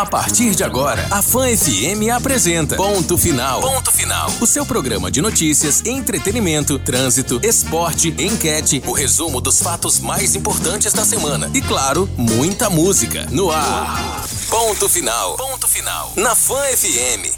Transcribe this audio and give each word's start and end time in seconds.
A 0.00 0.06
partir 0.06 0.54
de 0.54 0.64
agora, 0.64 1.06
a 1.10 1.20
Fã 1.20 1.46
FM 1.46 2.08
apresenta 2.08 2.74
Ponto 2.74 3.18
Final. 3.18 3.60
Ponto 3.60 3.92
Final. 3.92 4.30
O 4.40 4.46
seu 4.46 4.64
programa 4.64 5.10
de 5.10 5.20
notícias, 5.20 5.84
entretenimento, 5.84 6.78
trânsito, 6.78 7.38
esporte, 7.42 8.08
enquete, 8.18 8.82
o 8.86 8.92
resumo 8.92 9.42
dos 9.42 9.60
fatos 9.60 10.00
mais 10.00 10.34
importantes 10.34 10.94
da 10.94 11.04
semana 11.04 11.50
e, 11.52 11.60
claro, 11.60 12.08
muita 12.16 12.70
música. 12.70 13.26
No 13.30 13.50
ar. 13.50 14.24
Ponto 14.48 14.88
Final. 14.88 15.36
Ponto 15.36 15.68
Final. 15.68 16.14
Na 16.16 16.34
Fã 16.34 16.62
FM. 16.62 17.34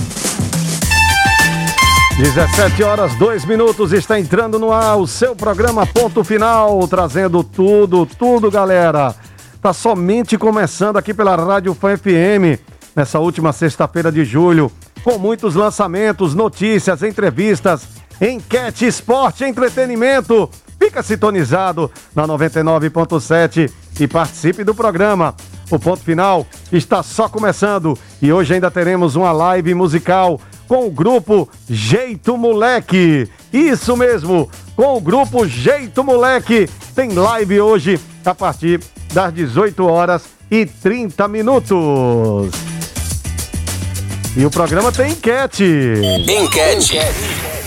17 2.17 2.85
horas 2.85 3.19
2 3.19 3.45
minutos 3.45 3.93
está 3.93 4.21
entrando 4.21 4.61
no 4.61 4.73
ar 4.73 4.99
o 4.99 5.07
seu 5.09 5.35
programa 5.35 5.85
Ponto 5.85 6.23
Final, 6.23 6.87
trazendo 6.87 7.43
tudo, 7.43 8.07
tudo, 8.07 8.53
galera 8.53 9.17
Está 9.63 9.73
somente 9.73 10.37
começando 10.37 10.97
aqui 10.97 11.15
pela 11.15 11.37
Rádio 11.37 11.73
Fã 11.73 11.97
FM, 11.97 12.59
nessa 12.97 13.21
última 13.21 13.53
sexta-feira 13.53 14.11
de 14.11 14.25
julho, 14.25 14.73
com 15.05 15.19
muitos 15.19 15.55
lançamentos, 15.55 16.35
notícias, 16.35 17.01
entrevistas, 17.05 17.87
enquete, 18.21 18.85
esporte, 18.85 19.45
entretenimento. 19.45 20.51
Fica 20.81 21.01
sintonizado 21.01 21.89
na 22.13 22.27
99.7 22.27 23.71
e 24.01 24.09
participe 24.09 24.65
do 24.65 24.75
programa. 24.75 25.33
O 25.71 25.79
ponto 25.79 26.03
final 26.03 26.45
está 26.73 27.01
só 27.05 27.29
começando 27.29 27.97
e 28.21 28.33
hoje 28.33 28.55
ainda 28.55 28.69
teremos 28.69 29.15
uma 29.15 29.31
live 29.31 29.75
musical 29.77 30.41
com 30.67 30.89
o 30.89 30.91
grupo 30.91 31.49
Jeito 31.71 32.37
Moleque. 32.37 33.31
Isso 33.53 33.97
mesmo, 33.97 34.51
com 34.75 34.97
o 34.97 35.01
grupo 35.01 35.47
Jeito 35.47 36.03
Moleque. 36.03 36.69
Tem 36.97 37.13
live 37.13 37.61
hoje 37.61 38.01
a 38.25 38.35
partir 38.35 38.81
das 39.13 39.33
18 39.33 39.87
horas 39.87 40.25
e 40.51 40.67
30 40.67 41.29
minutos. 41.29 42.51
E 44.37 44.45
o 44.45 44.51
programa 44.51 44.91
tem 44.91 45.13
enquete. 45.13 45.65
Enquete. 46.29 46.99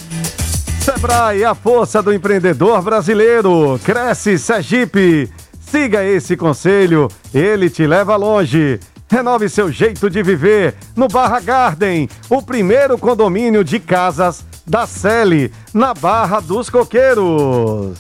Sebrae, 0.81 1.45
a 1.45 1.55
força 1.55 2.03
do 2.03 2.13
empreendedor 2.13 2.83
brasileiro. 2.83 3.81
Cresce 3.85 4.37
Sergipe. 4.39 5.33
Siga 5.61 6.05
esse 6.05 6.37
conselho, 6.37 7.09
ele 7.33 7.71
te 7.71 7.87
leva 7.87 8.15
longe. 8.15 8.79
Renove 9.13 9.47
seu 9.51 9.71
jeito 9.71 10.09
de 10.09 10.23
viver 10.23 10.75
no 10.97 11.07
Barra 11.07 11.39
Garden, 11.39 12.09
o 12.31 12.41
primeiro 12.41 12.97
condomínio 12.97 13.63
de 13.63 13.79
casas 13.79 14.43
da 14.67 14.87
Sele, 14.87 15.53
na 15.75 15.93
Barra 15.93 16.41
dos 16.41 16.71
Coqueiros. 16.71 17.99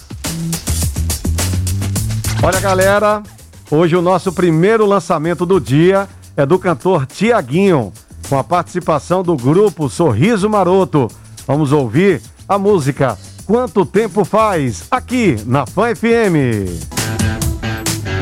Olha, 2.42 2.58
galera, 2.60 3.22
hoje 3.70 3.94
o 3.94 4.00
nosso 4.00 4.32
primeiro 4.32 4.86
lançamento 4.86 5.44
do 5.44 5.60
dia 5.60 6.08
é 6.34 6.46
do 6.46 6.58
cantor 6.58 7.04
Tiaguinho, 7.04 7.92
com 8.26 8.38
a 8.38 8.42
participação 8.42 9.22
do 9.22 9.36
grupo 9.36 9.90
Sorriso 9.90 10.48
Maroto. 10.48 11.08
Vamos 11.46 11.72
ouvir 11.72 12.22
a 12.48 12.58
música 12.58 13.18
Quanto 13.44 13.84
Tempo 13.84 14.24
Faz, 14.24 14.84
aqui 14.90 15.36
na 15.44 15.66
Fã 15.66 15.94
FM. 15.94 17.51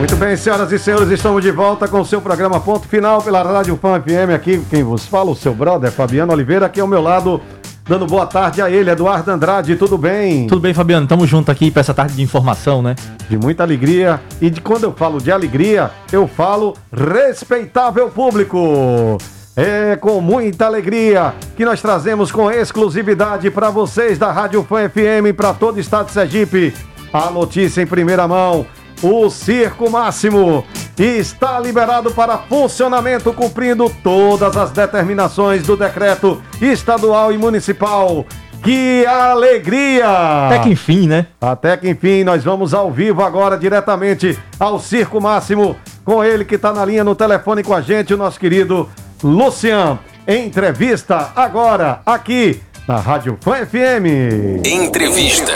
Muito 0.00 0.16
bem, 0.16 0.34
senhoras 0.34 0.72
e 0.72 0.78
senhores, 0.78 1.10
estamos 1.10 1.42
de 1.42 1.50
volta 1.50 1.86
com 1.86 2.00
o 2.00 2.06
seu 2.06 2.22
programa 2.22 2.58
Ponto 2.58 2.88
Final 2.88 3.20
pela 3.20 3.42
Rádio 3.42 3.76
Fã 3.76 4.00
FM. 4.00 4.32
Aqui 4.34 4.58
quem 4.70 4.82
vos 4.82 5.04
fala, 5.04 5.30
o 5.30 5.36
seu 5.36 5.52
brother 5.52 5.92
Fabiano 5.92 6.32
Oliveira, 6.32 6.64
aqui 6.64 6.80
ao 6.80 6.86
meu 6.86 7.02
lado 7.02 7.38
Dando 7.86 8.06
boa 8.06 8.24
tarde 8.24 8.62
a 8.62 8.70
ele, 8.70 8.88
Eduardo 8.88 9.30
Andrade, 9.30 9.76
tudo 9.76 9.98
bem? 9.98 10.46
Tudo 10.46 10.62
bem, 10.62 10.72
Fabiano? 10.72 11.06
Tamo 11.06 11.26
junto 11.26 11.50
aqui 11.50 11.70
para 11.70 11.80
essa 11.80 11.92
tarde 11.92 12.14
de 12.14 12.22
informação, 12.22 12.80
né? 12.80 12.94
De 13.28 13.36
muita 13.36 13.62
alegria. 13.62 14.18
E 14.40 14.48
de 14.48 14.62
quando 14.62 14.84
eu 14.84 14.92
falo 14.92 15.20
de 15.20 15.30
alegria, 15.30 15.90
eu 16.10 16.26
falo 16.26 16.74
respeitável 16.90 18.08
público. 18.08 19.18
É 19.54 19.96
com 19.96 20.18
muita 20.22 20.64
alegria 20.64 21.34
que 21.54 21.64
nós 21.64 21.82
trazemos 21.82 22.32
com 22.32 22.50
exclusividade 22.50 23.50
para 23.50 23.68
vocês 23.68 24.16
da 24.16 24.32
Rádio 24.32 24.62
Fã 24.62 24.88
FM 24.88 25.36
para 25.36 25.52
todo 25.52 25.76
o 25.76 25.80
estado 25.80 26.06
de 26.06 26.12
Sergipe 26.12 26.72
a 27.12 27.30
notícia 27.30 27.82
em 27.82 27.86
primeira 27.86 28.26
mão 28.26 28.64
o 29.02 29.30
Circo 29.30 29.90
Máximo 29.90 30.64
está 30.98 31.58
liberado 31.58 32.10
para 32.10 32.38
funcionamento, 32.38 33.32
cumprindo 33.32 33.90
todas 34.02 34.56
as 34.56 34.70
determinações 34.70 35.62
do 35.62 35.76
decreto 35.76 36.42
estadual 36.60 37.32
e 37.32 37.38
municipal. 37.38 38.24
Que 38.62 39.06
alegria! 39.06 40.46
Até 40.48 40.58
que 40.58 40.68
enfim, 40.70 41.06
né? 41.06 41.26
Até 41.40 41.76
que 41.76 41.88
enfim, 41.88 42.24
nós 42.24 42.44
vamos 42.44 42.74
ao 42.74 42.90
vivo 42.90 43.22
agora, 43.22 43.56
diretamente 43.56 44.38
ao 44.58 44.78
Circo 44.78 45.18
Máximo, 45.20 45.76
com 46.04 46.22
ele 46.22 46.44
que 46.44 46.56
está 46.56 46.72
na 46.72 46.84
linha 46.84 47.02
no 47.02 47.14
telefone 47.14 47.62
com 47.62 47.74
a 47.74 47.80
gente, 47.80 48.12
o 48.12 48.18
nosso 48.18 48.38
querido 48.38 48.88
Lucian. 49.22 49.98
Entrevista 50.28 51.32
agora, 51.34 52.02
aqui 52.04 52.60
na 52.86 52.98
Rádio 52.98 53.38
Fã 53.40 53.64
FM. 53.64 54.64
Entrevista. 54.66 55.52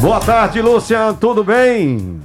Boa 0.00 0.20
tarde, 0.20 0.60
Luciano, 0.60 1.16
tudo 1.16 1.42
bem? 1.42 2.20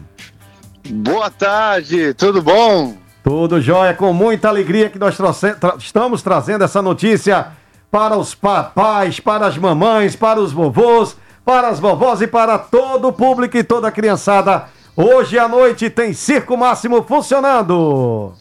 Boa 0.90 1.30
tarde, 1.30 2.13
tudo 2.13 2.41
bom? 2.41 2.97
Tudo 3.24 3.62
jóia, 3.62 3.94
com 3.94 4.12
muita 4.12 4.50
alegria 4.50 4.90
que 4.90 5.00
nós 5.00 5.16
tra 5.16 5.75
estamos 5.78 6.22
trazendo 6.22 6.63
essa 6.63 6.81
notícia 6.81 7.47
para 7.91 8.18
os 8.18 8.35
papais, 8.35 9.19
para 9.19 9.47
as 9.47 9.58
mamães, 9.58 10.16
para 10.16 10.40
os 10.40 10.52
vovôs, 10.52 11.16
para 11.46 11.69
as 11.69 11.79
vovós 11.79 12.22
e 12.22 12.28
para 12.28 12.58
todo 12.58 13.08
o 13.08 13.13
público 13.13 13.58
e 13.58 13.63
toda 13.63 13.88
a 13.88 13.91
criançada. 13.91 14.66
Hoje 14.96 15.40
à 15.40 15.47
noite 15.47 15.90
tem 15.90 16.12
Circo 16.12 16.58
Máximo 16.58 17.03
funcionando. 17.03 18.34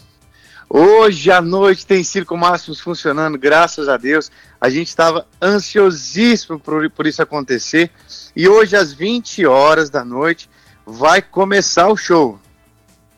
Hoje 0.69 1.31
à 1.31 1.41
noite 1.41 1.87
tem 1.87 2.05
Circo 2.05 2.37
Máximos 2.37 2.81
funcionando, 2.81 3.39
graças 3.39 3.89
a 3.89 3.97
Deus. 3.97 4.31
A 4.61 4.69
gente 4.69 4.89
estava 4.89 5.27
ansiosíssimo 5.41 6.59
por, 6.61 6.91
por 6.91 7.07
isso 7.07 7.23
acontecer. 7.23 7.91
E 8.39 8.49
hoje, 8.49 8.77
às 8.77 8.93
20 8.93 9.45
horas 9.47 9.91
da 9.91 10.05
noite, 10.05 10.49
vai 10.87 11.21
começar 11.21 11.89
o 11.89 11.97
show. 11.97 12.39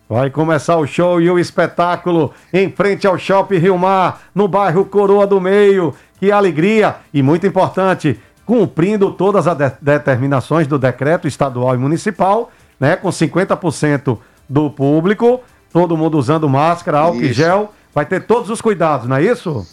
Vai 0.09 0.31
começar 0.31 0.79
o 0.79 0.87
show 0.87 1.21
e 1.21 1.29
o 1.31 1.39
espetáculo 1.39 2.33
em 2.51 2.73
frente 2.73 3.07
ao 3.07 3.19
Shopping 3.19 3.59
Rio 3.59 3.77
Mar, 3.77 4.23
no 4.35 4.49
bairro 4.49 4.83
Coroa 4.87 5.27
do 5.27 5.39
Meio. 5.39 5.95
Que 6.19 6.33
alegria! 6.33 6.97
E 7.13 7.23
muito 7.23 7.47
importante, 7.47 8.19
cumprindo 8.47 9.13
todas 9.13 9.47
as 9.47 9.59
de 9.59 9.71
determinações 9.83 10.67
do 10.67 10.79
decreto 10.79 11.29
estadual 11.29 11.75
e 11.75 11.79
municipal, 11.79 12.51
né? 12.81 12.97
Com 12.97 13.11
50% 13.11 14.19
do 14.49 14.71
público 14.71 15.43
todo 15.71 15.99
mundo 15.99 16.19
usando 16.19 16.49
máscara, 16.49 16.99
álcool 16.99 17.23
e 17.23 17.33
gel, 17.33 17.75
vai 17.95 18.07
ter 18.07 18.23
todos 18.23 18.49
os 18.49 18.63
cuidados, 18.63 19.07
não 19.07 19.17
é 19.17 19.23
isso? 19.23 19.67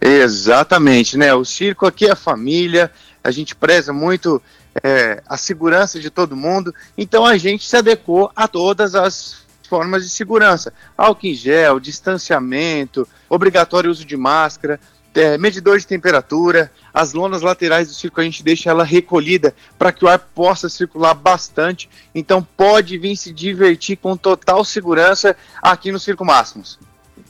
Exatamente, 0.00 1.16
né? 1.16 1.34
O 1.34 1.46
circo 1.46 1.86
aqui 1.86 2.06
é 2.06 2.14
família, 2.14 2.90
a 3.24 3.30
gente 3.30 3.54
preza 3.54 3.92
muito 3.92 4.40
é, 4.82 5.22
a 5.26 5.36
segurança 5.36 6.00
de 6.00 6.10
todo 6.10 6.36
mundo, 6.36 6.74
então 6.96 7.24
a 7.24 7.36
gente 7.36 7.68
se 7.68 7.76
adequou 7.76 8.30
a 8.34 8.48
todas 8.48 8.94
as 8.94 9.46
formas 9.68 10.04
de 10.04 10.10
segurança: 10.10 10.72
álcool 10.96 11.26
em 11.26 11.34
gel, 11.34 11.80
distanciamento, 11.80 13.06
obrigatório 13.28 13.90
uso 13.90 14.04
de 14.04 14.16
máscara, 14.16 14.80
é, 15.14 15.38
medidor 15.38 15.78
de 15.78 15.86
temperatura, 15.86 16.70
as 16.92 17.14
lonas 17.14 17.40
laterais 17.40 17.88
do 17.88 17.94
circo 17.94 18.20
a 18.20 18.24
gente 18.24 18.42
deixa 18.42 18.70
ela 18.70 18.84
recolhida 18.84 19.54
para 19.78 19.90
que 19.90 20.04
o 20.04 20.08
ar 20.08 20.18
possa 20.18 20.68
circular 20.68 21.14
bastante. 21.14 21.88
Então 22.14 22.46
pode 22.56 22.98
vir 22.98 23.16
se 23.16 23.32
divertir 23.32 23.96
com 23.96 24.16
total 24.16 24.64
segurança 24.64 25.34
aqui 25.62 25.90
no 25.90 25.98
Circo 25.98 26.24
Máximos. 26.24 26.78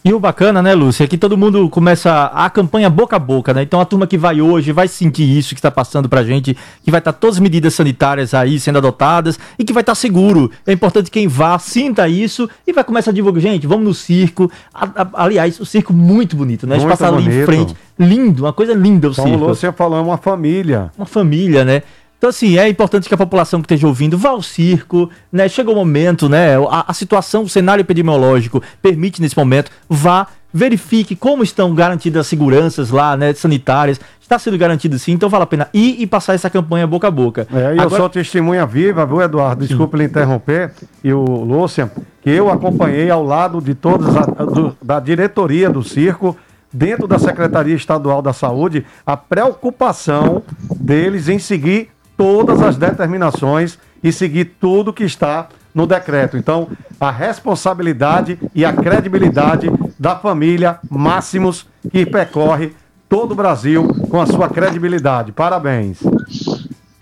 E 0.06 0.14
o 0.14 0.20
bacana, 0.20 0.62
né, 0.62 0.72
Lúcia, 0.72 1.02
é 1.02 1.06
que 1.08 1.18
todo 1.18 1.36
mundo 1.36 1.68
começa 1.68 2.26
a 2.26 2.48
campanha 2.48 2.88
boca 2.88 3.16
a 3.16 3.18
boca, 3.18 3.52
né? 3.52 3.62
Então 3.62 3.80
a 3.80 3.84
turma 3.84 4.06
que 4.06 4.16
vai 4.16 4.40
hoje 4.40 4.70
vai 4.70 4.86
sentir 4.86 5.24
isso 5.24 5.48
que 5.48 5.58
está 5.58 5.68
passando 5.68 6.08
pra 6.08 6.22
gente, 6.22 6.56
que 6.84 6.92
vai 6.92 7.00
estar 7.00 7.12
tá 7.12 7.18
todas 7.18 7.38
as 7.38 7.40
medidas 7.40 7.74
sanitárias 7.74 8.32
aí 8.32 8.60
sendo 8.60 8.78
adotadas 8.78 9.36
e 9.58 9.64
que 9.64 9.72
vai 9.72 9.80
estar 9.80 9.90
tá 9.90 9.96
seguro. 9.96 10.48
É 10.64 10.72
importante 10.72 11.10
que 11.10 11.18
quem 11.18 11.26
vá 11.26 11.58
sinta 11.58 12.06
isso 12.06 12.48
e 12.64 12.72
vai 12.72 12.84
começar 12.84 13.10
a 13.10 13.14
divulgar. 13.14 13.42
Gente, 13.42 13.66
vamos 13.66 13.84
no 13.84 13.92
circo. 13.92 14.48
A, 14.72 14.84
a, 14.84 15.24
aliás, 15.24 15.58
o 15.58 15.66
circo 15.66 15.92
muito 15.92 16.36
bonito, 16.36 16.68
né? 16.68 16.76
A 16.76 16.78
gente 16.78 16.88
passa 16.88 17.08
ali 17.08 17.26
em 17.26 17.44
frente. 17.44 17.74
Lindo, 17.98 18.44
uma 18.44 18.52
coisa 18.52 18.74
linda 18.74 19.08
o 19.08 19.12
Como 19.12 19.26
circo. 19.26 19.42
Como 19.42 19.54
você 19.56 19.72
falou, 19.72 19.98
é 19.98 20.02
uma 20.02 20.18
família. 20.18 20.92
Uma 20.96 21.06
família, 21.06 21.64
né? 21.64 21.82
Então, 22.18 22.30
assim, 22.30 22.58
é 22.58 22.68
importante 22.68 23.08
que 23.08 23.14
a 23.14 23.18
população 23.18 23.60
que 23.60 23.66
esteja 23.66 23.86
ouvindo 23.86 24.16
vá 24.16 24.30
ao 24.30 24.42
circo, 24.42 25.10
né? 25.30 25.48
Chega 25.48 25.70
o 25.70 25.74
momento, 25.74 26.28
né? 26.28 26.56
A, 26.70 26.86
a 26.88 26.94
situação, 26.94 27.42
o 27.42 27.48
cenário 27.48 27.82
epidemiológico 27.82 28.62
permite 28.80 29.20
nesse 29.20 29.36
momento, 29.36 29.70
vá 29.88 30.26
verifique 30.56 31.14
como 31.14 31.42
estão 31.42 31.74
garantidas 31.74 32.20
as 32.20 32.26
seguranças 32.26 32.90
lá, 32.90 33.14
né, 33.14 33.34
sanitárias. 33.34 34.00
Está 34.20 34.38
sendo 34.38 34.56
garantido 34.56 34.98
sim, 34.98 35.12
então 35.12 35.28
vale 35.28 35.44
a 35.44 35.46
pena 35.46 35.68
ir 35.72 36.00
e 36.00 36.06
passar 36.06 36.34
essa 36.34 36.48
campanha 36.48 36.86
boca 36.86 37.06
a 37.06 37.10
boca. 37.10 37.46
É, 37.52 37.56
e 37.56 37.66
Agora... 37.78 37.84
eu 37.84 37.90
sou 37.90 38.08
testemunha 38.08 38.64
viva, 38.64 39.04
viu, 39.04 39.20
Eduardo? 39.20 39.66
Desculpe 39.66 39.98
lhe 39.98 40.04
interromper, 40.04 40.72
e 41.04 41.12
o 41.12 41.22
Lúcia, 41.22 41.92
que 42.22 42.30
eu 42.30 42.50
acompanhei 42.50 43.10
ao 43.10 43.22
lado 43.22 43.60
de 43.60 43.74
todas 43.74 44.16
a, 44.16 44.22
do, 44.22 44.76
da 44.82 44.98
diretoria 44.98 45.68
do 45.68 45.84
circo, 45.84 46.34
dentro 46.72 47.06
da 47.06 47.18
Secretaria 47.18 47.74
Estadual 47.74 48.20
da 48.20 48.32
Saúde, 48.32 48.84
a 49.04 49.16
preocupação 49.16 50.42
deles 50.80 51.28
em 51.28 51.38
seguir 51.38 51.90
todas 52.16 52.62
as 52.62 52.76
determinações 52.76 53.78
e 54.02 54.12
seguir 54.12 54.56
tudo 54.60 54.92
que 54.92 55.04
está 55.04 55.48
no 55.74 55.86
decreto. 55.86 56.36
Então, 56.36 56.70
a 56.98 57.10
responsabilidade 57.10 58.38
e 58.54 58.64
a 58.64 58.72
credibilidade 58.72 59.68
da 59.98 60.16
família 60.16 60.78
Máximos 60.88 61.66
que 61.90 62.06
percorre 62.06 62.72
todo 63.08 63.32
o 63.32 63.34
Brasil 63.34 63.86
com 64.10 64.20
a 64.20 64.26
sua 64.26 64.48
credibilidade. 64.48 65.32
Parabéns. 65.32 65.98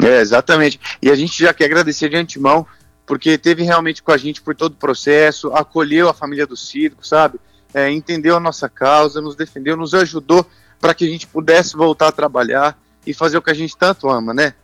É, 0.02 0.20
exatamente. 0.20 0.80
E 1.00 1.10
a 1.10 1.14
gente 1.14 1.40
já 1.40 1.54
quer 1.54 1.66
agradecer 1.66 2.08
de 2.08 2.16
antemão, 2.16 2.66
porque 3.06 3.38
teve 3.38 3.62
realmente 3.62 4.02
com 4.02 4.12
a 4.12 4.16
gente 4.16 4.42
por 4.42 4.54
todo 4.54 4.72
o 4.72 4.76
processo, 4.76 5.52
acolheu 5.52 6.08
a 6.08 6.14
família 6.14 6.46
do 6.46 6.56
circo, 6.56 7.06
sabe? 7.06 7.38
É, 7.72 7.90
entendeu 7.90 8.36
a 8.36 8.40
nossa 8.40 8.68
causa, 8.68 9.20
nos 9.20 9.34
defendeu, 9.34 9.76
nos 9.76 9.94
ajudou 9.94 10.46
para 10.80 10.94
que 10.94 11.04
a 11.04 11.08
gente 11.08 11.26
pudesse 11.26 11.76
voltar 11.76 12.08
a 12.08 12.12
trabalhar 12.12 12.78
e 13.06 13.14
fazer 13.14 13.38
o 13.38 13.42
que 13.42 13.50
a 13.50 13.54
gente 13.54 13.76
tanto 13.76 14.08
ama, 14.08 14.34
né? 14.34 14.54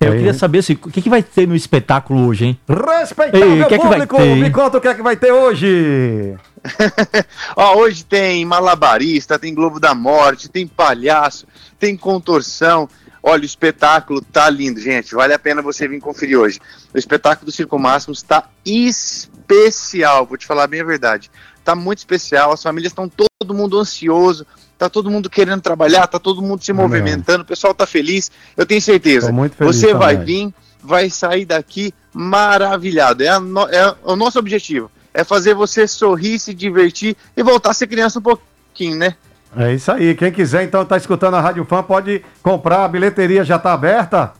Eu 0.00 0.12
queria 0.12 0.32
saber 0.32 0.60
assim, 0.60 0.72
o 0.72 0.90
que, 0.90 1.02
que 1.02 1.10
vai 1.10 1.22
ter 1.22 1.46
no 1.46 1.54
espetáculo 1.54 2.26
hoje, 2.26 2.46
hein? 2.46 2.60
Respeitável 2.66 3.52
Ei, 3.52 3.64
que 3.66 3.76
público, 3.78 4.16
é 4.16 4.20
que 4.20 4.34
me 4.36 4.50
conta 4.50 4.78
o 4.78 4.80
que 4.80 4.88
é 4.88 4.94
que 4.94 5.02
vai 5.02 5.14
ter 5.14 5.30
hoje. 5.30 6.34
Ó, 7.54 7.76
hoje 7.76 8.02
tem 8.06 8.42
malabarista, 8.46 9.38
tem 9.38 9.54
Globo 9.54 9.78
da 9.78 9.94
Morte, 9.94 10.48
tem 10.48 10.66
palhaço, 10.66 11.46
tem 11.78 11.98
contorção. 11.98 12.88
Olha, 13.22 13.42
o 13.42 13.44
espetáculo 13.44 14.22
tá 14.22 14.48
lindo, 14.48 14.80
gente. 14.80 15.14
Vale 15.14 15.34
a 15.34 15.38
pena 15.38 15.60
você 15.60 15.86
vir 15.86 16.00
conferir 16.00 16.38
hoje. 16.38 16.58
O 16.94 16.98
espetáculo 16.98 17.44
do 17.44 17.52
Circo 17.52 17.78
Máximo 17.78 18.14
está 18.14 18.48
especial, 18.64 20.24
vou 20.24 20.38
te 20.38 20.46
falar 20.46 20.66
bem 20.66 20.80
a 20.80 20.84
verdade. 20.84 21.30
Tá 21.62 21.74
muito 21.74 21.98
especial, 21.98 22.52
as 22.52 22.62
famílias 22.62 22.92
estão 22.92 23.06
todo 23.06 23.54
mundo 23.54 23.78
ansioso 23.78 24.46
tá 24.80 24.88
todo 24.88 25.10
mundo 25.10 25.28
querendo 25.28 25.60
trabalhar, 25.60 26.06
tá 26.06 26.18
todo 26.18 26.40
mundo 26.40 26.64
se 26.64 26.72
movimentando, 26.72 27.42
o 27.42 27.46
pessoal 27.46 27.74
tá 27.74 27.86
feliz. 27.86 28.30
Eu 28.56 28.64
tenho 28.64 28.80
certeza. 28.80 29.30
Você 29.58 29.88
também. 29.88 29.98
vai 29.98 30.16
vir, 30.16 30.54
vai 30.82 31.10
sair 31.10 31.44
daqui 31.44 31.92
maravilhado. 32.14 33.22
É, 33.22 33.38
no, 33.38 33.68
é, 33.68 33.94
o 34.02 34.16
nosso 34.16 34.38
objetivo. 34.38 34.90
É 35.12 35.22
fazer 35.22 35.54
você 35.54 35.86
sorrir, 35.86 36.38
se 36.38 36.54
divertir 36.54 37.14
e 37.36 37.42
voltar 37.42 37.72
a 37.72 37.74
ser 37.74 37.88
criança 37.88 38.20
um 38.20 38.22
pouquinho, 38.22 38.96
né? 38.96 39.16
É 39.54 39.74
isso 39.74 39.92
aí. 39.92 40.14
Quem 40.14 40.32
quiser, 40.32 40.62
então, 40.62 40.82
tá 40.82 40.96
escutando 40.96 41.34
a 41.34 41.42
Rádio 41.42 41.66
Fã, 41.66 41.82
pode 41.82 42.24
comprar. 42.42 42.84
A 42.84 42.88
bilheteria 42.88 43.44
já 43.44 43.58
tá 43.58 43.74
aberta? 43.74 44.32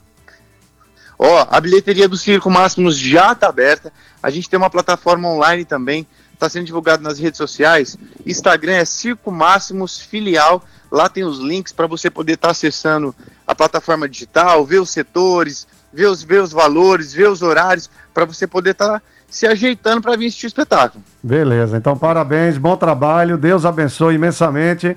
Ó, 1.18 1.46
a 1.50 1.60
bilheteria 1.60 2.08
do 2.08 2.16
Circo 2.16 2.48
Máximos 2.48 2.96
já 2.96 3.34
tá 3.34 3.48
aberta. 3.48 3.92
A 4.22 4.30
gente 4.30 4.48
tem 4.48 4.56
uma 4.56 4.70
plataforma 4.70 5.28
online 5.28 5.66
também 5.66 6.06
está 6.40 6.48
sendo 6.48 6.64
divulgado 6.64 7.02
nas 7.02 7.18
redes 7.18 7.36
sociais. 7.36 7.98
Instagram 8.24 8.72
é 8.72 8.84
Circo 8.86 9.30
Máximos 9.30 10.00
Filial. 10.00 10.64
Lá 10.90 11.06
tem 11.08 11.22
os 11.22 11.38
links 11.38 11.70
para 11.70 11.86
você 11.86 12.08
poder 12.08 12.32
estar 12.32 12.48
tá 12.48 12.52
acessando 12.52 13.14
a 13.46 13.54
plataforma 13.54 14.08
digital, 14.08 14.64
ver 14.64 14.80
os 14.80 14.88
setores, 14.88 15.66
ver 15.92 16.06
os, 16.06 16.22
ver 16.22 16.42
os 16.42 16.50
valores, 16.50 17.12
ver 17.12 17.28
os 17.28 17.42
horários, 17.42 17.90
para 18.14 18.24
você 18.24 18.46
poder 18.46 18.70
estar 18.70 18.88
tá 18.88 19.02
se 19.28 19.46
ajeitando 19.46 20.00
para 20.00 20.16
vir 20.16 20.26
assistir 20.26 20.46
o 20.46 20.48
espetáculo. 20.48 21.04
Beleza, 21.22 21.76
então 21.76 21.96
parabéns, 21.96 22.58
bom 22.58 22.76
trabalho, 22.76 23.36
Deus 23.36 23.64
abençoe 23.64 24.14
imensamente 24.14 24.96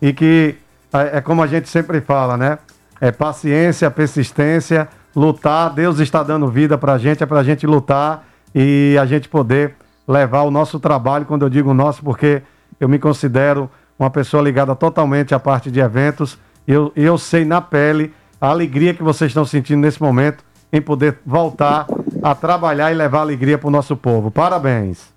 e 0.00 0.12
que 0.12 0.54
é, 0.92 1.18
é 1.18 1.20
como 1.20 1.42
a 1.42 1.46
gente 1.46 1.68
sempre 1.68 2.00
fala, 2.00 2.36
né? 2.36 2.58
É 3.00 3.10
paciência, 3.10 3.90
persistência, 3.90 4.88
lutar. 5.16 5.70
Deus 5.70 5.98
está 5.98 6.22
dando 6.22 6.46
vida 6.48 6.78
para 6.78 6.92
a 6.92 6.98
gente, 6.98 7.22
é 7.22 7.26
para 7.26 7.40
a 7.40 7.44
gente 7.44 7.66
lutar 7.66 8.24
e 8.54 8.96
a 9.00 9.06
gente 9.06 9.28
poder 9.28 9.74
levar 10.06 10.42
o 10.42 10.50
nosso 10.50 10.80
trabalho, 10.80 11.24
quando 11.24 11.42
eu 11.42 11.50
digo 11.50 11.72
nosso, 11.72 12.02
porque 12.02 12.42
eu 12.80 12.88
me 12.88 12.98
considero 12.98 13.70
uma 13.98 14.10
pessoa 14.10 14.42
ligada 14.42 14.74
totalmente 14.74 15.34
à 15.34 15.38
parte 15.38 15.70
de 15.70 15.80
eventos. 15.80 16.38
E 16.66 16.72
eu, 16.72 16.92
eu 16.96 17.16
sei 17.18 17.44
na 17.44 17.60
pele 17.60 18.12
a 18.40 18.48
alegria 18.48 18.94
que 18.94 19.02
vocês 19.02 19.30
estão 19.30 19.44
sentindo 19.44 19.80
nesse 19.80 20.00
momento 20.02 20.44
em 20.72 20.80
poder 20.80 21.18
voltar 21.24 21.86
a 22.22 22.34
trabalhar 22.34 22.90
e 22.90 22.94
levar 22.94 23.20
alegria 23.20 23.58
para 23.58 23.68
o 23.68 23.70
nosso 23.70 23.96
povo. 23.96 24.30
Parabéns. 24.30 25.12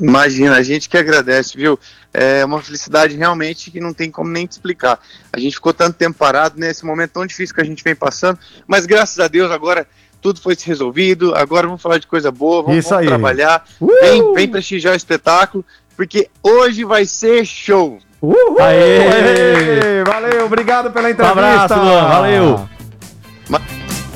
Imagina, 0.00 0.56
a 0.56 0.62
gente 0.62 0.88
que 0.88 0.98
agradece, 0.98 1.56
viu? 1.56 1.78
É 2.12 2.44
uma 2.44 2.60
felicidade 2.60 3.16
realmente 3.16 3.70
que 3.70 3.80
não 3.80 3.94
tem 3.94 4.10
como 4.10 4.28
nem 4.28 4.46
te 4.46 4.52
explicar. 4.52 4.98
A 5.32 5.38
gente 5.38 5.54
ficou 5.54 5.72
tanto 5.72 5.96
tempo 5.96 6.18
parado 6.18 6.58
nesse 6.58 6.84
momento 6.84 7.12
tão 7.12 7.26
difícil 7.26 7.54
que 7.54 7.60
a 7.60 7.64
gente 7.64 7.84
vem 7.84 7.94
passando, 7.94 8.38
mas 8.66 8.86
graças 8.86 9.18
a 9.20 9.28
Deus 9.28 9.50
agora 9.52 9.86
tudo 10.24 10.40
foi 10.40 10.56
resolvido, 10.64 11.34
agora 11.34 11.66
vamos 11.66 11.82
falar 11.82 11.98
de 11.98 12.06
coisa 12.06 12.32
boa, 12.32 12.62
vamos, 12.62 12.78
Isso 12.78 12.88
vamos 12.88 13.04
trabalhar, 13.04 13.62
uh! 13.78 13.86
vem, 14.00 14.32
vem 14.32 14.48
prestigiar 14.48 14.94
o 14.94 14.96
espetáculo, 14.96 15.62
porque 15.94 16.30
hoje 16.42 16.82
vai 16.82 17.04
ser 17.04 17.44
show. 17.44 17.98
Uhul! 18.22 18.56
Aê! 18.58 19.00
Aê! 19.00 20.02
Valeu, 20.02 20.46
obrigado 20.46 20.90
pela 20.90 21.10
entrevista. 21.10 21.38
Um 21.38 21.44
abraço, 21.44 21.74
valeu. 22.08 22.68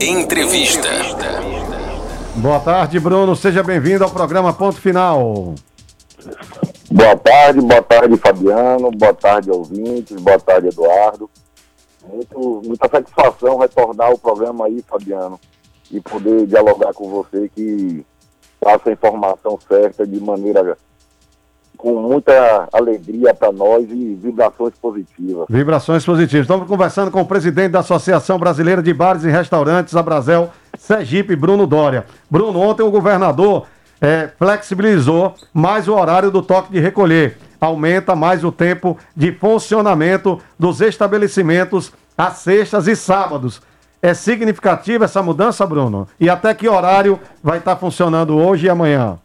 Entrevista. 0.02 0.88
Boa 2.36 2.60
tarde, 2.60 3.00
Bruno. 3.00 3.34
Seja 3.34 3.62
bem-vindo 3.62 4.04
ao 4.04 4.10
programa 4.10 4.52
Ponto 4.52 4.78
Final. 4.78 5.54
Boa 6.90 7.16
tarde, 7.16 7.60
boa 7.60 7.82
tarde, 7.82 8.16
Fabiano, 8.16 8.90
boa 8.90 9.14
tarde, 9.14 9.50
ouvintes, 9.50 10.20
boa 10.20 10.38
tarde, 10.38 10.68
Eduardo. 10.68 11.30
Muito, 12.06 12.62
muita 12.64 12.88
satisfação 12.88 13.58
retornar 13.58 14.08
ao 14.08 14.18
programa 14.18 14.66
aí, 14.66 14.84
Fabiano, 14.86 15.40
e 15.90 16.00
poder 16.00 16.46
dialogar 16.46 16.92
com 16.92 17.08
você 17.08 17.50
que 17.54 18.04
passa 18.60 18.90
a 18.90 18.92
informação 18.92 19.58
certa 19.66 20.06
de 20.06 20.20
maneira 20.20 20.76
com 21.76 21.94
muita 21.94 22.68
alegria 22.72 23.32
para 23.32 23.50
nós 23.50 23.88
e 23.90 24.14
vibrações 24.14 24.74
positivas. 24.74 25.46
Vibrações 25.48 26.04
positivas. 26.04 26.44
Estamos 26.44 26.68
conversando 26.68 27.10
com 27.10 27.22
o 27.22 27.26
presidente 27.26 27.72
da 27.72 27.78
Associação 27.78 28.38
Brasileira 28.38 28.82
de 28.82 28.92
Bares 28.92 29.24
e 29.24 29.30
Restaurantes, 29.30 29.96
Abrazel 29.96 30.50
Sergipe, 30.78 31.34
Bruno 31.34 31.66
Dória. 31.66 32.04
Bruno, 32.30 32.60
ontem 32.60 32.82
o 32.82 32.90
governador 32.90 33.66
é, 33.98 34.28
flexibilizou 34.38 35.34
mais 35.54 35.88
o 35.88 35.94
horário 35.94 36.30
do 36.30 36.42
toque 36.42 36.70
de 36.70 36.80
recolher. 36.80 37.38
Aumenta 37.58 38.14
mais 38.14 38.44
o 38.44 38.52
tempo 38.52 38.98
de 39.16 39.32
funcionamento 39.32 40.38
dos 40.58 40.82
estabelecimentos 40.82 41.92
às 42.16 42.34
sextas 42.38 42.88
e 42.88 42.94
sábados. 42.94 43.62
É 44.02 44.14
significativa 44.14 45.04
essa 45.04 45.22
mudança, 45.22 45.66
Bruno? 45.66 46.08
E 46.18 46.30
até 46.30 46.54
que 46.54 46.68
horário 46.68 47.20
vai 47.42 47.58
estar 47.58 47.76
funcionando 47.76 48.36
hoje 48.36 48.66
e 48.66 48.70
amanhã? 48.70 49.18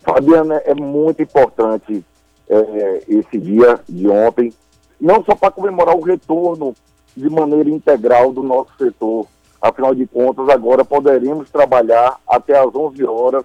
Fabiana, 0.00 0.56
é 0.64 0.74
muito 0.74 1.22
importante 1.22 2.04
é, 2.48 3.02
esse 3.08 3.38
dia 3.38 3.78
de 3.88 4.08
ontem, 4.08 4.52
não 5.00 5.22
só 5.24 5.36
para 5.36 5.52
comemorar 5.52 5.96
o 5.96 6.02
retorno 6.02 6.74
de 7.16 7.30
maneira 7.30 7.70
integral 7.70 8.32
do 8.32 8.42
nosso 8.42 8.72
setor. 8.76 9.26
Afinal 9.60 9.94
de 9.94 10.04
contas, 10.06 10.48
agora 10.48 10.84
poderemos 10.84 11.48
trabalhar 11.48 12.16
até 12.26 12.58
às 12.58 12.74
11 12.74 13.04
horas, 13.04 13.44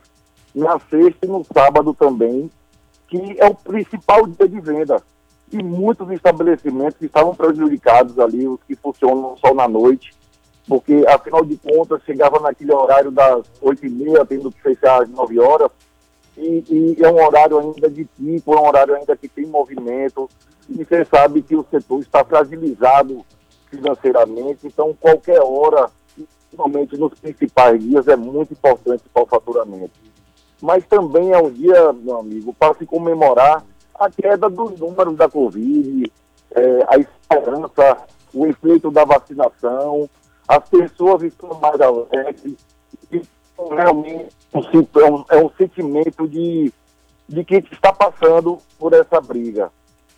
na 0.55 0.79
sexta 0.89 1.27
e 1.27 1.29
no 1.29 1.45
sábado 1.53 1.93
também, 1.93 2.49
que 3.07 3.35
é 3.37 3.45
o 3.45 3.53
principal 3.53 4.25
dia 4.25 4.49
de 4.49 4.59
venda. 4.59 5.03
E 5.51 5.63
muitos 5.63 6.09
estabelecimentos 6.11 6.97
que 6.97 7.05
estavam 7.05 7.33
prejudicados 7.33 8.19
ali, 8.19 8.47
os 8.47 8.59
que 8.63 8.75
funcionam 8.75 9.37
só 9.37 9.53
na 9.53 9.67
noite, 9.67 10.11
porque 10.67 11.05
afinal 11.07 11.45
de 11.45 11.55
contas 11.57 12.03
chegava 12.03 12.39
naquele 12.39 12.73
horário 12.73 13.09
das 13.09 13.45
8h30, 13.61 14.27
tendo 14.27 14.51
que 14.51 14.61
fechar 14.61 15.01
às 15.01 15.09
9 15.09 15.39
horas, 15.39 15.71
e, 16.37 16.63
e, 16.69 17.03
é 17.03 17.09
um 17.09 17.25
horário 17.25 17.57
ainda 17.57 17.89
de 17.89 18.03
pico, 18.03 18.53
é 18.53 18.59
um 18.59 18.67
horário 18.67 18.95
ainda 18.95 19.15
que 19.15 19.27
tem 19.27 19.45
movimento, 19.45 20.29
e 20.69 20.83
você 20.83 21.05
sabe 21.05 21.41
que 21.41 21.55
o 21.55 21.65
setor 21.71 21.99
está 22.01 22.23
fragilizado 22.23 23.25
financeiramente, 23.69 24.67
então 24.67 24.95
qualquer 24.99 25.41
hora, 25.41 25.89
principalmente 26.13 26.97
nos 26.97 27.13
principais 27.17 27.81
dias, 27.81 28.07
é 28.07 28.15
muito 28.15 28.53
importante 28.53 29.03
para 29.13 29.23
o 29.23 29.25
faturamento. 29.25 29.91
Mas 30.61 30.85
também 30.85 31.31
é 31.31 31.37
um 31.37 31.51
dia, 31.51 31.93
meu 31.93 32.17
amigo, 32.17 32.53
para 32.53 32.73
se 32.75 32.85
comemorar 32.85 33.63
a 33.99 34.09
queda 34.09 34.49
dos 34.49 34.79
números 34.79 35.15
da 35.15 35.29
Covid, 35.29 36.11
é, 36.51 36.85
a 36.87 36.97
esperança, 36.97 37.97
o 38.33 38.45
efeito 38.45 38.91
da 38.91 39.03
vacinação, 39.03 40.09
as 40.47 40.69
pessoas 40.69 41.23
estão 41.23 41.59
mais 41.59 41.79
alegres, 41.81 42.55
e 43.11 43.21
realmente 43.69 44.29
é 44.53 45.11
um, 45.11 45.25
é 45.29 45.43
um 45.43 45.49
sentimento 45.57 46.27
de, 46.27 46.71
de 47.27 47.43
quem 47.43 47.63
está 47.71 47.91
passando 47.91 48.59
por 48.79 48.93
essa 48.93 49.19
briga. 49.19 49.71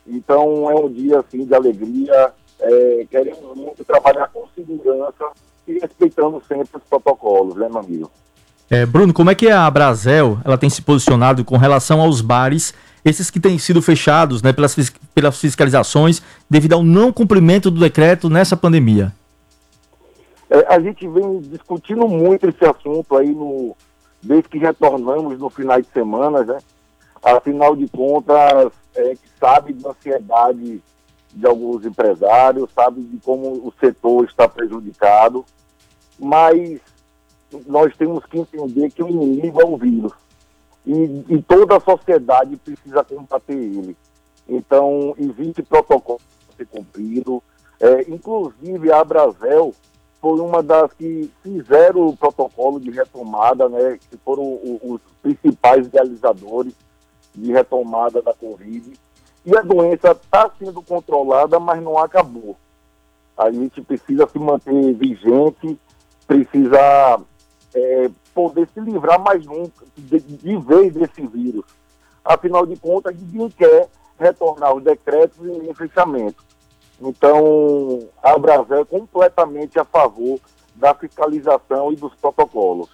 Então 0.06 0.70
é 0.70 0.76
um 0.76 0.92
dia 0.92 1.20
assim 1.20 1.46
de 1.46 1.54
alegria, 1.54 2.34
é, 2.60 3.08
queremos 3.10 3.56
muito 3.56 3.84
trabalhar 3.86 4.28
com 4.30 4.48
segurança 4.56 5.32
e 5.68 5.80
respeitando 5.80 6.42
sempre 6.48 6.78
os 6.78 6.84
protocolos, 6.84 7.56
né, 7.56 7.68
meu 7.70 7.80
amigo? 7.80 8.12
É, 8.70 8.86
Bruno, 8.86 9.14
como 9.14 9.32
é 9.32 9.36
que 9.36 9.50
a 9.50 9.70
Brasel 9.70 10.38
ela 10.46 10.58
tem 10.58 10.70
se 10.70 10.82
posicionado 10.82 11.44
com 11.44 11.58
relação 11.58 12.02
aos 12.02 12.22
bares, 12.22 12.74
esses 13.04 13.30
que 13.30 13.40
têm 13.40 13.58
sido 13.58 13.82
fechados 13.82 14.42
né, 14.42 14.52
pelas, 14.54 14.76
pelas 15.14 15.40
fiscalizações 15.40 16.22
devido 16.50 16.74
ao 16.74 16.84
não 16.84 17.12
cumprimento 17.12 17.72
do 17.72 17.80
decreto 17.80 18.30
nessa 18.30 18.58
pandemia? 18.58 19.14
É, 20.50 20.74
a 20.74 20.80
gente 20.80 21.08
vem 21.08 21.42
discutindo 21.42 22.08
muito 22.08 22.48
esse 22.48 22.66
assunto 22.66 23.16
aí 23.16 23.30
no, 23.30 23.76
desde 24.22 24.50
que 24.50 24.58
retornamos 24.58 25.38
no 25.40 25.50
final 25.50 25.82
de 25.82 25.88
semana, 25.90 26.44
né? 26.44 26.58
Afinal 27.22 27.76
de 27.76 27.88
contas, 27.88 28.72
é, 28.96 29.16
sabe 29.40 29.74
da 29.74 29.90
ansiedade 29.90 30.82
de 31.34 31.46
alguns 31.46 31.86
empresários, 31.86 32.70
sabe 32.74 33.02
de 33.02 33.18
como 33.18 33.68
o 33.68 33.74
setor 33.80 34.26
está 34.26 34.48
prejudicado, 34.48 35.46
mas 36.18 36.80
nós 37.68 37.96
temos 37.96 38.26
que 38.26 38.40
entender 38.40 38.90
que 38.92 39.04
o 39.04 39.10
inimigo 39.10 39.62
é 39.62 39.66
o 39.66 39.78
vírus 39.78 40.14
e, 40.86 41.26
e 41.30 41.42
toda 41.42 41.78
a 41.78 41.80
sociedade 41.80 42.56
precisa 42.58 43.04
combater 43.04 43.54
ele. 43.54 43.96
Então, 44.48 45.14
existe 45.18 45.62
protocolo 45.62 46.20
a 46.52 46.58
ser 46.58 46.66
cumprido, 46.66 47.44
é, 47.80 48.10
inclusive 48.10 48.92
a 48.92 49.04
Brasel 49.04 49.74
foi 50.22 50.40
uma 50.42 50.62
das 50.62 50.92
que 50.94 51.32
fizeram 51.42 52.08
o 52.08 52.18
protocolo 52.18 52.80
de 52.80 52.92
retomada, 52.92 53.70
né, 53.70 53.98
que 53.98 54.18
foram 54.18 54.60
os 54.84 55.00
principais 55.22 55.88
idealizadores 55.88 56.74
de 57.34 57.52
retomada 57.52 58.22
da 58.22 58.34
Covid. 58.34 58.94
E 59.46 59.58
a 59.58 59.62
doença 59.62 60.12
está 60.12 60.52
sendo 60.60 60.82
controlada, 60.82 61.58
mas 61.58 61.82
não 61.82 61.98
acabou. 61.98 62.58
A 63.38 63.50
gente 63.50 63.82
precisa 63.82 64.28
se 64.28 64.38
manter 64.38 64.94
vigente, 64.94 65.80
precisa 66.28 67.22
é, 67.74 68.10
poder 68.34 68.68
se 68.74 68.80
livrar 68.80 69.20
mais 69.20 69.46
nunca 69.46 69.86
de, 69.98 70.20
de 70.20 70.58
vez 70.58 70.94
desse 70.94 71.26
vírus. 71.28 71.66
Afinal 72.24 72.66
de 72.66 72.76
contas, 72.78 73.16
ninguém 73.16 73.50
quer 73.50 73.88
retornar 74.20 74.76
os 74.76 74.84
decretos 74.84 75.38
em 75.46 75.74
fechamento. 75.74 76.44
Então, 77.02 78.08
a 78.22 78.38
Brasel 78.38 78.82
é 78.82 78.86
completamente 78.86 79.80
a 79.80 79.86
favor 79.86 80.40
da 80.76 80.94
fiscalização 80.94 81.92
e 81.92 81.96
dos 81.96 82.14
protocolos. 82.16 82.90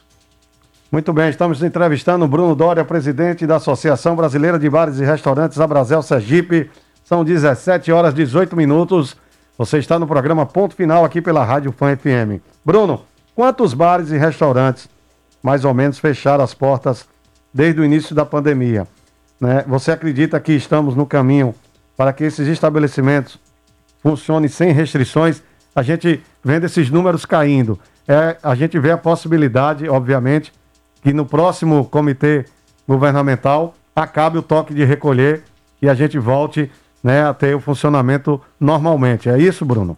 Muito 0.92 1.12
bem, 1.12 1.30
estamos 1.30 1.62
entrevistando 1.64 2.26
o 2.26 2.28
Bruno 2.28 2.56
Dória, 2.56 2.86
presidente 2.86 3.46
da 3.46 3.56
Associação 3.56 4.16
Brasileira 4.16 4.60
de 4.60 4.70
Bares 4.70 5.00
e 5.00 5.04
Restaurantes 5.04 5.60
Abrazel 5.60 6.02
Sergipe. 6.02 6.70
São 7.04 7.24
17 7.24 7.92
horas 7.92 8.14
e 8.14 8.18
18 8.18 8.56
minutos. 8.56 9.18
Você 9.58 9.80
está 9.80 9.98
no 9.98 10.08
programa 10.08 10.46
Ponto 10.46 10.76
Final 10.76 11.04
aqui 11.04 11.22
pela 11.22 11.44
Rádio 11.44 11.72
Fã 11.72 11.96
FM. 11.96 12.42
Bruno, 12.64 13.02
quantos 13.36 13.74
bares 13.74 14.10
e 14.12 14.18
restaurantes 14.18 14.90
mais 15.44 15.64
ou 15.64 15.74
menos 15.74 16.00
fecharam 16.00 16.44
as 16.44 16.54
portas 16.54 17.06
desde 17.54 17.82
o 17.82 17.86
início 17.86 18.16
da 18.16 18.26
pandemia? 18.26 18.88
Né? 19.40 19.64
Você 19.68 19.92
acredita 19.92 20.40
que 20.40 20.54
estamos 20.54 20.96
no 20.96 21.06
caminho 21.06 21.54
para 21.96 22.12
que 22.14 22.24
esses 22.24 22.48
estabelecimentos 22.48 23.40
funcione 24.02 24.50
sem 24.50 24.72
restrições, 24.72 25.42
a 25.76 25.82
gente 25.82 26.24
vendo 26.44 26.66
esses 26.66 26.90
números 26.90 27.26
caindo. 27.26 27.80
É, 28.08 28.38
a 28.42 28.56
gente 28.56 28.78
vê 28.80 28.92
a 28.92 28.98
possibilidade, 28.98 29.90
obviamente, 29.90 30.54
que 31.02 31.12
no 31.12 31.26
próximo 31.26 31.86
comitê 31.86 32.46
governamental 32.88 33.76
acabe 33.96 34.38
o 34.38 34.42
toque 34.42 34.74
de 34.74 34.84
recolher 34.84 35.44
e 35.82 35.90
a 35.90 35.94
gente 35.94 36.18
volte 36.20 36.72
né, 37.04 37.24
a 37.28 37.34
ter 37.34 37.56
o 37.56 37.60
funcionamento 37.60 38.42
normalmente. 38.60 39.30
É 39.30 39.38
isso, 39.38 39.66
Bruno? 39.66 39.98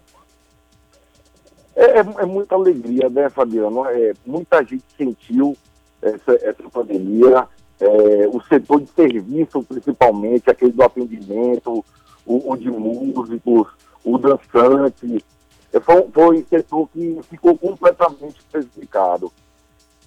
É, 1.77 1.99
é, 1.99 1.99
é 1.99 2.25
muita 2.25 2.55
alegria, 2.55 3.07
né, 3.07 3.29
Fabiano? 3.29 3.85
É, 3.85 4.13
muita 4.25 4.63
gente 4.63 4.83
sentiu 4.97 5.55
essa, 6.01 6.33
essa 6.41 6.69
pandemia, 6.71 7.47
é, 7.79 8.27
o 8.27 8.41
setor 8.41 8.81
de 8.81 8.89
serviço, 8.89 9.61
principalmente, 9.61 10.49
aquele 10.49 10.71
do 10.71 10.83
atendimento, 10.83 11.85
o, 12.25 12.51
o 12.51 12.57
de 12.57 12.71
músicos, 12.71 13.67
o 14.03 14.17
dançante, 14.17 15.23
é, 15.71 15.79
foi, 15.79 16.07
foi 16.11 16.39
um 16.39 16.45
setor 16.47 16.89
que 16.89 17.19
ficou 17.29 17.55
completamente 17.55 18.41
prejudicado. 18.51 19.31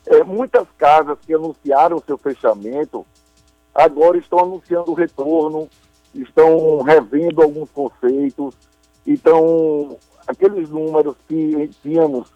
É, 0.07 0.25
muitas 0.25 0.67
casas 0.77 1.19
que 1.25 1.33
anunciaram 1.33 2.03
seu 2.05 2.19
fechamento 2.19 3.07
agora 3.73 4.19
estão 4.19 4.41
anunciando 4.41 4.91
o 4.91 4.95
retorno, 4.95 5.69
estão 6.13 6.83
revendo 6.83 7.43
alguns 7.43 7.71
conceitos. 7.71 8.57
Então, 9.07 9.97
aqueles 10.31 10.69
números 10.71 11.17
que 11.29 11.69
tínhamos 11.83 12.29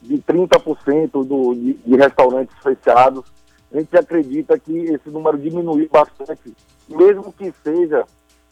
de 0.00 0.18
30% 0.18 1.10
do, 1.24 1.54
de, 1.54 1.74
de 1.74 1.96
restaurantes 1.96 2.56
fechados, 2.62 3.24
a 3.72 3.78
gente 3.78 3.96
acredita 3.96 4.58
que 4.58 4.72
esse 4.72 5.08
número 5.10 5.38
diminuiu 5.38 5.88
bastante, 5.90 6.54
mesmo 6.88 7.32
que 7.32 7.52
seja 7.62 8.04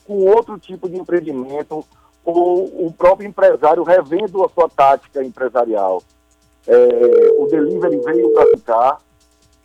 com 0.06 0.24
outro 0.26 0.58
tipo 0.58 0.88
de 0.88 0.96
empreendimento 0.96 1.84
o, 2.24 2.86
o 2.86 2.92
próprio 2.92 3.28
empresário 3.28 3.82
revendo 3.82 4.44
a 4.44 4.48
sua 4.48 4.68
tática 4.68 5.22
empresarial. 5.22 6.02
É, 6.66 6.74
o 7.38 7.46
delivery 7.46 7.98
veio 7.98 8.32
para 8.32 8.46
ficar 8.50 8.98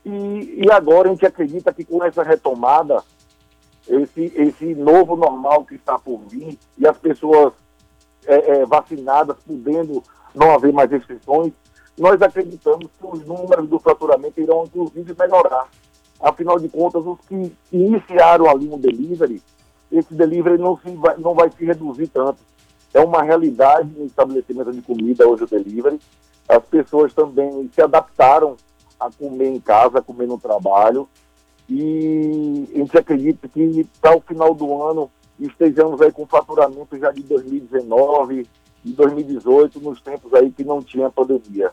e, 0.04 0.64
e 0.66 0.72
agora 0.72 1.10
a 1.10 1.12
gente 1.12 1.26
acredita 1.26 1.72
que 1.72 1.84
com 1.84 2.04
essa 2.04 2.24
retomada, 2.24 3.04
esse, 3.88 4.34
esse 4.36 4.74
novo 4.74 5.16
normal 5.16 5.64
que 5.64 5.76
está 5.76 6.00
por 6.00 6.20
vir 6.28 6.58
e 6.78 6.88
as 6.88 6.98
pessoas 6.98 7.54
é, 8.28 8.60
é, 8.60 8.66
vacinadas 8.66 9.38
podendo 9.46 10.04
não 10.36 10.52
haver 10.54 10.72
mais 10.72 10.92
restrições, 10.92 11.54
nós 11.98 12.22
acreditamos 12.22 12.88
que 13.00 13.08
os 13.08 13.26
números 13.26 13.68
do 13.68 13.80
faturamento 13.80 14.40
irão 14.40 14.66
inclusive 14.66 15.16
melhorar. 15.18 15.68
Afinal 16.20 16.60
de 16.60 16.70
contas, 16.70 17.04
os 17.06 17.20
que 17.28 17.52
iniciaram 17.72 18.50
ali 18.50 18.68
um 18.68 18.78
delivery, 18.78 19.42
esse 19.92 20.14
delivery 20.14 20.58
não, 20.58 20.78
se 20.78 20.90
vai, 20.92 21.18
não 21.18 21.34
vai 21.34 21.50
se 21.50 21.66
reduzir 21.66 22.08
tanto. 22.08 22.40
É 22.94 23.00
uma 23.00 23.24
realidade 23.24 23.90
no 23.98 24.06
estabelecimento 24.06 24.72
de 24.72 24.82
comida 24.82 25.28
hoje 25.28 25.44
o 25.44 25.48
delivery. 25.48 26.00
As 26.48 26.64
pessoas 26.66 27.14
também 27.14 27.70
se 27.74 27.82
adaptaram 27.82 28.56
a 29.00 29.10
comer 29.12 29.50
em 29.50 29.60
casa, 29.60 30.00
a 30.00 30.02
comer 30.02 30.28
no 30.28 30.38
trabalho. 30.38 31.08
E 31.70 32.68
a 32.74 32.78
gente 32.78 32.98
acredita 32.98 33.48
que 33.48 33.86
para 34.02 34.16
o 34.16 34.22
final 34.22 34.54
do 34.54 34.82
ano 34.82 35.12
estejamos 35.40 36.02
aí 36.02 36.12
com 36.12 36.26
faturamento 36.26 36.98
já 36.98 37.12
de 37.12 37.24
2019, 37.24 38.48
de 38.84 38.94
2018, 38.94 39.80
nos 39.80 40.02
tempos 40.02 40.34
aí 40.34 40.52
que 40.52 40.64
não 40.64 40.82
tinha 40.82 41.10
pandemia. 41.10 41.72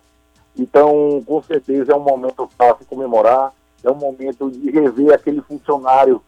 Então, 0.57 1.23
com 1.27 1.43
certeza 1.43 1.93
é 1.93 1.97
um 1.97 2.01
momento 2.01 2.49
se 2.79 2.85
comemorar, 2.85 3.53
é 3.83 3.91
um 3.91 3.97
momento 3.97 4.51
de 4.51 4.71
rever 4.71 5.13
aquele 5.13 5.41
funcionário 5.43 6.23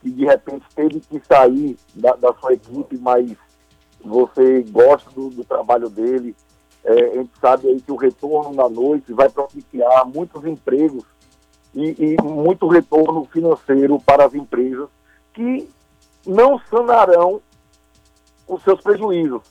que 0.00 0.10
de 0.10 0.24
repente 0.24 0.64
teve 0.74 1.00
que 1.00 1.20
sair 1.20 1.76
da, 1.94 2.14
da 2.14 2.32
sua 2.34 2.54
equipe, 2.54 2.96
mas 2.98 3.36
você 4.04 4.62
gosta 4.62 5.10
do, 5.10 5.30
do 5.30 5.44
trabalho 5.44 5.88
dele. 5.88 6.34
É, 6.84 6.92
a 6.92 7.14
gente 7.14 7.30
sabe 7.40 7.68
aí 7.68 7.80
que 7.80 7.92
o 7.92 7.96
retorno 7.96 8.52
na 8.52 8.68
noite 8.68 9.12
vai 9.12 9.28
propiciar 9.28 10.04
muitos 10.06 10.44
empregos 10.44 11.04
e, 11.74 12.16
e 12.16 12.22
muito 12.22 12.66
retorno 12.66 13.24
financeiro 13.26 14.00
para 14.00 14.26
as 14.26 14.34
empresas 14.34 14.88
que 15.32 15.68
não 16.26 16.60
sanarão 16.70 17.40
os 18.46 18.62
seus 18.62 18.80
prejuízos. 18.80 19.42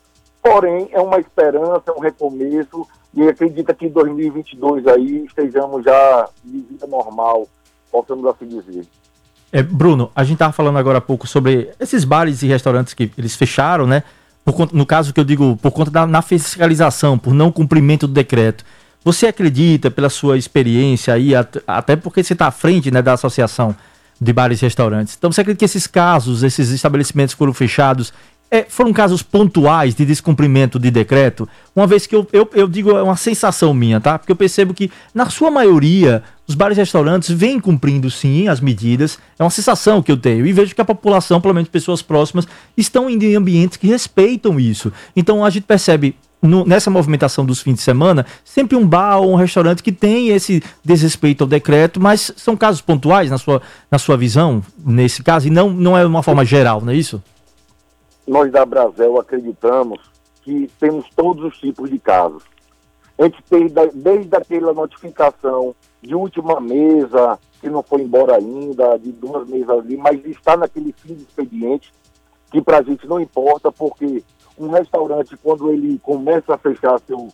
Porém, 0.41 0.89
é 0.91 0.99
uma 0.99 1.19
esperança, 1.19 1.83
é 1.87 1.91
um 1.91 1.99
recomeço, 1.99 2.87
e 3.13 3.27
acredita 3.27 3.73
que 3.73 3.85
em 3.85 3.89
2022 3.89 4.87
aí 4.87 5.25
estejamos 5.25 5.83
já 5.83 6.29
de 6.43 6.59
vida 6.59 6.87
normal, 6.87 7.47
possamos 7.91 8.25
assim 8.25 8.47
dizer. 8.47 8.85
É, 9.51 9.61
Bruno, 9.61 10.09
a 10.15 10.23
gente 10.23 10.35
estava 10.35 10.53
falando 10.53 10.77
agora 10.77 10.99
há 10.99 11.01
pouco 11.01 11.27
sobre 11.27 11.71
esses 11.79 12.05
bares 12.05 12.41
e 12.41 12.47
restaurantes 12.47 12.93
que 12.93 13.11
eles 13.17 13.35
fecharam, 13.35 13.85
né? 13.85 14.03
Por, 14.45 14.73
no 14.73 14.85
caso 14.85 15.13
que 15.13 15.19
eu 15.19 15.25
digo, 15.25 15.57
por 15.57 15.71
conta 15.71 15.91
da 15.91 16.07
na 16.07 16.21
fiscalização, 16.21 17.17
por 17.17 17.33
não 17.33 17.51
cumprimento 17.51 18.07
do 18.07 18.13
decreto. 18.13 18.63
Você 19.03 19.27
acredita, 19.27 19.91
pela 19.91 20.09
sua 20.09 20.37
experiência 20.37 21.13
aí, 21.13 21.33
até 21.67 21.95
porque 21.95 22.23
você 22.23 22.33
está 22.33 22.47
à 22.47 22.51
frente 22.51 22.89
né, 22.91 23.01
da 23.01 23.13
associação 23.13 23.75
de 24.21 24.31
bares 24.31 24.61
e 24.61 24.65
restaurantes. 24.65 25.15
Então 25.17 25.31
você 25.31 25.41
acredita 25.41 25.59
que 25.59 25.65
esses 25.65 25.87
casos, 25.87 26.43
esses 26.43 26.69
estabelecimentos 26.69 27.33
foram 27.33 27.53
fechados, 27.53 28.13
é, 28.51 28.65
foram 28.67 28.91
casos 28.91 29.23
pontuais 29.23 29.95
de 29.95 30.05
descumprimento 30.05 30.77
de 30.77 30.91
decreto, 30.91 31.47
uma 31.73 31.87
vez 31.87 32.05
que 32.05 32.13
eu, 32.13 32.27
eu, 32.33 32.47
eu, 32.53 32.67
digo, 32.67 32.91
é 32.91 33.01
uma 33.01 33.15
sensação 33.15 33.73
minha, 33.73 34.01
tá? 34.01 34.19
Porque 34.19 34.31
eu 34.31 34.35
percebo 34.35 34.73
que, 34.73 34.91
na 35.15 35.29
sua 35.29 35.49
maioria, 35.49 36.21
os 36.45 36.53
bares 36.53 36.77
e 36.77 36.81
restaurantes 36.81 37.29
vêm 37.29 37.61
cumprindo 37.61 38.11
sim 38.11 38.49
as 38.49 38.59
medidas, 38.59 39.17
é 39.39 39.43
uma 39.43 39.49
sensação 39.49 40.03
que 40.03 40.11
eu 40.11 40.17
tenho, 40.17 40.45
e 40.45 40.51
vejo 40.51 40.75
que 40.75 40.81
a 40.81 40.85
população, 40.85 41.39
pelo 41.39 41.53
menos 41.53 41.69
pessoas 41.69 42.01
próximas, 42.01 42.45
estão 42.75 43.09
em 43.09 43.35
ambientes 43.35 43.77
que 43.77 43.87
respeitam 43.87 44.59
isso. 44.59 44.91
Então 45.15 45.45
a 45.45 45.49
gente 45.49 45.63
percebe. 45.63 46.15
No, 46.41 46.65
nessa 46.65 46.89
movimentação 46.89 47.45
dos 47.45 47.61
fins 47.61 47.75
de 47.75 47.81
semana, 47.81 48.25
sempre 48.43 48.75
um 48.75 48.85
bar 48.85 49.19
ou 49.19 49.31
um 49.31 49.35
restaurante 49.35 49.83
que 49.83 49.91
tem 49.91 50.29
esse 50.29 50.63
desrespeito 50.83 51.43
ao 51.43 51.47
decreto, 51.47 51.99
mas 52.01 52.33
são 52.35 52.57
casos 52.57 52.81
pontuais 52.81 53.29
na 53.29 53.37
sua, 53.37 53.61
na 53.91 53.99
sua 53.99 54.17
visão, 54.17 54.63
nesse 54.83 55.21
caso, 55.21 55.47
e 55.47 55.51
não, 55.51 55.69
não 55.69 55.95
é 55.95 56.03
uma 56.03 56.23
forma 56.23 56.43
geral, 56.43 56.81
não 56.81 56.91
é 56.91 56.95
isso? 56.95 57.21
nós 58.27 58.51
da 58.51 58.65
Brasel 58.65 59.19
acreditamos 59.19 59.99
que 60.41 60.69
temos 60.79 61.05
todos 61.15 61.43
os 61.43 61.57
tipos 61.59 61.89
de 61.89 61.99
casos. 61.99 62.43
A 63.17 63.23
gente 63.23 63.43
tem 63.43 63.67
desde 63.93 64.35
aquela 64.35 64.73
notificação 64.73 65.75
de 66.01 66.15
última 66.15 66.59
mesa, 66.59 67.37
que 67.59 67.69
não 67.69 67.83
foi 67.83 68.01
embora 68.01 68.37
ainda, 68.37 68.97
de 68.97 69.11
duas 69.11 69.47
mesas 69.47 69.69
ali, 69.69 69.97
mas 69.97 70.25
está 70.25 70.57
naquele 70.57 70.93
fim 70.93 71.13
de 71.13 71.23
expediente, 71.23 71.93
que 72.49 72.61
para 72.61 72.79
a 72.79 72.81
gente 72.81 73.05
não 73.05 73.19
importa, 73.19 73.71
porque 73.71 74.23
um 74.65 74.69
restaurante, 74.71 75.37
quando 75.37 75.71
ele 75.71 75.99
começa 75.99 76.53
a 76.53 76.57
fechar 76.57 76.99
seu, 76.99 77.29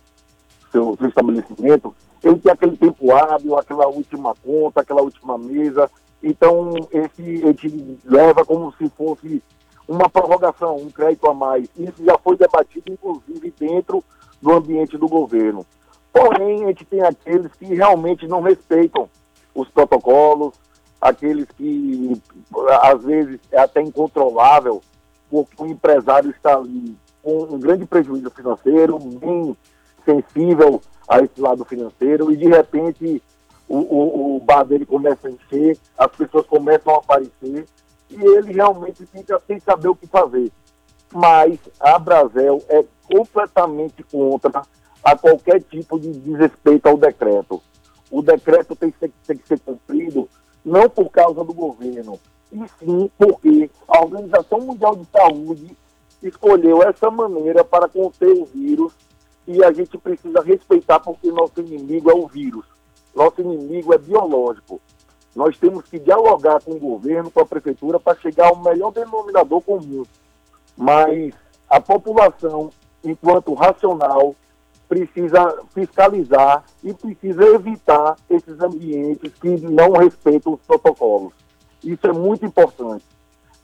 seu, 0.70 0.96
seu 0.96 1.08
estabelecimento, 1.08 1.94
ele 2.22 2.38
tem 2.38 2.52
aquele 2.52 2.76
tempo 2.76 3.12
hábil, 3.12 3.56
aquela 3.56 3.86
última 3.86 4.34
conta, 4.34 4.80
aquela 4.80 5.02
última 5.02 5.38
mesa. 5.38 5.90
Então, 6.22 6.74
esse, 6.90 7.38
gente 7.38 7.98
leva 8.04 8.44
como 8.44 8.72
se 8.72 8.88
fosse 8.90 9.42
uma 9.86 10.08
prorrogação, 10.08 10.76
um 10.76 10.90
crédito 10.90 11.28
a 11.28 11.34
mais. 11.34 11.68
Isso 11.76 12.04
já 12.04 12.18
foi 12.18 12.36
debatido, 12.36 12.92
inclusive, 12.92 13.54
dentro 13.58 14.02
do 14.42 14.52
ambiente 14.52 14.98
do 14.98 15.08
governo. 15.08 15.64
Porém, 16.12 16.64
a 16.64 16.68
gente 16.68 16.84
tem 16.84 17.02
aqueles 17.02 17.52
que 17.52 17.66
realmente 17.66 18.26
não 18.26 18.40
respeitam 18.40 19.08
os 19.54 19.68
protocolos, 19.68 20.54
aqueles 21.00 21.46
que, 21.56 22.20
às 22.82 23.02
vezes, 23.04 23.40
é 23.52 23.60
até 23.60 23.80
incontrolável, 23.80 24.82
porque 25.30 25.62
o 25.62 25.66
empresário 25.66 26.30
está 26.30 26.56
ali 26.56 26.96
com 27.22 27.42
um 27.44 27.58
grande 27.58 27.86
prejuízo 27.86 28.30
financeiro, 28.30 28.98
bem 28.98 29.56
sensível 30.04 30.80
a 31.08 31.20
esse 31.20 31.40
lado 31.40 31.64
financeiro, 31.64 32.32
e 32.32 32.36
de 32.36 32.46
repente 32.46 33.22
o, 33.68 33.78
o, 33.78 34.36
o 34.36 34.40
bar 34.40 34.64
dele 34.64 34.86
começa 34.86 35.28
a 35.28 35.30
encher, 35.30 35.78
as 35.96 36.10
pessoas 36.12 36.46
começam 36.46 36.94
a 36.94 36.98
aparecer, 36.98 37.66
e 38.10 38.24
ele 38.24 38.52
realmente 38.52 39.04
fica 39.06 39.40
sem 39.46 39.60
saber 39.60 39.88
o 39.88 39.96
que 39.96 40.06
fazer. 40.06 40.50
Mas 41.12 41.58
a 41.80 41.98
Brasel 41.98 42.62
é 42.68 42.84
completamente 43.06 44.02
contra 44.02 44.62
a 45.02 45.16
qualquer 45.16 45.62
tipo 45.62 45.98
de 45.98 46.12
desrespeito 46.12 46.88
ao 46.88 46.96
decreto. 46.96 47.62
O 48.10 48.22
decreto 48.22 48.74
tem 48.74 48.90
que, 48.90 48.98
ser, 48.98 49.12
tem 49.26 49.36
que 49.36 49.46
ser 49.46 49.60
cumprido 49.60 50.28
não 50.64 50.88
por 50.88 51.10
causa 51.10 51.44
do 51.44 51.54
governo, 51.54 52.18
e 52.52 52.58
sim 52.78 53.10
porque 53.18 53.70
a 53.86 54.00
Organização 54.00 54.60
Mundial 54.60 54.96
de 54.96 55.06
Saúde 55.06 55.76
escolheu 56.22 56.82
essa 56.82 57.10
maneira 57.10 57.64
para 57.64 57.88
conter 57.88 58.30
o 58.30 58.44
vírus 58.44 58.92
e 59.46 59.64
a 59.64 59.72
gente 59.72 59.96
precisa 59.96 60.40
respeitar 60.42 61.00
porque 61.00 61.30
nosso 61.30 61.60
inimigo 61.60 62.10
é 62.10 62.14
o 62.14 62.26
vírus. 62.26 62.66
Nosso 63.14 63.40
inimigo 63.40 63.94
é 63.94 63.98
biológico. 63.98 64.80
Nós 65.34 65.56
temos 65.56 65.84
que 65.84 65.98
dialogar 65.98 66.62
com 66.62 66.72
o 66.72 66.78
governo, 66.78 67.30
com 67.30 67.40
a 67.40 67.46
prefeitura, 67.46 67.98
para 67.98 68.18
chegar 68.18 68.48
ao 68.48 68.56
melhor 68.56 68.90
denominador 68.92 69.60
comum. 69.62 70.04
Mas 70.76 71.32
a 71.68 71.80
população, 71.80 72.70
enquanto 73.04 73.54
racional, 73.54 74.34
precisa 74.88 75.62
fiscalizar 75.74 76.64
e 76.82 76.94
precisa 76.94 77.44
evitar 77.44 78.16
esses 78.28 78.60
ambientes 78.60 79.32
que 79.34 79.48
não 79.60 79.92
respeitam 79.92 80.54
os 80.54 80.60
protocolos. 80.62 81.32
Isso 81.84 82.06
é 82.06 82.12
muito 82.12 82.44
importante. 82.44 83.04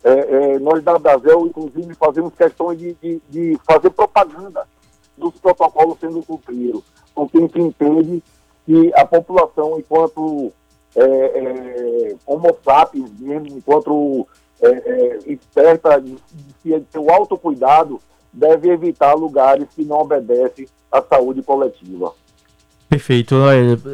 É, 0.04 0.10
é, 0.10 0.58
nós 0.58 0.84
da 0.84 0.98
Brasil, 0.98 1.46
inclusive, 1.46 1.94
fazemos 1.94 2.34
questões 2.34 2.78
de, 2.78 2.92
de, 2.94 3.22
de, 3.30 3.58
fazer 3.66 3.88
propaganda 3.88 4.68
dos 5.16 5.34
protocolos 5.38 5.98
sendo 5.98 6.22
cumpridos, 6.22 6.84
porque 7.14 7.38
a 7.38 7.40
gente 7.40 7.58
entende 7.58 8.22
que 8.66 8.92
a 8.94 9.06
população, 9.06 9.78
enquanto 9.78 10.52
é, 10.94 11.04
é, 11.04 12.16
homo 12.26 12.54
sapiens 12.62 13.10
mesmo, 13.18 13.56
enquanto 13.56 14.28
é, 14.60 14.68
é, 14.68 15.18
esperta 15.26 15.98
de, 15.98 16.18
de 16.62 16.80
ter 16.80 16.98
o 16.98 17.10
autocuidado, 17.10 17.98
deve 18.30 18.70
evitar 18.70 19.14
lugares 19.14 19.68
que 19.74 19.84
não 19.84 20.00
obedecem 20.00 20.66
à 20.92 21.00
saúde 21.00 21.42
coletiva. 21.42 22.12
Perfeito. 22.94 23.34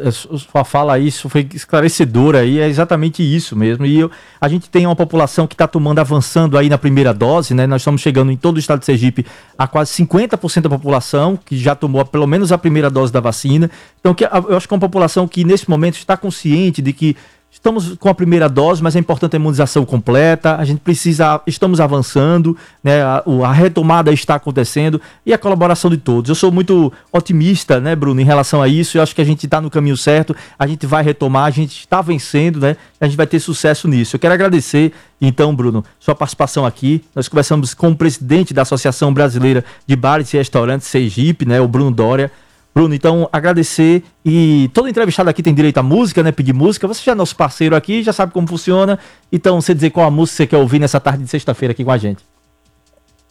É, 0.05 0.11
sua 0.11 0.63
fala 0.63 0.99
isso 0.99 1.27
foi 1.31 1.49
esclarecedora 1.55 2.41
aí, 2.41 2.59
é 2.59 2.69
exatamente 2.69 3.23
isso 3.23 3.57
mesmo. 3.57 3.87
E 3.87 3.99
eu, 3.99 4.11
a 4.39 4.47
gente 4.47 4.69
tem 4.69 4.85
uma 4.87 4.95
população 4.95 5.47
que 5.47 5.55
está 5.55 5.67
tomando, 5.67 6.01
avançando 6.01 6.59
aí 6.59 6.69
na 6.69 6.77
primeira 6.77 7.15
dose, 7.15 7.55
né? 7.55 7.67
Nós 7.67 7.81
estamos 7.81 8.03
chegando 8.03 8.31
em 8.31 8.37
todo 8.37 8.57
o 8.57 8.59
estado 8.59 8.81
de 8.81 8.85
Sergipe 8.85 9.25
a 9.57 9.67
quase 9.67 9.91
50% 10.05 10.61
da 10.61 10.69
população 10.69 11.39
que 11.43 11.57
já 11.57 11.75
tomou 11.75 12.05
pelo 12.05 12.27
menos 12.27 12.53
a 12.53 12.59
primeira 12.59 12.91
dose 12.91 13.11
da 13.11 13.21
vacina. 13.21 13.71
Então, 14.01 14.13
que, 14.13 14.25
eu 14.25 14.55
acho 14.55 14.69
que 14.69 14.75
é 14.75 14.77
uma 14.77 14.81
população 14.81 15.27
que 15.27 15.45
nesse 15.45 15.71
momento 15.71 15.95
está 15.95 16.15
consciente 16.15 16.83
de 16.83 16.93
que 16.93 17.17
Estamos 17.53 17.97
com 17.99 18.09
a 18.09 18.15
primeira 18.15 18.49
dose, 18.49 18.81
mas 18.81 18.95
é 18.95 19.01
importante 19.01 19.35
a 19.35 19.39
imunização 19.39 19.85
completa. 19.85 20.55
A 20.57 20.65
gente 20.65 20.79
precisa, 20.79 21.41
estamos 21.49 21.81
avançando, 21.81 22.57
né? 22.83 23.03
A, 23.03 23.25
a, 23.45 23.53
retomada 23.53 24.13
está 24.13 24.37
acontecendo 24.37 25.01
e 25.27 25.33
a 25.33 25.39
colaboração 25.39 25.91
de 25.91 25.97
todos. 25.97 26.29
Eu 26.29 26.37
sou 26.37 26.53
muito 26.53 26.93
otimista, 27.13 27.81
né, 27.81 27.97
Bruno, 27.97 28.21
em 28.21 28.25
relação 28.25 28.63
a 28.63 28.69
isso. 28.69 28.97
Eu 28.97 29.03
acho 29.03 29.15
que 29.17 29.21
a 29.21 29.25
gente 29.25 29.47
está 29.47 29.61
no 29.61 29.69
caminho 29.69 29.97
certo. 29.97 30.35
A 30.57 30.65
gente 30.65 30.87
vai 30.87 31.03
retomar, 31.03 31.47
a 31.47 31.51
gente 31.51 31.81
está 31.81 32.01
vencendo, 32.01 32.61
né? 32.61 32.77
A 33.01 33.07
gente 33.07 33.17
vai 33.17 33.27
ter 33.27 33.41
sucesso 33.41 33.89
nisso. 33.89 34.15
Eu 34.15 34.21
quero 34.21 34.33
agradecer, 34.33 34.93
então, 35.21 35.55
Bruno, 35.55 35.85
sua 35.99 36.15
participação 36.15 36.65
aqui. 36.65 37.05
Nós 37.17 37.27
conversamos 37.27 37.75
com 37.75 37.91
o 37.91 37.97
presidente 37.97 38.55
da 38.55 38.63
Associação 38.63 39.13
Brasileira 39.13 39.65
de 39.85 39.97
Bares 39.97 40.33
e 40.33 40.37
Restaurantes, 40.37 40.87
Sergipe, 40.87 41.45
né? 41.45 41.61
O 41.61 41.67
Bruno 41.67 41.91
Dória. 41.91 42.31
Bruno, 42.73 42.95
então 42.95 43.29
agradecer 43.33 44.05
e 44.25 44.71
todo 44.73 44.89
entrevistado 44.89 45.29
aqui 45.29 45.43
tem 45.43 45.53
direito 45.53 45.79
à 45.79 45.83
música, 45.83 46.23
né? 46.23 46.31
Pedir 46.31 46.53
música. 46.53 46.87
Você 46.87 47.03
já 47.03 47.13
é 47.13 47.15
nosso 47.15 47.35
parceiro 47.35 47.75
aqui, 47.75 48.03
já 48.03 48.13
sabe 48.13 48.33
como 48.33 48.47
funciona. 48.47 48.99
Então, 49.33 49.61
você 49.61 49.75
dizer 49.75 49.91
qual 49.91 50.07
a 50.07 50.11
música 50.11 50.37
você 50.37 50.47
quer 50.47 50.57
ouvir 50.57 50.79
nessa 50.79 51.01
tarde 51.01 51.25
de 51.25 51.31
sexta-feira 51.31 51.73
aqui 51.73 51.85
com 51.85 51.91
a 51.91 51.99
gente. 51.99 52.25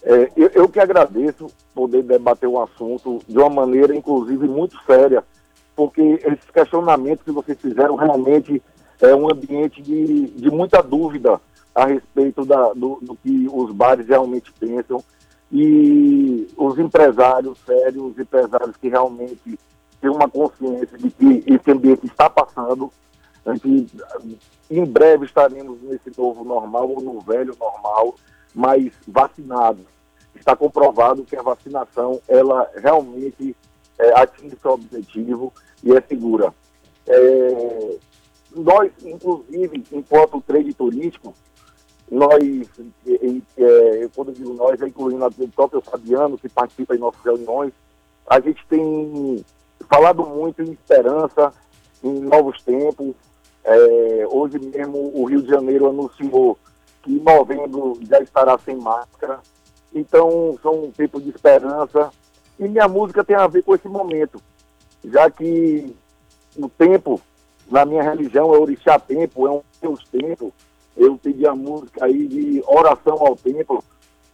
É, 0.04 0.30
eu, 0.36 0.50
eu, 0.54 0.70
que 0.70 0.80
agradeço 0.80 1.48
poder 1.74 2.04
debater 2.04 2.48
um 2.50 2.62
assunto 2.62 3.20
de 3.28 3.38
uma 3.38 3.50
maneira, 3.50 3.96
inclusive, 3.96 4.48
muito 4.48 4.78
séria, 4.86 5.24
porque 5.76 6.02
esses 6.02 6.50
questionamentos 6.54 7.24
que 7.24 7.32
vocês 7.32 7.58
fizeram 7.62 7.96
realmente 7.96 8.62
é 9.02 9.16
um 9.16 9.32
ambiente 9.32 9.82
de, 9.82 10.28
de 10.28 10.50
muita 10.50 10.82
dúvida 10.82 11.40
a 11.74 11.86
respeito 11.86 12.44
da, 12.44 12.74
do, 12.74 13.00
do 13.02 13.16
que 13.16 13.48
os 13.52 13.72
bares 13.72 14.08
realmente 14.08 14.52
pensam 14.60 15.02
e 15.52 16.48
os 16.56 16.78
empresários 16.78 17.58
sérios, 17.66 18.12
os 18.12 18.20
empresários 18.20 18.78
que 18.78 18.88
realmente 18.88 19.60
têm 20.00 20.10
uma 20.10 20.30
consciência 20.30 20.98
de 20.98 21.10
que 21.10 21.44
esse 21.48 21.72
ambiente 21.72 22.06
está 22.06 22.30
passando, 22.30 22.92
que 23.62 23.88
em 24.70 24.86
breve 24.86 25.26
estaremos 25.26 25.82
nesse 25.82 26.12
novo 26.16 26.44
normal 26.44 26.90
ou 26.90 27.02
no 27.02 27.20
velho 27.22 27.56
normal, 27.60 28.16
mas 28.54 28.92
vacinados. 29.08 29.86
Está 30.36 30.56
comprovado 30.56 31.26
que 31.26 31.36
a 31.36 31.42
vacinação 31.42 32.22
ela 32.28 32.70
realmente 32.76 33.56
é, 33.98 34.20
atinge 34.20 34.56
seu 34.62 34.72
objetivo 34.72 35.52
e 35.84 35.92
é 35.96 36.02
segura. 36.02 36.54
É, 37.08 37.98
nós, 38.56 38.92
inclusive, 39.04 39.84
enquanto 39.92 40.42
trade 40.42 40.74
turístico, 40.74 41.34
nós, 42.12 42.44
é, 43.58 44.10
quando 44.16 44.30
eu 44.30 44.34
digo 44.34 44.54
nós, 44.54 44.82
é 44.82 44.88
incluindo 44.88 45.26
o 45.26 45.48
próprio 45.50 45.82
Fabiano, 45.82 46.38
que 46.38 46.50
participa 46.50 46.96
em 46.96 47.00
nossas 47.00 47.22
reuniões, 47.24 47.72
a 48.28 48.40
gente 48.40 48.66
tem 48.68 49.46
falado 49.88 50.26
muito 50.26 50.62
em 50.62 50.72
esperança, 50.72 51.54
em 52.04 52.20
novos 52.22 52.62
tempos. 52.64 53.14
É, 53.64 54.28
hoje 54.30 54.58
mesmo 54.60 55.12
o 55.14 55.26
Rio 55.26 55.42
de 55.42 55.50
Janeiro 55.50 55.88
anunciou 55.88 56.58
que 57.04 57.14
em 57.14 57.20
novembro 57.20 58.00
já 58.02 58.20
estará 58.20 58.58
sem 58.60 58.76
máscara. 58.76 59.40
Então 59.94 60.58
são 60.62 60.86
um 60.86 60.92
tempo 60.92 61.22
de 61.22 61.30
esperança. 61.30 62.12
E 62.60 62.68
minha 62.68 62.88
música 62.88 63.24
tem 63.24 63.36
a 63.36 63.48
ver 63.48 63.64
com 63.64 63.74
esse 63.74 63.88
momento, 63.88 64.42
já 65.06 65.30
que 65.32 65.96
o 66.58 66.68
tempo, 66.68 67.22
na 67.72 67.86
minha 67.86 68.04
religião, 68.04 68.54
é 68.54 68.58
orixá 68.58 69.00
tempo, 69.00 69.48
é 69.48 69.52
um 69.52 69.62
Deus 69.82 70.04
tempo 70.10 70.54
eu 71.00 71.18
pedi 71.18 71.48
a 71.48 71.56
música 71.56 72.06
aí 72.06 72.28
de 72.28 72.62
oração 72.68 73.16
ao 73.20 73.36
tempo, 73.36 73.84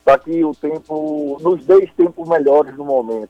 para 0.03 0.17
que 0.17 0.43
o 0.43 0.53
tempo 0.53 1.37
nos 1.39 1.63
dê 1.65 1.87
tempos 1.95 2.27
melhores 2.27 2.75
no 2.75 2.83
momento. 2.83 3.29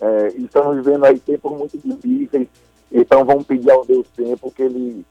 É, 0.00 0.28
estamos 0.36 0.76
vivendo 0.76 1.04
aí 1.04 1.18
tempos 1.18 1.52
muito 1.56 1.78
difíceis, 1.78 2.48
então 2.92 3.24
vamos 3.24 3.46
pedir 3.46 3.70
ao 3.70 3.84
Deus 3.86 4.06
tempo 4.08 4.50
que 4.50 4.62
Ele 4.62 5.06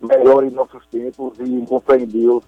melhore 0.00 0.50
nossos 0.50 0.84
tempos 0.86 1.34
e 1.38 1.64
com 1.66 1.80
fé 1.80 1.98
em 1.98 2.06
Deus, 2.06 2.42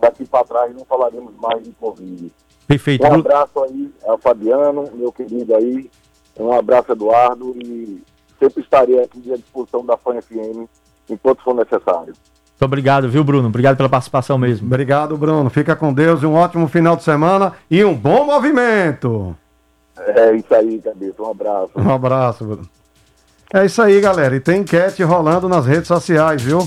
daqui 0.00 0.24
para 0.24 0.44
trás 0.44 0.74
não 0.74 0.84
falaremos 0.84 1.34
mais 1.36 1.62
de 1.62 1.72
Covid. 1.72 2.30
Perfeito. 2.66 3.04
Um 3.04 3.14
abraço 3.14 3.62
aí 3.64 3.92
ao 4.04 4.18
Fabiano, 4.18 4.88
meu 4.94 5.12
querido 5.12 5.54
aí, 5.54 5.90
um 6.38 6.52
abraço 6.52 6.92
Eduardo 6.92 7.54
e 7.56 8.02
sempre 8.38 8.62
estarei 8.62 9.00
aqui 9.02 9.32
à 9.32 9.36
disposição 9.36 9.84
da 9.84 9.96
FAN 9.96 10.20
FM 10.20 10.68
enquanto 11.08 11.42
for 11.42 11.54
necessário. 11.54 12.14
Muito 12.64 12.72
obrigado, 12.72 13.10
viu, 13.10 13.22
Bruno? 13.22 13.48
Obrigado 13.48 13.76
pela 13.76 13.90
participação 13.90 14.38
mesmo. 14.38 14.66
Obrigado, 14.66 15.18
Bruno. 15.18 15.50
Fica 15.50 15.76
com 15.76 15.92
Deus 15.92 16.22
e 16.22 16.26
um 16.26 16.32
ótimo 16.32 16.66
final 16.66 16.96
de 16.96 17.02
semana 17.02 17.52
e 17.70 17.84
um 17.84 17.94
bom 17.94 18.24
movimento. 18.24 19.36
É 19.98 20.34
isso 20.34 20.54
aí, 20.54 20.80
cabeça. 20.80 21.22
Um 21.22 21.30
abraço. 21.30 21.70
Um 21.76 21.90
abraço, 21.92 22.44
Bruno. 22.44 22.68
É 23.52 23.66
isso 23.66 23.82
aí, 23.82 24.00
galera. 24.00 24.34
E 24.34 24.40
tem 24.40 24.62
enquete 24.62 25.02
rolando 25.02 25.46
nas 25.46 25.66
redes 25.66 25.88
sociais, 25.88 26.40
viu? 26.40 26.66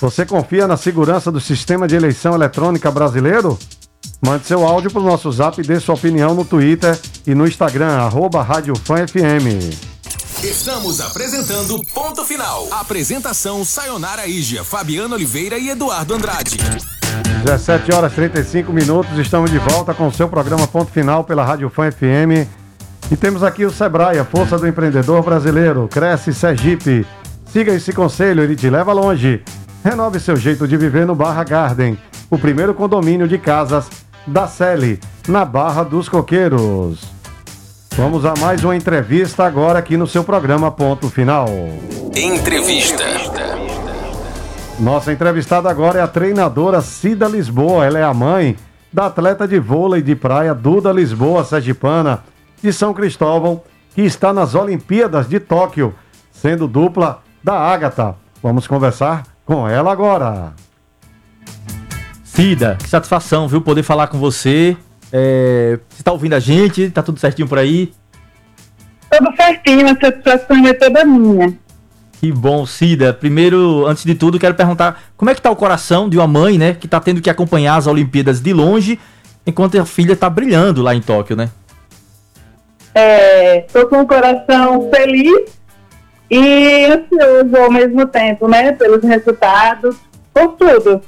Você 0.00 0.24
confia 0.24 0.66
na 0.66 0.78
segurança 0.78 1.30
do 1.30 1.38
sistema 1.38 1.86
de 1.86 1.94
eleição 1.94 2.34
eletrônica 2.34 2.90
brasileiro? 2.90 3.58
Mande 4.24 4.46
seu 4.46 4.66
áudio 4.66 4.90
para 4.90 5.02
o 5.02 5.04
nosso 5.04 5.30
zap 5.30 5.60
e 5.60 5.66
dê 5.66 5.78
sua 5.78 5.96
opinião 5.96 6.34
no 6.34 6.46
Twitter 6.46 6.98
e 7.26 7.34
no 7.34 7.46
Instagram, 7.46 7.90
arroba 7.90 8.42
Rádio 8.42 8.74
Fã 8.74 9.06
FM. 9.06 9.95
Estamos 10.44 11.00
apresentando 11.00 11.80
Ponto 11.94 12.22
Final. 12.22 12.68
Apresentação 12.70 13.64
Sayonara 13.64 14.26
Igia, 14.26 14.62
Fabiano 14.62 15.14
Oliveira 15.14 15.56
e 15.56 15.70
Eduardo 15.70 16.14
Andrade. 16.14 16.58
17 17.42 17.92
horas 17.94 18.12
35 18.12 18.70
minutos, 18.70 19.18
estamos 19.18 19.50
de 19.50 19.58
volta 19.58 19.94
com 19.94 20.06
o 20.06 20.12
seu 20.12 20.28
programa 20.28 20.68
Ponto 20.68 20.92
Final 20.92 21.24
pela 21.24 21.42
Rádio 21.42 21.70
Fã 21.70 21.90
FM. 21.90 22.46
E 23.10 23.16
temos 23.16 23.42
aqui 23.42 23.64
o 23.64 23.70
Sebrae, 23.70 24.18
a 24.18 24.26
força 24.26 24.58
do 24.58 24.68
empreendedor 24.68 25.22
brasileiro. 25.22 25.88
Cresce 25.88 26.34
Sergipe. 26.34 27.06
Siga 27.50 27.72
esse 27.72 27.94
conselho, 27.94 28.42
ele 28.42 28.54
te 28.54 28.68
leva 28.68 28.92
longe. 28.92 29.42
Renove 29.82 30.20
seu 30.20 30.36
jeito 30.36 30.68
de 30.68 30.76
viver 30.76 31.06
no 31.06 31.14
Barra 31.14 31.44
Garden, 31.44 31.96
o 32.28 32.36
primeiro 32.36 32.74
condomínio 32.74 33.26
de 33.26 33.38
casas 33.38 33.86
da 34.26 34.46
Sele, 34.46 35.00
na 35.26 35.46
Barra 35.46 35.82
dos 35.82 36.10
Coqueiros. 36.10 37.15
Vamos 37.96 38.26
a 38.26 38.34
mais 38.38 38.62
uma 38.62 38.76
entrevista 38.76 39.46
agora 39.46 39.78
aqui 39.78 39.96
no 39.96 40.06
seu 40.06 40.22
programa 40.22 40.70
Ponto 40.70 41.08
Final. 41.08 41.46
Entrevista. 42.14 43.02
Nossa 44.78 45.14
entrevistada 45.14 45.70
agora 45.70 46.00
é 46.00 46.02
a 46.02 46.06
treinadora 46.06 46.82
Cida 46.82 47.26
Lisboa. 47.26 47.86
Ela 47.86 47.98
é 47.98 48.02
a 48.02 48.12
mãe 48.12 48.54
da 48.92 49.06
atleta 49.06 49.48
de 49.48 49.58
vôlei 49.58 50.02
de 50.02 50.14
praia 50.14 50.54
Duda 50.54 50.92
Lisboa 50.92 51.42
Sergipana, 51.42 52.22
de 52.62 52.70
São 52.70 52.92
Cristóvão, 52.92 53.62
que 53.94 54.02
está 54.02 54.30
nas 54.30 54.54
Olimpíadas 54.54 55.26
de 55.26 55.40
Tóquio, 55.40 55.94
sendo 56.30 56.68
dupla 56.68 57.22
da 57.42 57.54
Ágata. 57.54 58.14
Vamos 58.42 58.66
conversar 58.66 59.22
com 59.46 59.66
ela 59.66 59.90
agora. 59.90 60.52
Cida, 62.22 62.76
que 62.78 62.90
satisfação, 62.90 63.48
viu, 63.48 63.62
poder 63.62 63.82
falar 63.82 64.08
com 64.08 64.18
você 64.18 64.76
é, 65.12 65.78
você 65.88 66.02
tá 66.02 66.12
ouvindo 66.12 66.34
a 66.34 66.40
gente? 66.40 66.90
Tá 66.90 67.02
tudo 67.02 67.18
certinho 67.18 67.48
por 67.48 67.58
aí? 67.58 67.92
Tudo 69.10 69.34
certinho, 69.36 69.86
a 69.86 70.00
satisfação 70.00 70.66
é 70.66 70.72
toda 70.72 71.04
minha. 71.04 71.56
Que 72.20 72.32
bom, 72.32 72.66
Cida. 72.66 73.12
Primeiro, 73.12 73.86
antes 73.86 74.04
de 74.04 74.14
tudo, 74.14 74.38
quero 74.38 74.54
perguntar 74.54 75.02
como 75.16 75.30
é 75.30 75.34
que 75.34 75.42
tá 75.42 75.50
o 75.50 75.56
coração 75.56 76.08
de 76.08 76.16
uma 76.16 76.26
mãe, 76.26 76.58
né, 76.58 76.74
que 76.74 76.88
tá 76.88 76.98
tendo 76.98 77.20
que 77.20 77.30
acompanhar 77.30 77.76
as 77.76 77.86
Olimpíadas 77.86 78.40
de 78.40 78.52
longe, 78.52 78.98
enquanto 79.46 79.78
a 79.78 79.84
filha 79.84 80.16
tá 80.16 80.28
brilhando 80.28 80.82
lá 80.82 80.94
em 80.94 81.00
Tóquio, 81.00 81.36
né? 81.36 81.50
É, 82.94 83.60
tô 83.72 83.86
com 83.86 84.00
o 84.00 84.06
coração 84.06 84.88
feliz 84.90 85.58
e 86.30 86.86
ansioso 86.86 87.56
ao 87.56 87.70
mesmo 87.70 88.06
tempo, 88.06 88.48
né, 88.48 88.72
pelos 88.72 89.04
resultados, 89.04 89.96
por 90.32 90.54
tudo. 90.54 91.02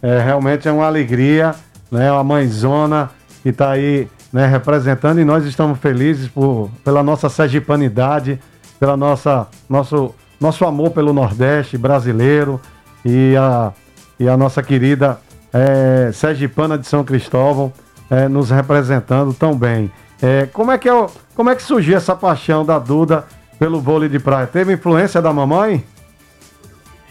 É, 0.00 0.20
realmente 0.20 0.68
é 0.68 0.72
uma 0.72 0.86
alegria 0.86 1.54
né? 1.92 2.10
A 2.10 2.24
mãezona 2.24 3.10
que 3.42 3.50
está 3.50 3.70
aí 3.70 4.08
né, 4.32 4.46
representando 4.46 5.20
e 5.20 5.24
nós 5.24 5.44
estamos 5.44 5.78
felizes 5.78 6.26
por, 6.26 6.70
pela 6.82 7.02
nossa 7.02 7.28
sergipanidade, 7.28 8.40
pela 8.80 8.96
nossa 8.96 9.46
nosso, 9.68 10.14
nosso 10.40 10.64
amor 10.64 10.90
pelo 10.90 11.12
Nordeste 11.12 11.76
brasileiro 11.76 12.58
e 13.04 13.36
a, 13.36 13.72
e 14.18 14.28
a 14.28 14.36
nossa 14.36 14.62
querida 14.62 15.20
é, 15.52 16.10
Sergipana 16.12 16.78
de 16.78 16.86
São 16.86 17.04
Cristóvão 17.04 17.72
é, 18.10 18.26
nos 18.26 18.50
representando 18.50 19.34
tão 19.34 19.54
bem. 19.54 19.92
É, 20.22 20.46
como, 20.52 20.70
é 20.70 20.78
que 20.78 20.88
é, 20.88 21.06
como 21.34 21.50
é 21.50 21.54
que 21.54 21.62
surgiu 21.62 21.96
essa 21.96 22.14
paixão 22.14 22.64
da 22.64 22.78
Duda 22.78 23.24
pelo 23.58 23.80
vôlei 23.80 24.08
de 24.08 24.18
praia? 24.18 24.46
Teve 24.46 24.72
influência 24.72 25.20
da 25.20 25.32
mamãe? 25.32 25.84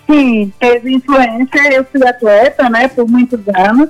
Sim, 0.09 0.51
teve 0.59 0.93
influência. 0.93 1.73
Eu 1.73 1.85
fui 1.85 2.05
atleta, 2.07 2.69
né, 2.69 2.87
por 2.87 3.07
muitos 3.07 3.39
anos. 3.53 3.89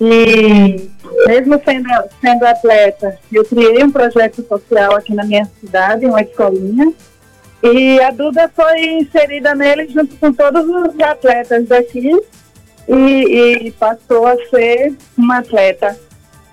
E 0.00 0.90
mesmo 1.26 1.60
sendo, 1.64 1.88
sendo 2.20 2.44
atleta, 2.44 3.18
eu 3.32 3.44
criei 3.44 3.82
um 3.82 3.90
projeto 3.90 4.44
social 4.46 4.94
aqui 4.94 5.14
na 5.14 5.24
minha 5.24 5.48
cidade, 5.60 6.06
uma 6.06 6.20
escolinha. 6.20 6.92
E 7.62 8.00
a 8.00 8.10
Duda 8.10 8.50
foi 8.54 8.98
inserida 8.98 9.54
nele 9.54 9.88
junto 9.88 10.14
com 10.16 10.32
todos 10.32 10.64
os 10.64 11.00
atletas 11.00 11.66
daqui 11.66 12.12
e, 12.88 13.66
e 13.66 13.70
passou 13.72 14.26
a 14.26 14.36
ser 14.50 14.94
uma 15.16 15.38
atleta 15.38 15.98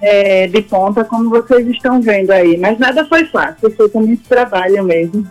é, 0.01 0.47
de 0.47 0.61
ponta, 0.61 1.03
como 1.03 1.29
vocês 1.29 1.67
estão 1.67 2.01
vendo 2.01 2.31
aí. 2.31 2.57
Mas 2.57 2.79
nada 2.79 3.05
foi 3.05 3.25
fácil, 3.25 3.69
foi 3.75 3.89
com 3.89 4.01
muito 4.01 4.27
trabalho 4.27 4.83
mesmo. 4.83 5.27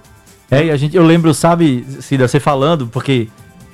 É, 0.50 0.66
e 0.66 0.70
a 0.70 0.76
gente, 0.76 0.94
eu 0.96 1.02
lembro, 1.02 1.32
sabe, 1.32 1.84
Cida, 2.00 2.28
você 2.28 2.38
falando, 2.38 2.86
porque 2.86 3.28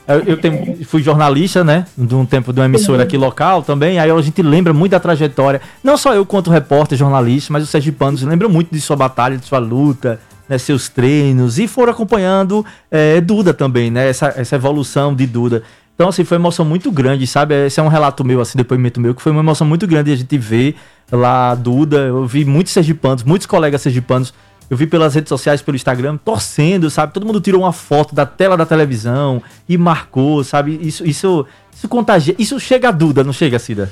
eu, 0.08 0.38
eu 0.42 0.84
fui 0.86 1.02
jornalista, 1.02 1.62
né? 1.62 1.84
De 1.96 2.14
um 2.14 2.24
tempo 2.24 2.52
de 2.52 2.60
uma 2.60 2.66
emissora 2.66 3.02
aqui 3.02 3.18
local 3.18 3.62
também. 3.62 3.98
Aí 3.98 4.10
a 4.10 4.22
gente 4.22 4.40
lembra 4.40 4.72
muito 4.72 4.92
da 4.92 5.00
trajetória. 5.00 5.60
Não 5.84 5.98
só 5.98 6.14
eu, 6.14 6.24
quanto 6.24 6.50
repórter, 6.50 6.96
jornalista, 6.96 7.52
mas 7.52 7.62
os 7.62 7.68
sergipanos 7.68 8.22
lembram 8.22 8.48
muito 8.48 8.72
de 8.72 8.80
sua 8.80 8.96
batalha, 8.96 9.36
de 9.36 9.44
sua 9.44 9.58
luta, 9.58 10.18
né, 10.48 10.56
seus 10.56 10.88
treinos. 10.88 11.58
E 11.58 11.68
foram 11.68 11.92
acompanhando 11.92 12.64
é, 12.90 13.20
Duda 13.20 13.52
também, 13.52 13.90
né? 13.90 14.08
Essa, 14.08 14.32
essa 14.34 14.56
evolução 14.56 15.14
de 15.14 15.26
Duda. 15.26 15.62
Então, 15.94 16.08
assim, 16.08 16.24
foi 16.24 16.38
uma 16.38 16.42
emoção 16.46 16.64
muito 16.64 16.90
grande, 16.90 17.26
sabe? 17.26 17.66
Esse 17.66 17.80
é 17.80 17.82
um 17.82 17.88
relato 17.88 18.24
meu, 18.24 18.40
assim, 18.40 18.56
depoimento 18.56 19.00
meu, 19.00 19.14
que 19.14 19.20
foi 19.20 19.32
uma 19.32 19.42
emoção 19.42 19.66
muito 19.66 19.86
grande 19.86 20.12
a 20.12 20.16
gente 20.16 20.38
ver 20.38 20.76
lá 21.12 21.54
Duda. 21.54 21.98
Eu 21.98 22.24
vi 22.24 22.44
muitos 22.44 22.72
sergipanos, 22.72 23.24
muitos 23.24 23.46
colegas 23.46 23.82
sergipanos 23.82 24.32
eu 24.70 24.76
vi 24.76 24.86
pelas 24.86 25.14
redes 25.14 25.28
sociais, 25.28 25.62
pelo 25.62 25.76
Instagram, 25.76 26.18
torcendo, 26.18 26.90
sabe? 26.90 27.14
Todo 27.14 27.26
mundo 27.26 27.40
tirou 27.40 27.62
uma 27.62 27.72
foto 27.72 28.14
da 28.14 28.26
tela 28.26 28.56
da 28.56 28.66
televisão 28.66 29.42
e 29.68 29.78
marcou, 29.78 30.44
sabe? 30.44 30.78
Isso, 30.82 31.06
isso, 31.06 31.46
isso 31.72 31.88
contagia. 31.88 32.34
Isso 32.38 32.60
chega 32.60 32.88
a 32.88 32.92
Duda, 32.92 33.24
não 33.24 33.32
chega, 33.32 33.58
Cida? 33.58 33.90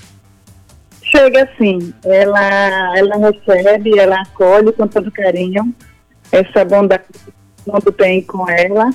Chega 1.03 1.49
sim. 1.57 1.95
Ela, 2.05 2.99
ela 2.99 3.17
recebe, 3.17 3.99
ela 3.99 4.21
acolhe 4.21 4.71
com 4.73 4.87
todo 4.87 5.11
carinho 5.11 5.75
essa 6.31 6.65
bondade 6.65 7.05
que 7.13 7.31
o 7.67 7.73
mundo 7.73 7.93
tem 7.93 8.23
com 8.23 8.49
ela. 8.49 8.91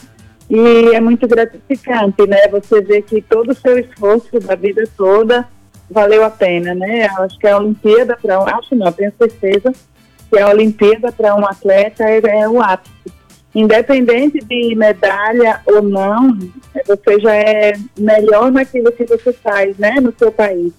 E 0.48 0.94
é 0.94 1.00
muito 1.00 1.28
gratificante, 1.28 2.28
né? 2.28 2.48
Você 2.50 2.82
vê 2.82 3.02
que 3.02 3.22
todo 3.22 3.52
o 3.52 3.56
seu 3.56 3.80
esforço 3.80 4.40
da 4.40 4.54
vida 4.54 4.84
toda 4.96 5.48
valeu 5.90 6.24
a 6.24 6.30
pena, 6.30 6.76
né? 6.76 7.08
Acho 7.20 7.40
que 7.40 7.48
a 7.48 7.58
Olimpíada 7.58 8.18
para 8.22 8.40
um, 8.40 8.48
acho 8.48 8.76
não, 8.76 8.92
tenho 8.92 9.12
certeza 9.18 9.74
que 10.32 10.40
a 10.40 10.50
Olimpíada 10.50 11.12
para 11.12 11.36
um 11.36 11.46
atleta 11.46 12.04
é, 12.06 12.22
é 12.24 12.48
o 12.48 12.62
ápice. 12.62 12.94
Independente 13.54 14.40
de 14.40 14.74
medalha 14.76 15.60
ou 15.66 15.82
não, 15.82 16.38
você 16.88 17.20
já 17.20 17.36
é 17.36 17.74
melhor 18.00 18.50
naquilo 18.50 18.92
que 18.94 19.04
você 19.04 19.34
faz, 19.34 19.78
né, 19.78 20.00
no 20.00 20.14
seu 20.18 20.32
país. 20.32 20.72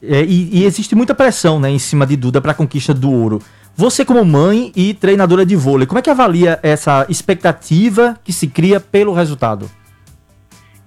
É, 0.00 0.22
e, 0.22 0.60
e, 0.60 0.64
existe 0.64 0.94
muita 0.94 1.14
pressão, 1.14 1.58
né, 1.58 1.68
em 1.68 1.80
cima 1.80 2.06
de 2.06 2.16
Duda 2.16 2.40
para 2.40 2.52
a 2.52 2.54
conquista 2.54 2.94
do 2.94 3.10
ouro. 3.10 3.42
Você 3.74 4.04
como 4.04 4.24
mãe 4.24 4.72
e 4.76 4.94
treinadora 4.94 5.44
de 5.44 5.56
vôlei, 5.56 5.86
como 5.86 5.98
é 5.98 6.02
que 6.02 6.08
avalia 6.08 6.60
essa 6.62 7.04
expectativa 7.08 8.18
que 8.22 8.32
se 8.32 8.46
cria 8.46 8.78
pelo 8.78 9.12
resultado? 9.12 9.68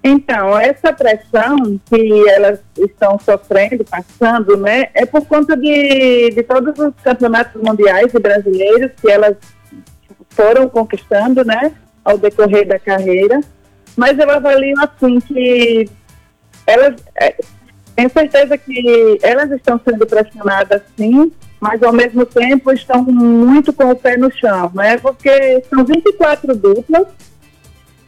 Então, 0.04 0.58
essa 0.58 0.94
pressão 0.94 1.80
que 1.86 2.30
elas 2.30 2.60
estão 2.78 3.20
sofrendo, 3.20 3.84
passando, 3.84 4.56
né, 4.56 4.90
é 4.94 5.06
por 5.06 5.26
conta 5.26 5.58
de, 5.58 6.30
de 6.30 6.44
todos 6.44 6.78
os 6.80 6.94
campeonatos 7.04 7.62
mundiais 7.62 8.14
e 8.14 8.20
brasileiros 8.20 8.92
que 9.00 9.10
elas 9.12 9.36
foram 10.30 10.70
conquistando, 10.70 11.44
né, 11.44 11.74
ao 12.04 12.18
decorrer 12.18 12.66
da 12.66 12.80
carreira. 12.80 13.42
Mas 13.98 14.18
eu 14.18 14.30
avalio 14.30 14.76
assim 14.80 15.20
que 15.20 15.90
elas, 16.66 16.96
é, 17.16 17.36
tenho 17.94 18.10
certeza 18.10 18.58
que 18.58 19.20
elas 19.22 19.52
estão 19.52 19.82
sendo 19.84 20.08
pressionadas 20.08 20.82
sim, 20.96 21.30
mas 21.60 21.84
ao 21.84 21.92
mesmo 21.92 22.26
tempo 22.26 22.72
estão 22.72 23.04
muito 23.04 23.74
com 23.74 23.90
o 23.90 23.96
pé 23.98 24.16
no 24.16 24.32
chão, 24.32 24.72
né, 24.74 24.98
porque 24.98 25.62
são 25.70 25.84
24 25.84 26.56
duplas 26.56 27.06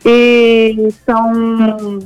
e 0.05 0.89
são 1.05 1.99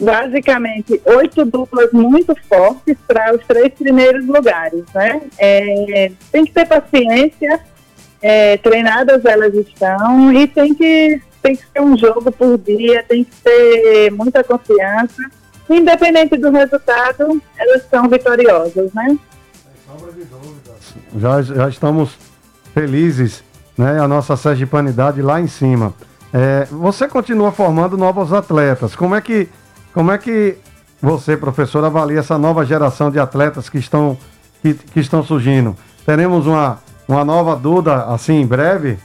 basicamente 0.00 1.00
oito 1.04 1.44
duplas 1.44 1.92
muito 1.92 2.34
fortes 2.48 2.96
para 3.06 3.34
os 3.34 3.44
três 3.46 3.72
primeiros 3.74 4.26
lugares, 4.26 4.84
né? 4.94 5.22
É, 5.38 6.10
tem 6.30 6.44
que 6.44 6.52
ter 6.52 6.66
paciência, 6.66 7.60
é, 8.20 8.56
treinadas 8.56 9.24
elas 9.24 9.54
estão 9.54 10.32
e 10.32 10.46
tem 10.46 10.74
que 10.74 11.20
tem 11.42 11.56
que 11.56 11.64
ser 11.72 11.80
um 11.80 11.98
jogo 11.98 12.30
por 12.30 12.56
dia, 12.56 13.02
tem 13.02 13.24
que 13.24 13.34
ter 13.42 14.10
muita 14.12 14.44
confiança. 14.44 15.22
Independente 15.68 16.36
do 16.36 16.50
resultado, 16.50 17.42
elas 17.58 17.82
são 17.90 18.08
vitoriosas, 18.08 18.92
né? 18.92 19.18
Já, 21.18 21.42
já 21.42 21.68
estamos 21.68 22.16
felizes, 22.72 23.42
né? 23.76 23.98
A 23.98 24.06
nossa 24.06 24.36
sergipanidade 24.36 25.20
lá 25.20 25.40
em 25.40 25.48
cima. 25.48 25.92
É, 26.32 26.64
você 26.70 27.06
continua 27.06 27.52
formando 27.52 27.96
novos 27.96 28.32
atletas. 28.32 28.96
Como 28.96 29.14
é 29.14 29.20
que, 29.20 29.48
como 29.92 30.10
é 30.10 30.18
que 30.18 30.56
você, 31.00 31.36
professor, 31.36 31.84
avalia 31.84 32.20
essa 32.20 32.38
nova 32.38 32.64
geração 32.64 33.10
de 33.10 33.18
atletas 33.18 33.68
que 33.68 33.78
estão, 33.78 34.16
que, 34.62 34.72
que 34.72 35.00
estão 35.00 35.22
surgindo? 35.22 35.76
Teremos 36.06 36.46
uma, 36.46 36.82
uma 37.06 37.24
nova 37.24 37.54
Duda 37.54 38.04
assim 38.04 38.40
em 38.40 38.46
breve? 38.46 38.98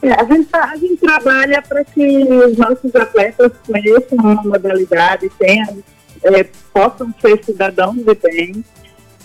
É, 0.00 0.12
a, 0.12 0.24
gente, 0.24 0.46
tá, 0.46 0.64
a 0.64 0.76
gente 0.76 0.96
trabalha 0.96 1.60
para 1.60 1.84
que 1.84 2.24
os 2.24 2.56
nossos 2.56 2.94
atletas 2.94 3.52
conheçam 3.66 4.18
uma 4.18 4.42
modalidade, 4.42 5.30
tenham, 5.38 5.82
é, 6.22 6.44
possam 6.72 7.12
ser 7.20 7.44
cidadãos 7.44 7.96
de 7.96 8.14
bem. 8.14 8.64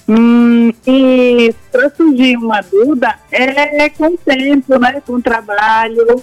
Hum, 0.10 0.72
e 0.86 1.54
para 1.72 1.90
surgir 1.92 2.36
uma 2.36 2.60
Duda 2.62 3.16
é 3.32 3.88
com 3.90 4.18
tempo, 4.18 4.80
né, 4.80 5.02
com 5.06 5.22
trabalho, 5.22 6.22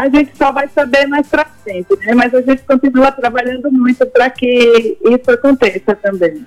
a 0.00 0.08
gente 0.08 0.34
só 0.34 0.50
vai 0.50 0.66
saber 0.68 1.06
mais 1.06 1.26
para 1.28 1.44
frente, 1.44 1.88
né? 1.98 2.14
Mas 2.14 2.34
a 2.34 2.40
gente 2.40 2.62
continua 2.62 3.12
trabalhando 3.12 3.70
muito 3.70 4.06
para 4.06 4.30
que 4.30 4.96
isso 5.04 5.30
aconteça 5.30 5.94
também. 5.94 6.46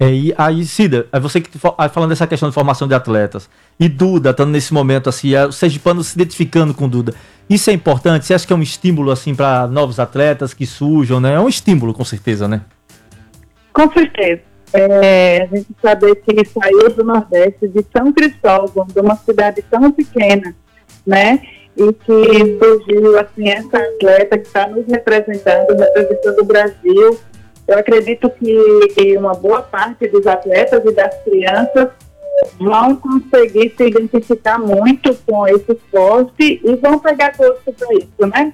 É, 0.00 0.12
e 0.12 0.34
aí, 0.36 0.64
Cida, 0.64 1.06
é 1.12 1.20
você 1.20 1.40
que 1.40 1.56
falando 1.56 2.08
dessa 2.08 2.26
questão 2.26 2.48
de 2.48 2.54
formação 2.54 2.88
de 2.88 2.94
atletas, 2.94 3.48
e 3.78 3.88
Duda, 3.88 4.30
estando 4.30 4.50
nesse 4.50 4.74
momento 4.74 5.08
assim, 5.08 5.34
é, 5.34 5.46
o 5.46 5.52
Sergipano 5.52 6.02
se 6.02 6.16
identificando 6.16 6.74
com 6.74 6.88
Duda, 6.88 7.14
isso 7.48 7.70
é 7.70 7.72
importante? 7.72 8.26
Você 8.26 8.34
acha 8.34 8.44
que 8.44 8.52
é 8.52 8.56
um 8.56 8.62
estímulo 8.62 9.12
assim 9.12 9.36
para 9.36 9.68
novos 9.68 10.00
atletas 10.00 10.52
que 10.52 10.66
surjam, 10.66 11.20
né? 11.20 11.34
É 11.34 11.40
um 11.40 11.48
estímulo, 11.48 11.94
com 11.94 12.04
certeza, 12.04 12.48
né? 12.48 12.62
Com 13.72 13.88
certeza. 13.92 14.40
É, 14.72 15.42
a 15.42 15.46
gente 15.46 15.68
saber 15.80 16.16
que 16.16 16.44
saiu 16.44 16.90
do 16.90 17.04
Nordeste, 17.04 17.68
de 17.68 17.84
São 17.96 18.12
Cristóvão, 18.12 18.86
de 18.86 18.98
uma 18.98 19.16
cidade 19.16 19.62
tão 19.70 19.92
pequena, 19.92 20.54
né? 21.06 21.40
E 21.76 21.92
que 21.92 22.58
surgiu 22.58 23.18
assim 23.18 23.48
essa 23.48 23.78
atleta 23.78 24.38
que 24.38 24.46
está 24.46 24.68
nos 24.68 24.86
representando, 24.86 25.76
representando 25.78 26.38
o 26.40 26.44
Brasil. 26.44 27.18
Eu 27.66 27.78
acredito 27.78 28.28
que 28.30 29.16
uma 29.16 29.34
boa 29.34 29.62
parte 29.62 30.08
dos 30.08 30.26
atletas 30.26 30.82
e 30.84 30.92
das 30.92 31.14
crianças 31.22 31.88
vão 32.58 32.96
conseguir 32.96 33.74
se 33.76 33.86
identificar 33.86 34.58
muito 34.58 35.14
com 35.26 35.46
esse 35.46 35.72
esporte 35.72 36.60
e 36.64 36.76
vão 36.76 36.98
pegar 36.98 37.36
gosto 37.36 37.72
para 37.72 37.94
isso, 37.94 38.26
né? 38.26 38.52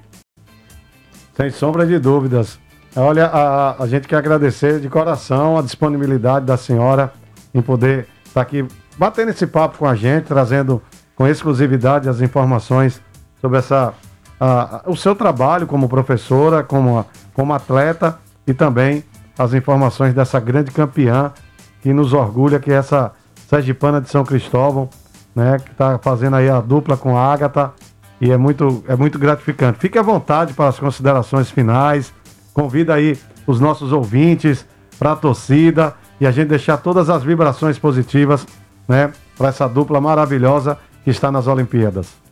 Sem 1.35 1.51
sombra 1.51 1.87
de 1.87 1.99
dúvidas. 1.99 2.59
Olha, 2.95 3.27
a, 3.27 3.83
a 3.83 3.87
gente 3.87 4.09
quer 4.09 4.17
agradecer 4.17 4.81
de 4.81 4.89
coração 4.89 5.59
a 5.59 5.63
disponibilidade 5.63 6.47
da 6.47 6.57
senhora 6.57 7.13
em 7.55 7.61
poder 7.61 8.07
estar 8.25 8.35
tá 8.35 8.41
aqui 8.41 8.67
batendo 8.97 9.31
esse 9.31 9.47
papo 9.47 9.79
com 9.79 9.87
a 9.87 9.95
gente, 9.95 10.25
trazendo 10.25 10.83
com 11.15 11.27
exclusividade 11.27 12.09
as 12.09 12.21
informações 12.21 13.01
sobre 13.47 13.59
essa, 13.59 13.95
a, 14.41 14.83
o 14.87 14.97
seu 14.97 15.15
trabalho 15.15 15.67
como 15.67 15.89
professora, 15.89 16.65
como, 16.65 17.07
como 17.33 17.55
atleta 17.55 18.19
e 18.47 18.53
também 18.53 19.05
as 19.39 19.55
informações 19.55 20.13
dessa 20.13 20.41
grande 20.41 20.71
campeã 20.73 21.33
que 21.81 21.93
nos 21.93 22.13
orgulha, 22.13 22.59
que 22.59 22.73
é 22.73 22.75
essa 22.75 23.13
Sergipana 23.49 24.01
de 24.01 24.11
São 24.11 24.25
Cristóvão, 24.25 24.89
né, 25.35 25.59
que 25.59 25.71
está 25.71 25.99
fazendo 25.99 26.35
aí 26.35 26.49
a 26.49 26.61
dupla 26.61 26.97
com 26.97 27.17
a 27.17 27.33
Agatha 27.33 27.73
e 28.21 28.33
é 28.33 28.37
muito, 28.37 28.83
é 28.89 28.97
muito 28.97 29.19
gratificante. 29.19 29.79
Fique 29.79 29.99
à 29.99 30.03
vontade 30.03 30.53
para 30.53 30.69
as 30.69 30.79
considerações 30.79 31.51
finais, 31.51 32.13
convida 32.53 32.95
aí 32.95 33.17
os 33.47 33.61
nossos 33.61 33.93
ouvintes 33.93 34.67
para 34.99 35.13
a 35.13 35.17
torcida 35.17 35.95
e 36.21 36.27
a 36.27 36.33
gente 36.33 36.49
deixar 36.49 36.79
todas 36.79 37.09
as 37.09 37.23
vibrações 37.23 37.79
positivas, 37.79 38.45
né, 38.89 39.13
para 39.37 39.49
essa 39.49 39.69
dupla 39.69 40.01
maravilhosa 40.01 40.79
que 41.05 41.11
está 41.11 41.31
nas 41.31 41.47
Olimpíadas. 41.47 42.26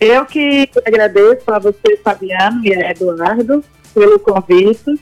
Eu 0.00 0.26
que 0.26 0.68
agradeço 0.84 1.42
a 1.46 1.58
você, 1.58 1.96
Fabiano 2.02 2.64
e 2.64 2.74
a 2.74 2.90
Eduardo, 2.90 3.64
pelo 3.94 4.18
convite 4.18 4.98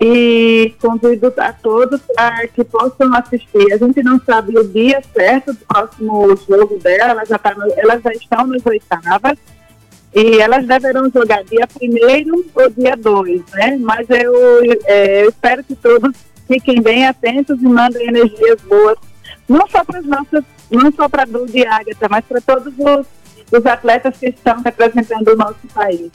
e 0.00 0.74
convido 0.80 1.32
a 1.38 1.52
todos 1.52 2.00
para 2.14 2.46
que 2.48 2.62
possam 2.64 3.14
assistir. 3.14 3.72
A 3.72 3.76
gente 3.76 4.02
não 4.02 4.20
sabe 4.20 4.58
o 4.58 4.68
dia 4.68 5.02
certo 5.12 5.52
do 5.52 5.64
próximo 5.66 6.36
jogo 6.48 6.78
dela, 6.78 7.12
elas 7.12 7.28
já, 7.28 7.38
tá 7.38 7.54
no, 7.54 7.72
elas 7.76 8.02
já 8.02 8.12
estão 8.12 8.46
nas 8.46 8.64
oitavas 8.66 9.38
e 10.14 10.38
elas 10.38 10.66
deverão 10.66 11.10
jogar 11.10 11.42
dia 11.44 11.66
1 11.80 12.44
ou 12.54 12.70
dia 12.70 12.96
2, 12.96 13.42
né? 13.52 13.76
Mas 13.80 14.08
eu, 14.10 14.34
é, 14.84 15.24
eu 15.24 15.28
espero 15.30 15.64
que 15.64 15.74
todos 15.74 16.14
fiquem 16.46 16.80
bem 16.80 17.06
atentos 17.06 17.60
e 17.60 17.64
mandem 17.64 18.08
energias 18.08 18.60
boas, 18.62 18.98
não 19.48 19.66
só 19.68 19.84
para 19.84 19.98
as 19.98 20.06
nossas, 20.06 20.44
não 20.70 20.92
só 20.92 21.08
para 21.08 21.22
a 21.22 21.26
Duda 21.26 21.50
e 21.54 21.66
Agatha, 21.66 22.06
mas 22.08 22.24
para 22.24 22.40
todos 22.40 22.72
os 22.78 23.06
dos 23.50 23.64
atletas 23.66 24.16
que 24.16 24.26
estão 24.26 24.62
representando 24.62 25.28
o 25.28 25.36
nosso 25.36 25.56
país. 25.74 26.10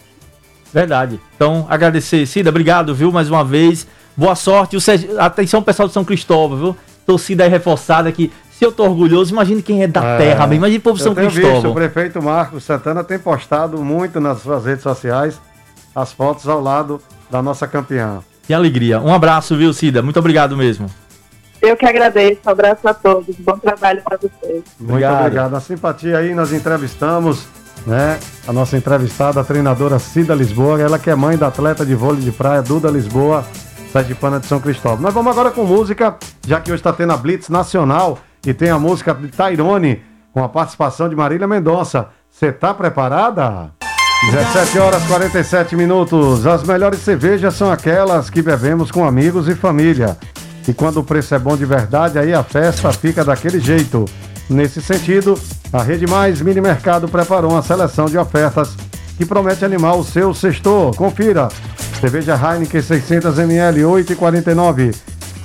Verdade. 0.73 1.19
Então, 1.35 1.65
agradecer. 1.69 2.25
Cida, 2.25 2.49
obrigado, 2.49 2.95
viu, 2.95 3.11
mais 3.11 3.29
uma 3.29 3.43
vez. 3.43 3.87
Boa 4.15 4.35
sorte. 4.35 4.75
O 4.75 4.81
Sérgio, 4.81 5.19
atenção, 5.19 5.61
pessoal 5.61 5.87
de 5.87 5.93
São 5.93 6.05
Cristóvão, 6.05 6.57
viu? 6.57 6.77
Torcida 7.05 7.43
aí 7.43 7.49
reforçada 7.49 8.07
aqui. 8.07 8.31
Se 8.51 8.65
eu 8.65 8.71
tô 8.71 8.83
orgulhoso, 8.83 9.33
imagine 9.33 9.61
quem 9.61 9.83
é 9.83 9.87
da 9.87 10.03
é, 10.03 10.17
terra, 10.17 10.45
mesmo. 10.45 10.53
Imagine 10.61 10.77
o 10.77 10.81
povo 10.81 10.97
de 10.97 11.03
São 11.03 11.15
Cristóvão. 11.15 11.53
Visto, 11.53 11.69
o 11.69 11.73
prefeito 11.73 12.21
Marcos 12.21 12.63
Santana 12.63 13.03
tem 13.03 13.17
postado 13.17 13.83
muito 13.83 14.19
nas 14.19 14.41
suas 14.41 14.65
redes 14.65 14.83
sociais 14.83 15.39
as 15.95 16.13
fotos 16.13 16.47
ao 16.47 16.61
lado 16.61 17.01
da 17.29 17.41
nossa 17.41 17.67
campeã. 17.67 18.19
Que 18.43 18.53
alegria. 18.53 19.01
Um 19.01 19.13
abraço, 19.13 19.57
viu, 19.57 19.73
Cida? 19.73 20.01
Muito 20.01 20.19
obrigado 20.19 20.55
mesmo. 20.55 20.89
Eu 21.61 21.77
que 21.77 21.85
agradeço. 21.85 22.39
Um 22.45 22.49
abraço 22.49 22.87
a 22.87 22.93
todos. 22.93 23.35
Bom 23.37 23.57
trabalho 23.57 24.01
para 24.01 24.17
vocês. 24.17 24.63
Muito 24.79 24.91
obrigado. 24.91 25.19
obrigado. 25.21 25.55
A 25.55 25.59
simpatia 25.59 26.17
aí, 26.17 26.33
nós 26.33 26.51
entrevistamos 26.51 27.47
né, 27.85 28.19
a 28.47 28.53
nossa 28.53 28.77
entrevistada, 28.77 29.39
a 29.39 29.43
treinadora 29.43 29.99
Cida 29.99 30.33
Lisboa, 30.33 30.81
ela 30.81 30.99
que 30.99 31.09
é 31.09 31.15
mãe 31.15 31.37
da 31.37 31.47
atleta 31.47 31.85
de 31.85 31.95
vôlei 31.95 32.21
de 32.21 32.31
praia, 32.31 32.61
Duda 32.61 32.89
Lisboa, 32.89 33.45
Sergipana 33.91 34.39
de 34.39 34.47
São 34.47 34.59
Cristóvão. 34.59 35.01
Nós 35.01 35.13
vamos 35.13 35.31
agora 35.31 35.51
com 35.51 35.63
música, 35.63 36.15
já 36.45 36.59
que 36.59 36.71
hoje 36.71 36.79
está 36.79 36.93
tendo 36.93 37.13
a 37.13 37.17
Blitz 37.17 37.49
Nacional 37.49 38.19
e 38.45 38.53
tem 38.53 38.69
a 38.69 38.79
música 38.79 39.13
de 39.13 39.27
Tairone, 39.27 40.01
com 40.33 40.43
a 40.43 40.49
participação 40.49 41.09
de 41.09 41.15
Marília 41.15 41.47
Mendonça. 41.47 42.07
Você 42.29 42.51
tá 42.51 42.73
preparada? 42.73 43.71
17 44.31 44.79
horas 44.79 45.03
47 45.07 45.75
minutos. 45.75 46.45
As 46.47 46.63
melhores 46.63 46.99
cervejas 46.99 47.53
são 47.55 47.71
aquelas 47.71 48.29
que 48.29 48.41
bebemos 48.41 48.89
com 48.91 49.05
amigos 49.05 49.47
e 49.47 49.55
família. 49.55 50.17
E 50.67 50.73
quando 50.73 50.97
o 50.97 51.03
preço 51.03 51.33
é 51.33 51.39
bom 51.39 51.57
de 51.57 51.65
verdade, 51.65 52.19
aí 52.19 52.33
a 52.33 52.43
festa 52.43 52.91
fica 52.91 53.23
daquele 53.23 53.59
jeito. 53.59 54.05
Nesse 54.49 54.81
sentido, 54.81 55.39
a 55.71 55.81
Rede 55.81 56.05
Mais 56.05 56.41
Mini 56.41 56.61
Mercado 56.61 57.07
preparou 57.07 57.51
uma 57.51 57.61
seleção 57.61 58.05
de 58.05 58.17
ofertas 58.17 58.75
que 59.17 59.25
promete 59.25 59.63
animar 59.63 59.95
o 59.95 60.03
seu 60.03 60.33
sextor. 60.33 60.95
Confira. 60.95 61.47
Cerveja 61.99 62.35
Heineken 62.35 62.81
600ml, 62.81 63.83
8,49. 63.83 64.95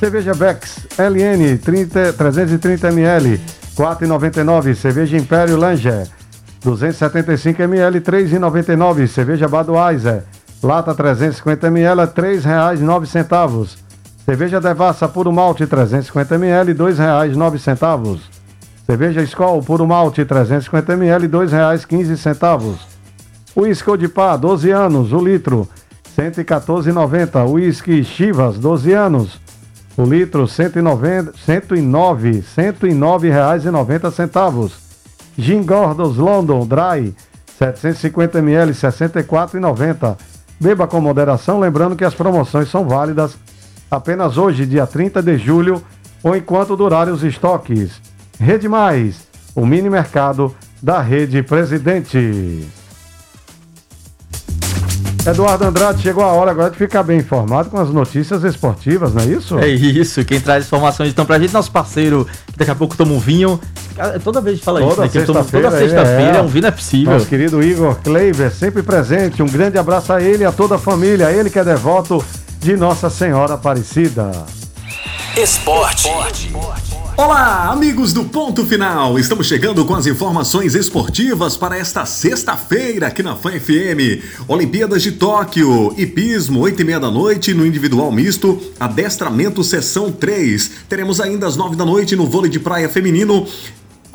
Cerveja 0.00 0.34
Bex 0.34 0.86
LN 0.98 1.58
30, 1.58 2.12
330ml, 2.14 3.38
4,99. 3.76 4.74
Cerveja 4.74 5.16
Império 5.16 5.56
Langer 5.56 6.08
275ml, 6.64 8.00
3,99. 8.00 9.06
Cerveja 9.06 9.46
Budweiser, 9.46 10.24
lata 10.62 10.94
350ml, 10.94 12.06
R$ 12.06 12.38
3,09. 12.40 13.85
Cerveja 14.26 14.60
Devassa 14.60 15.06
Puro 15.06 15.32
Malte 15.32 15.64
350ml, 15.68 16.66
R$ 16.66 16.74
2,09. 16.74 18.18
Cerveja 18.84 19.22
Skol 19.22 19.62
Puro 19.62 19.86
Malte 19.86 20.24
350ml, 20.24 21.20
R$ 21.20 21.28
2,15. 21.28 22.76
Whisky 23.56 23.96
de 23.96 24.08
pá, 24.08 24.36
12 24.36 24.68
anos, 24.72 25.12
o 25.12 25.20
litro, 25.20 25.68
114,90. 26.18 27.48
Whisky 27.48 28.02
Chivas, 28.02 28.58
12 28.58 28.92
anos, 28.92 29.40
o 29.96 30.02
litro, 30.02 30.48
109, 30.48 31.30
109, 31.46 32.42
109 32.42 33.30
reais 33.30 33.64
e 33.64 33.70
90 33.70 34.10
centavos. 34.10 34.72
Gin 35.38 35.62
Gordons 35.62 36.16
London 36.16 36.66
Dry, 36.66 37.14
750 37.56 38.40
ml, 38.40 38.72
64,90. 38.72 40.16
Beba 40.58 40.88
com 40.88 41.00
moderação, 41.00 41.60
lembrando 41.60 41.94
que 41.94 42.04
as 42.04 42.14
promoções 42.14 42.68
são 42.68 42.88
válidas 42.88 43.38
apenas 43.90 44.36
hoje, 44.36 44.66
dia 44.66 44.86
30 44.86 45.22
de 45.22 45.38
julho, 45.38 45.82
ou 46.22 46.36
enquanto 46.36 46.76
durarem 46.76 47.12
os 47.12 47.22
estoques. 47.22 48.00
Rede 48.38 48.68
Mais, 48.68 49.26
o 49.54 49.64
mini 49.64 49.88
mercado 49.88 50.54
da 50.82 51.00
Rede 51.00 51.42
Presidente. 51.42 52.66
Eduardo 55.26 55.64
Andrade, 55.64 56.02
chegou 56.02 56.22
a 56.22 56.28
hora 56.28 56.52
agora 56.52 56.70
de 56.70 56.76
ficar 56.76 57.02
bem 57.02 57.18
informado 57.18 57.68
com 57.68 57.78
as 57.78 57.90
notícias 57.90 58.44
esportivas, 58.44 59.12
não 59.12 59.22
é 59.22 59.26
isso? 59.26 59.58
É 59.58 59.68
isso, 59.68 60.24
quem 60.24 60.40
traz 60.40 60.66
informações 60.66 61.10
então 61.10 61.26
pra 61.26 61.36
gente, 61.36 61.52
nosso 61.52 61.72
parceiro, 61.72 62.28
que 62.46 62.56
daqui 62.56 62.70
a 62.70 62.76
pouco 62.76 62.96
toma 62.96 63.12
um 63.12 63.18
vinho. 63.18 63.58
Toda 64.22 64.40
vez 64.40 64.60
fala 64.60 64.78
toda 64.78 64.92
isso, 64.92 65.00
né? 65.00 65.08
Que 65.08 65.18
sexta-feira, 65.18 65.70
toda 65.70 65.80
sexta-feira 65.80 66.36
é. 66.36 66.36
é 66.36 66.42
um 66.42 66.46
vinho, 66.46 66.66
é 66.66 66.70
possível. 66.70 67.12
Nosso 67.14 67.26
querido 67.26 67.60
Igor 67.60 67.96
Kleiber, 67.96 68.52
sempre 68.52 68.84
presente. 68.84 69.42
Um 69.42 69.46
grande 69.46 69.76
abraço 69.76 70.12
a 70.12 70.22
ele 70.22 70.44
e 70.44 70.46
a 70.46 70.52
toda 70.52 70.76
a 70.76 70.78
família. 70.78 71.32
Ele 71.32 71.50
que 71.50 71.58
é 71.58 71.64
devoto 71.64 72.24
de 72.66 72.76
Nossa 72.76 73.08
Senhora 73.08 73.54
Aparecida. 73.54 74.44
Esporte. 75.40 76.08
Olá, 77.16 77.70
amigos 77.70 78.12
do 78.12 78.24
Ponto 78.24 78.66
Final! 78.66 79.20
Estamos 79.20 79.46
chegando 79.46 79.84
com 79.84 79.94
as 79.94 80.08
informações 80.08 80.74
esportivas 80.74 81.56
para 81.56 81.78
esta 81.78 82.04
sexta-feira 82.04 83.06
aqui 83.06 83.22
na 83.22 83.36
Fã 83.36 83.52
FM. 83.52 84.20
Olimpíadas 84.48 85.00
de 85.00 85.12
Tóquio, 85.12 85.94
hipismo, 85.96 86.58
8 86.58 86.82
e 86.82 86.84
meia 86.84 86.98
da 86.98 87.08
noite 87.08 87.54
no 87.54 87.64
individual 87.64 88.10
misto, 88.10 88.60
adestramento 88.80 89.62
sessão 89.62 90.10
3. 90.10 90.72
Teremos 90.88 91.20
ainda 91.20 91.46
às 91.46 91.54
9 91.54 91.76
da 91.76 91.84
noite 91.84 92.16
no 92.16 92.26
vôlei 92.26 92.50
de 92.50 92.58
praia 92.58 92.88
feminino. 92.88 93.46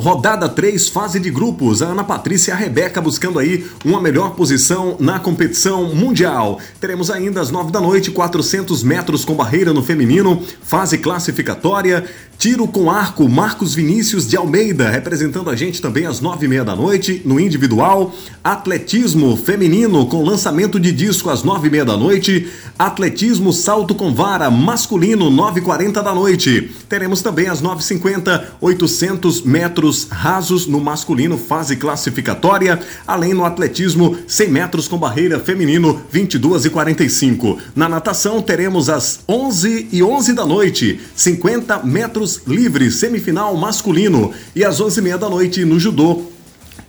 Rodada 0.02 0.50
3, 0.50 0.90
fase 0.90 1.20
de 1.20 1.30
grupos. 1.30 1.84
A 1.84 1.90
Ana 1.90 2.04
Patrícia 2.04 2.52
e 2.52 2.54
a 2.54 2.58
Rebeca 2.58 3.00
buscando 3.00 3.38
aí 3.38 3.68
uma 3.86 4.02
melhor 4.02 4.32
posição 4.32 4.98
na 5.00 5.20
competição 5.20 5.94
mundial. 5.94 6.60
Teremos 6.80 7.12
ainda 7.12 7.40
às 7.40 7.52
9 7.52 7.72
da 7.72 7.80
noite 7.80 8.10
400 8.10 8.82
metros 8.82 9.24
com 9.24 9.36
barreira 9.36 9.72
no 9.72 9.84
feminino, 9.84 10.42
fase 10.64 10.98
classificatória. 10.98 12.04
Tiro 12.40 12.68
com 12.68 12.90
arco, 12.90 13.30
Marcos 13.30 13.76
Vinícius 13.76 14.28
de 14.28 14.36
Almeida, 14.36 14.90
representando 14.90 15.52
a 15.52 15.56
gente 15.56 15.80
também 15.80 16.08
às 16.08 16.20
nove 16.20 16.48
e 16.48 16.50
meia 16.50 16.66
da 16.66 16.76
noite, 16.76 17.22
no 17.24 17.40
individual. 17.40 18.12
Atletismo 18.44 19.38
feminino, 19.38 20.08
com 20.08 20.24
lançamento 20.24 20.80
de 20.80 20.92
disco 20.92 21.30
às 21.30 21.44
nove 21.44 21.68
e 21.68 21.72
meia 21.72 21.86
da 21.86 21.96
noite. 21.96 22.48
Atletismo 22.80 23.54
salto 23.54 23.94
com 23.94 24.12
vara, 24.12 24.50
masculino, 24.50 25.30
nove 25.30 25.60
e 25.60 25.64
quarenta 25.64 26.02
da 26.02 26.16
noite. 26.16 26.72
Teremos 26.90 27.22
também 27.22 27.48
às 27.48 27.62
nove 27.62 27.82
e 27.82 27.86
cinquenta, 27.86 28.52
800 28.60 29.44
metros 29.44 29.91
rasos 30.10 30.66
no 30.66 30.80
masculino, 30.80 31.38
fase 31.38 31.76
classificatória. 31.76 32.80
Além 33.06 33.34
no 33.34 33.46
atletismo, 33.46 34.18
100 34.28 34.50
metros 34.50 34.88
com 34.88 34.98
barreira 34.98 35.40
feminino, 35.40 36.02
22 36.12 36.66
e 36.66 36.70
45. 36.70 37.58
Na 37.76 37.88
natação, 37.88 38.42
teremos 38.42 38.90
às 38.90 39.20
onze 39.28 39.88
e 39.92 40.02
onze 40.02 40.34
da 40.34 40.46
noite, 40.46 41.00
50 41.16 41.84
metros 41.84 42.42
livres, 42.48 42.96
semifinal 42.96 43.56
masculino. 43.56 44.32
E 44.56 44.64
às 44.64 44.82
11h30 44.82 45.18
da 45.18 45.30
noite 45.30 45.66
no 45.66 45.80
judô, 45.80 46.24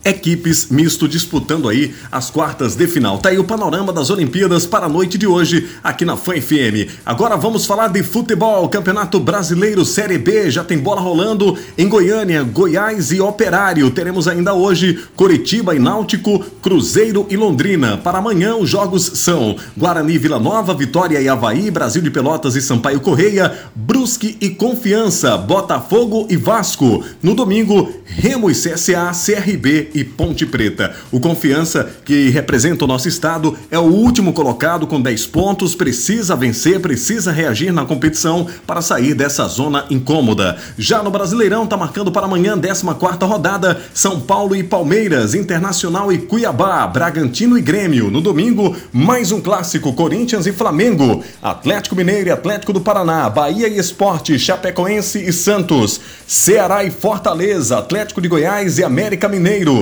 equipes 0.04 0.68
misto 0.68 1.08
disputando 1.08 1.68
aí 1.68 1.94
as 2.10 2.30
quartas 2.30 2.74
de 2.74 2.86
final. 2.86 3.18
Tá 3.18 3.28
aí 3.28 3.38
o 3.38 3.44
panorama 3.44 3.92
das 3.92 4.10
Olimpíadas 4.10 4.66
para 4.66 4.86
a 4.86 4.88
noite 4.88 5.16
de 5.16 5.26
hoje 5.26 5.68
aqui 5.82 6.04
na 6.04 6.16
Fã 6.16 6.40
FM. 6.40 6.90
Agora 7.04 7.36
vamos 7.36 7.66
falar 7.66 7.88
de 7.88 8.02
futebol, 8.02 8.68
Campeonato 8.68 9.20
Brasileiro 9.20 9.84
Série 9.84 10.18
B, 10.18 10.50
já 10.50 10.64
tem 10.64 10.78
bola 10.78 11.00
rolando 11.00 11.56
em 11.78 11.88
Goiânia, 11.88 12.42
Goiás 12.42 13.12
e 13.12 13.20
Operário. 13.20 13.90
Teremos 13.90 14.26
ainda 14.26 14.54
hoje 14.54 15.04
Coritiba 15.14 15.74
e 15.74 15.78
Náutico, 15.78 16.44
Cruzeiro 16.60 17.26
e 17.30 17.36
Londrina. 17.36 17.96
Para 17.96 18.18
amanhã 18.18 18.56
os 18.56 18.68
jogos 18.68 19.04
são 19.04 19.56
Guarani, 19.76 20.18
Vila 20.18 20.38
Nova, 20.38 20.74
Vitória 20.74 21.20
e 21.20 21.28
Havaí, 21.28 21.70
Brasil 21.70 22.02
de 22.02 22.10
Pelotas 22.10 22.56
e 22.56 22.62
Sampaio 22.62 23.00
Correia, 23.00 23.52
Brusque 23.74 24.36
e 24.40 24.50
Confiança, 24.50 25.36
Botafogo 25.36 26.26
e 26.28 26.36
Vasco. 26.36 27.04
No 27.22 27.34
domingo, 27.34 27.92
Remo 28.04 28.50
e 28.50 28.54
CSA, 28.54 29.12
CRB 29.12 29.91
e 29.94 30.04
Ponte 30.04 30.46
Preta. 30.46 30.94
O 31.10 31.20
Confiança, 31.20 31.88
que 32.04 32.30
representa 32.30 32.84
o 32.84 32.88
nosso 32.88 33.08
estado, 33.08 33.56
é 33.70 33.78
o 33.78 33.82
último 33.82 34.32
colocado 34.32 34.86
com 34.86 35.00
10 35.00 35.26
pontos, 35.26 35.74
precisa 35.74 36.36
vencer, 36.36 36.80
precisa 36.80 37.32
reagir 37.32 37.72
na 37.72 37.84
competição 37.84 38.46
para 38.66 38.82
sair 38.82 39.14
dessa 39.14 39.46
zona 39.48 39.86
incômoda. 39.90 40.56
Já 40.78 41.02
no 41.02 41.10
Brasileirão, 41.10 41.66
tá 41.66 41.76
marcando 41.76 42.12
para 42.12 42.26
amanhã, 42.26 42.58
14 42.58 43.24
rodada, 43.24 43.80
São 43.92 44.20
Paulo 44.20 44.54
e 44.54 44.62
Palmeiras, 44.62 45.34
Internacional 45.34 46.12
e 46.12 46.18
Cuiabá, 46.18 46.86
Bragantino 46.86 47.58
e 47.58 47.60
Grêmio. 47.60 48.10
No 48.10 48.20
domingo, 48.20 48.76
mais 48.92 49.32
um 49.32 49.40
clássico, 49.40 49.92
Corinthians 49.92 50.46
e 50.46 50.52
Flamengo, 50.52 51.22
Atlético 51.42 51.96
Mineiro 51.96 52.28
e 52.28 52.32
Atlético 52.32 52.72
do 52.72 52.80
Paraná, 52.80 53.28
Bahia 53.28 53.68
e 53.68 53.78
Esporte, 53.78 54.38
Chapecoense 54.38 55.18
e 55.18 55.32
Santos, 55.32 56.00
Ceará 56.26 56.84
e 56.84 56.90
Fortaleza, 56.90 57.78
Atlético 57.78 58.20
de 58.20 58.28
Goiás 58.28 58.78
e 58.78 58.84
América 58.84 59.28
Mineiro. 59.28 59.81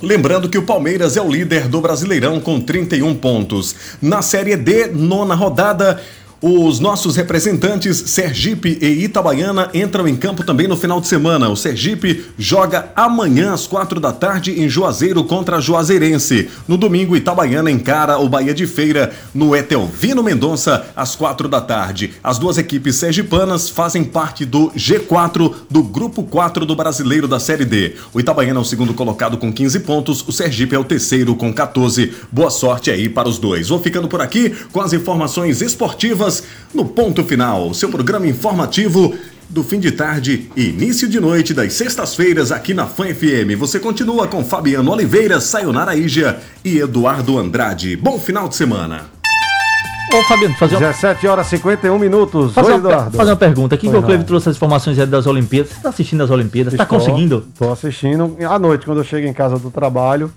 Lembrando 0.00 0.48
que 0.48 0.56
o 0.56 0.62
Palmeiras 0.62 1.16
é 1.16 1.20
o 1.20 1.30
líder 1.30 1.66
do 1.66 1.80
Brasileirão 1.80 2.38
com 2.40 2.60
31 2.60 3.16
pontos. 3.16 3.74
Na 4.00 4.22
Série 4.22 4.56
D, 4.56 4.86
nona 4.86 5.34
rodada. 5.34 6.00
Os 6.40 6.78
nossos 6.78 7.16
representantes 7.16 7.96
Sergipe 7.96 8.78
e 8.80 9.02
Itabaiana 9.02 9.70
entram 9.74 10.06
em 10.06 10.14
campo 10.14 10.44
também 10.44 10.68
no 10.68 10.76
final 10.76 11.00
de 11.00 11.08
semana. 11.08 11.48
O 11.48 11.56
Sergipe 11.56 12.26
joga 12.38 12.92
amanhã 12.94 13.52
às 13.52 13.66
quatro 13.66 13.98
da 13.98 14.12
tarde 14.12 14.52
em 14.60 14.68
Juazeiro 14.68 15.24
contra 15.24 15.60
Juazeirense. 15.60 16.48
No 16.68 16.76
domingo, 16.76 17.16
Itabaiana 17.16 17.72
encara 17.72 18.20
o 18.20 18.28
Bahia 18.28 18.54
de 18.54 18.68
Feira 18.68 19.12
no 19.34 19.56
Etelvino 19.56 20.22
Mendonça 20.22 20.86
às 20.94 21.16
quatro 21.16 21.48
da 21.48 21.60
tarde. 21.60 22.12
As 22.22 22.38
duas 22.38 22.56
equipes 22.56 22.94
sergipanas 22.94 23.68
fazem 23.68 24.04
parte 24.04 24.44
do 24.44 24.70
G4 24.76 25.52
do 25.68 25.82
Grupo 25.82 26.22
4 26.22 26.64
do 26.64 26.76
Brasileiro 26.76 27.26
da 27.26 27.40
Série 27.40 27.64
D. 27.64 27.96
O 28.14 28.20
Itabaiana 28.20 28.60
é 28.60 28.62
o 28.62 28.64
segundo 28.64 28.94
colocado 28.94 29.38
com 29.38 29.52
15 29.52 29.80
pontos, 29.80 30.24
o 30.28 30.30
Sergipe 30.30 30.76
é 30.76 30.78
o 30.78 30.84
terceiro 30.84 31.34
com 31.34 31.52
14. 31.52 32.12
Boa 32.30 32.50
sorte 32.50 32.92
aí 32.92 33.08
para 33.08 33.28
os 33.28 33.38
dois. 33.38 33.70
Vou 33.70 33.80
ficando 33.80 34.06
por 34.06 34.20
aqui 34.20 34.54
com 34.70 34.80
as 34.80 34.92
informações 34.92 35.60
esportivas 35.60 36.27
no 36.74 36.84
Ponto 36.84 37.24
Final, 37.24 37.72
seu 37.74 37.88
programa 37.88 38.26
informativo 38.26 39.14
do 39.48 39.64
fim 39.64 39.80
de 39.80 39.90
tarde 39.92 40.50
e 40.54 40.68
início 40.68 41.08
de 41.08 41.18
noite 41.18 41.54
das 41.54 41.72
sextas-feiras 41.72 42.52
aqui 42.52 42.74
na 42.74 42.86
Fã 42.86 43.06
FM. 43.06 43.56
Você 43.58 43.78
continua 43.80 44.28
com 44.28 44.44
Fabiano 44.44 44.90
Oliveira, 44.92 45.40
Sayonara 45.40 45.96
Ija 45.96 46.38
e 46.64 46.78
Eduardo 46.78 47.38
Andrade. 47.38 47.96
Bom 47.96 48.18
final 48.18 48.46
de 48.48 48.56
semana. 48.56 49.06
Ô, 50.14 50.22
Fabiano, 50.22 50.54
fazer 50.54 50.76
uma, 50.76 50.88
17 50.88 51.26
horas 51.26 51.46
e 51.48 51.50
51 51.50 51.98
minutos. 51.98 52.52
fazer 52.54 52.72
Oi, 52.72 52.78
uma, 52.78 52.88
Eduardo. 52.88 53.16
fazer 53.16 53.30
uma 53.30 53.36
pergunta. 53.36 53.74
Aqui 53.74 53.88
que 53.90 53.94
o 53.96 54.00
Raul. 54.00 54.24
trouxe 54.24 54.48
as 54.48 54.56
informações 54.56 54.98
aí 54.98 55.06
das 55.06 55.26
Olimpíadas. 55.26 55.72
Você 55.72 55.80
tá 55.82 55.88
assistindo 55.90 56.22
as 56.22 56.30
Olimpíadas? 56.30 56.74
Tá 56.74 56.82
Estou- 56.84 56.98
conseguindo? 56.98 57.46
Tô 57.58 57.70
assistindo. 57.72 58.36
À 58.50 58.58
noite, 58.58 58.86
quando 58.86 58.98
eu 58.98 59.04
chego 59.04 59.26
em 59.26 59.32
casa 59.34 59.58
do 59.58 59.70
trabalho, 59.70 60.32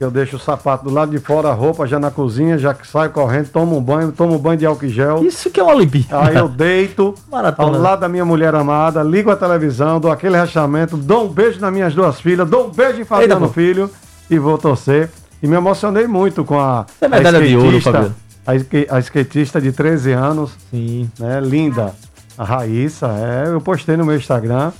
eu 0.00 0.10
deixo 0.10 0.36
o 0.36 0.38
sapato 0.38 0.84
do 0.84 0.90
lado 0.90 1.10
de 1.12 1.18
fora, 1.18 1.48
a 1.48 1.52
roupa 1.52 1.86
já 1.86 1.98
na 1.98 2.10
cozinha, 2.10 2.58
já 2.58 2.74
que 2.74 2.86
saio 2.86 3.10
correndo, 3.10 3.48
tomo 3.50 3.76
um 3.76 3.80
banho, 3.80 4.10
tomo 4.12 4.34
um 4.34 4.38
banho 4.38 4.58
de 4.58 4.66
álcool 4.66 4.88
gel. 4.88 5.24
Isso 5.24 5.48
que 5.50 5.60
é 5.60 5.62
uma 5.62 5.74
Olimpíada. 5.74 6.28
Aí 6.28 6.36
eu 6.36 6.48
deito 6.48 7.14
ao 7.30 7.38
Maratona. 7.38 7.78
lado 7.78 8.00
da 8.00 8.08
minha 8.08 8.24
mulher 8.24 8.54
amada, 8.54 9.02
ligo 9.02 9.30
a 9.30 9.36
televisão, 9.36 10.00
dou 10.00 10.10
aquele 10.10 10.36
recheamento, 10.36 10.96
dou 10.96 11.26
um 11.26 11.28
beijo 11.28 11.60
nas 11.60 11.72
minhas 11.72 11.94
duas 11.94 12.20
filhas, 12.20 12.48
dou 12.48 12.66
um 12.66 12.70
beijo 12.70 13.00
em 13.00 13.04
Fabiano 13.04 13.34
Eita, 13.34 13.46
pô. 13.46 13.52
Filho 13.52 13.90
e 14.30 14.38
vou 14.38 14.58
torcer. 14.58 15.08
E 15.42 15.46
me 15.46 15.56
emocionei 15.56 16.06
muito 16.06 16.44
com 16.44 16.58
a, 16.58 16.86
É 17.00 17.08
medalha 17.08 17.38
a 17.38 17.42
de 17.46 17.56
ouro, 17.56 17.80
Fabiano. 17.80 18.14
a, 18.46 18.96
a 18.96 18.98
skatista 19.00 19.60
de 19.60 19.72
13 19.72 20.12
anos, 20.12 20.50
Sim. 20.70 21.08
né? 21.18 21.40
Linda. 21.40 21.94
A 22.38 22.44
Raíssa, 22.44 23.08
é, 23.08 23.48
eu 23.48 23.60
postei 23.60 23.96
no 23.96 24.04
meu 24.06 24.16
Instagram. 24.16 24.72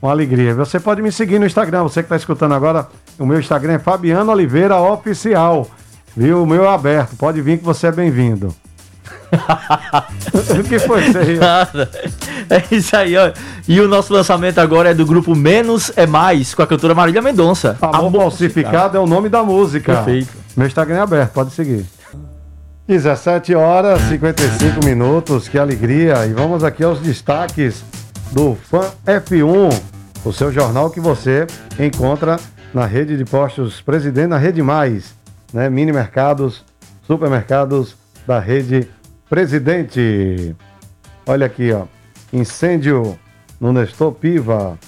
Uma 0.00 0.12
alegria. 0.12 0.54
Você 0.54 0.78
pode 0.78 1.02
me 1.02 1.10
seguir 1.10 1.38
no 1.38 1.46
Instagram, 1.46 1.82
você 1.82 2.02
que 2.02 2.06
está 2.06 2.16
escutando 2.16 2.54
agora. 2.54 2.86
O 3.18 3.26
meu 3.26 3.40
Instagram 3.40 3.74
é 3.74 3.78
Fabiano 3.78 4.30
Oliveira 4.30 4.76
Oficial. 4.76 5.68
Viu? 6.16 6.42
O 6.42 6.46
meu 6.46 6.64
é 6.64 6.68
aberto. 6.68 7.16
Pode 7.16 7.40
vir 7.42 7.58
que 7.58 7.64
você 7.64 7.88
é 7.88 7.92
bem-vindo. 7.92 8.54
o 10.58 10.64
que 10.64 10.78
foi 10.78 11.06
isso 11.06 11.18
aí? 11.18 11.36
Nada. 11.36 11.90
É 12.48 12.74
isso 12.74 12.96
aí, 12.96 13.16
ó. 13.16 13.30
E 13.66 13.80
o 13.80 13.88
nosso 13.88 14.12
lançamento 14.12 14.58
agora 14.58 14.90
é 14.90 14.94
do 14.94 15.04
grupo 15.04 15.34
Menos 15.34 15.92
é 15.96 16.06
Mais, 16.06 16.54
com 16.54 16.62
a 16.62 16.66
cantora 16.66 16.94
Marília 16.94 17.20
Mendonça. 17.20 17.76
Amor 17.80 18.12
falsificado 18.12 18.96
é 18.96 19.00
o 19.00 19.06
nome 19.06 19.28
da 19.28 19.42
música. 19.42 19.96
Perfeito. 19.96 20.32
Meu 20.56 20.66
Instagram 20.66 20.96
é 20.96 21.00
aberto, 21.00 21.32
pode 21.32 21.50
seguir. 21.50 21.84
17 22.86 23.54
horas 23.54 24.00
55 24.08 24.82
minutos, 24.82 25.46
que 25.46 25.58
alegria. 25.58 26.24
E 26.24 26.32
vamos 26.32 26.64
aqui 26.64 26.82
aos 26.82 27.00
destaques 27.00 27.84
do 28.32 28.54
Fã 28.54 28.90
F1, 29.06 29.80
o 30.24 30.32
seu 30.32 30.52
jornal 30.52 30.90
que 30.90 31.00
você 31.00 31.46
encontra 31.78 32.38
na 32.72 32.84
rede 32.84 33.16
de 33.16 33.24
postos 33.24 33.80
Presidente, 33.80 34.28
na 34.28 34.38
Rede 34.38 34.62
Mais, 34.62 35.14
né? 35.52 35.70
Mini 35.70 35.92
mercados, 35.92 36.64
supermercados 37.06 37.96
da 38.26 38.38
rede 38.38 38.88
Presidente. 39.28 40.54
Olha 41.26 41.46
aqui, 41.46 41.72
ó. 41.72 41.84
Incêndio 42.32 43.18
no 43.60 43.72
Nestor 43.72 44.12
Piva. 44.12 44.78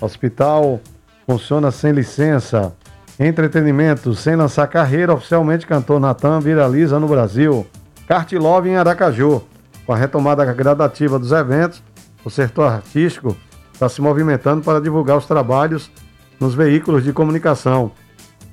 Hospital 0.00 0.80
funciona 1.26 1.70
sem 1.70 1.92
licença. 1.92 2.72
Entretenimento, 3.18 4.14
sem 4.14 4.36
lançar 4.36 4.66
carreira, 4.68 5.12
oficialmente 5.12 5.66
cantor 5.66 5.98
Natan 5.98 6.40
viraliza 6.40 7.00
no 7.00 7.08
Brasil. 7.08 7.66
Cartilove 8.06 8.68
em 8.68 8.76
Aracaju. 8.76 9.42
Com 9.84 9.92
a 9.92 9.96
retomada 9.96 10.44
gradativa 10.52 11.18
dos 11.18 11.32
eventos, 11.32 11.82
o 12.24 12.30
setor 12.30 12.72
artístico 12.72 13.36
está 13.72 13.88
se 13.88 14.00
movimentando 14.00 14.62
para 14.62 14.80
divulgar 14.80 15.16
os 15.16 15.26
trabalhos 15.26 15.90
nos 16.40 16.54
veículos 16.54 17.04
de 17.04 17.12
comunicação. 17.12 17.92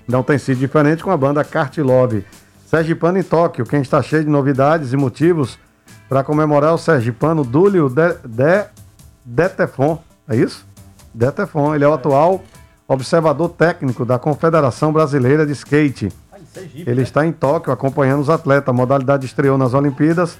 Não 0.07 0.21
tem 0.21 0.37
sido 0.37 0.59
diferente 0.59 1.03
com 1.03 1.11
a 1.11 1.17
banda 1.17 1.43
Cartilove. 1.43 2.25
Sergipano 2.65 3.17
em 3.17 3.23
Tóquio, 3.23 3.65
quem 3.65 3.81
está 3.81 4.01
cheio 4.01 4.23
de 4.23 4.29
novidades 4.29 4.93
e 4.93 4.97
motivos 4.97 5.57
para 6.07 6.23
comemorar 6.23 6.73
o 6.73 6.77
Sergipano 6.77 7.43
Dúlio 7.43 7.89
de, 7.89 8.13
de, 8.23 8.65
Detefon. 9.23 10.01
É 10.27 10.35
isso? 10.35 10.65
Detefon. 11.13 11.73
Ele 11.73 11.83
é 11.83 11.87
o 11.87 11.93
atual 11.93 12.43
observador 12.87 13.49
técnico 13.49 14.05
da 14.05 14.19
Confederação 14.19 14.93
Brasileira 14.93 15.45
de 15.45 15.53
Skate. 15.53 16.11
Ele 16.85 17.01
está 17.01 17.25
em 17.25 17.31
Tóquio 17.31 17.73
acompanhando 17.73 18.21
os 18.21 18.29
atletas. 18.29 18.69
A 18.69 18.73
modalidade 18.73 19.25
estreou 19.25 19.57
nas 19.57 19.73
Olimpíadas 19.73 20.37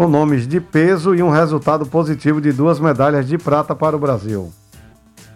com 0.00 0.08
nomes 0.08 0.48
de 0.48 0.62
peso 0.62 1.14
e 1.14 1.22
um 1.22 1.28
resultado 1.28 1.84
positivo 1.84 2.40
de 2.40 2.52
duas 2.52 2.80
medalhas 2.80 3.28
de 3.28 3.36
prata 3.36 3.74
para 3.74 3.94
o 3.94 3.98
Brasil. 3.98 4.50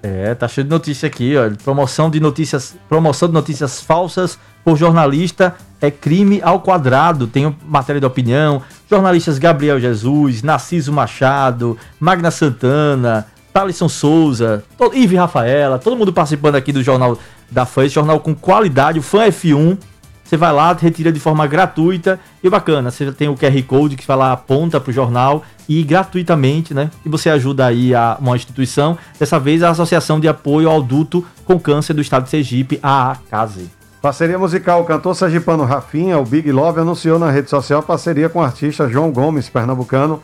É, 0.03 0.35
tá 0.35 0.49
cheio 0.49 0.65
de 0.65 0.71
notícia 0.71 1.07
aqui, 1.07 1.35
ó. 1.37 1.51
Promoção 1.63 2.09
de 2.09 2.19
notícias, 2.19 2.75
promoção 2.89 3.29
de 3.29 3.35
notícias 3.35 3.83
falsas 3.83 4.39
por 4.65 4.79
jornalista 4.79 5.55
é 5.83 5.91
crime 5.91 6.41
ao 6.43 6.61
quadrado. 6.61 7.27
Tem 7.27 7.55
matéria 7.67 8.01
de 8.01 8.07
opinião. 8.07 8.63
Jornalistas 8.89 9.37
Gabriel 9.39 9.79
Jesus, 9.79 10.43
Narciso 10.43 10.91
Machado, 10.91 11.77
Magna 12.01 12.31
Santana, 12.31 13.27
Thalisson 13.53 13.91
Souza, 13.91 14.65
Ive 14.95 15.17
Rafaela, 15.17 15.79
todo 15.79 15.95
mundo 15.95 16.11
participando 16.11 16.55
aqui 16.55 16.73
do 16.73 16.83
jornal 16.83 17.19
da 17.51 17.67
FAN, 17.67 17.87
jornal 17.87 18.19
com 18.19 18.35
qualidade, 18.35 18.99
o 18.99 19.03
Fã 19.03 19.27
F1. 19.27 19.77
Você 20.25 20.37
vai 20.37 20.53
lá, 20.53 20.73
retira 20.73 21.13
de 21.13 21.21
forma 21.21 21.47
gratuita 21.47 22.19
e 22.43 22.49
bacana. 22.49 22.91
Você 22.91 23.13
tem 23.13 23.29
o 23.29 23.37
QR 23.37 23.63
Code 23.65 23.97
que 23.97 24.07
vai 24.07 24.17
lá, 24.17 24.33
aponta 24.33 24.81
para 24.81 24.91
o 24.91 24.93
jornal 24.93 25.45
e 25.69 25.83
gratuitamente, 25.83 26.73
né? 26.73 26.91
E 27.05 27.09
você 27.09 27.29
ajuda 27.29 27.67
aí 27.67 27.95
a 27.95 28.17
uma 28.19 28.35
instituição, 28.35 28.97
dessa 29.19 29.39
vez 29.39 29.63
a 29.63 29.71
Associação 29.71 30.19
de 30.19 30.27
Apoio 30.27 30.69
ao 30.69 30.81
Adulto 30.81 31.25
com 31.45 31.61
Câncer 31.61 31.93
do 31.93 32.01
Estado 32.01 32.25
de 32.25 32.31
Sergipe, 32.31 32.81
a 32.83 33.13
ACASE. 33.13 33.71
Parceria 34.01 34.39
musical, 34.39 34.83
o 34.83 34.85
cantor 34.85 35.15
sergipano 35.15 35.65
Rafinha, 35.65 36.19
o 36.19 36.25
Big 36.25 36.51
Love, 36.53 36.81
anunciou 36.81 37.19
na 37.19 37.31
rede 37.31 37.49
social 37.49 37.83
parceria 37.83 38.29
com 38.29 38.39
o 38.39 38.43
artista 38.43 38.89
João 38.89 39.11
Gomes, 39.11 39.49
pernambucano, 39.49 40.23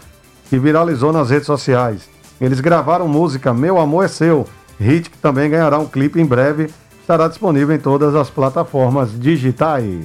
que 0.51 0.59
viralizou 0.59 1.13
nas 1.13 1.31
redes 1.31 1.47
sociais. 1.47 2.09
Eles 2.39 2.61
gravaram 2.61 3.09
música 3.09 3.55
Meu 3.55 3.79
Amor 3.79 4.05
é 4.05 4.09
Seu, 4.09 4.47
hit 4.79 5.09
que 5.09 5.19
também 5.19 5.49
ganhará 5.49 5.79
um 5.79 5.87
clipe 5.87 6.21
em 6.21 6.27
breve, 6.27 6.69
estará 7.11 7.27
disponível 7.27 7.75
em 7.75 7.79
todas 7.79 8.15
as 8.15 8.31
plataformas 8.31 9.19
digitais. 9.19 10.05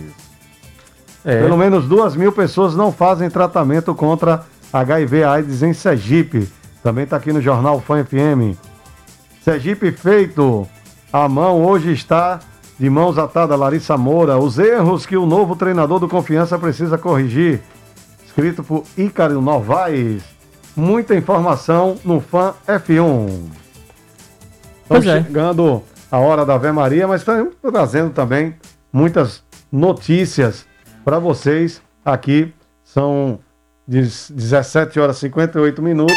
É. 1.23 1.39
Pelo 1.39 1.55
menos 1.55 1.87
duas 1.87 2.15
mil 2.15 2.31
pessoas 2.31 2.75
não 2.75 2.91
fazem 2.91 3.29
tratamento 3.29 3.93
contra 3.93 4.43
HIV/AIDS 4.73 5.61
em 5.61 5.73
Sergipe. 5.73 6.49
Também 6.81 7.03
está 7.03 7.17
aqui 7.17 7.31
no 7.31 7.41
jornal 7.41 7.79
Fã 7.79 8.03
FM. 8.03 8.57
Sergipe 9.43 9.91
feito. 9.91 10.67
A 11.13 11.29
mão 11.29 11.63
hoje 11.63 11.91
está 11.93 12.39
de 12.79 12.89
mãos 12.89 13.19
atadas, 13.19 13.57
Larissa 13.57 13.95
Moura. 13.95 14.37
Os 14.37 14.57
erros 14.57 15.05
que 15.05 15.15
o 15.15 15.27
novo 15.27 15.55
treinador 15.55 15.99
do 15.99 16.09
Confiança 16.09 16.57
precisa 16.57 16.97
corrigir. 16.97 17.61
Escrito 18.25 18.63
por 18.63 18.83
Ícaro 18.97 19.41
Novaes. 19.41 20.23
Muita 20.75 21.15
informação 21.15 21.97
no 22.03 22.19
Fã 22.19 22.53
F1. 22.67 23.45
Estamos 24.83 25.07
é. 25.07 25.23
chegando 25.23 25.83
a 26.11 26.17
hora 26.19 26.45
da 26.45 26.55
Ave 26.55 26.71
Maria, 26.71 27.07
mas 27.07 27.21
estamos 27.21 27.53
trazendo 27.61 28.11
também 28.11 28.55
muitas 28.91 29.43
notícias 29.71 30.65
para 31.03 31.19
vocês 31.19 31.81
aqui. 32.03 32.53
São 32.83 33.39
17 33.87 34.99
horas 34.99 35.17
e 35.17 35.21
58 35.21 35.81
minutos. 35.81 36.15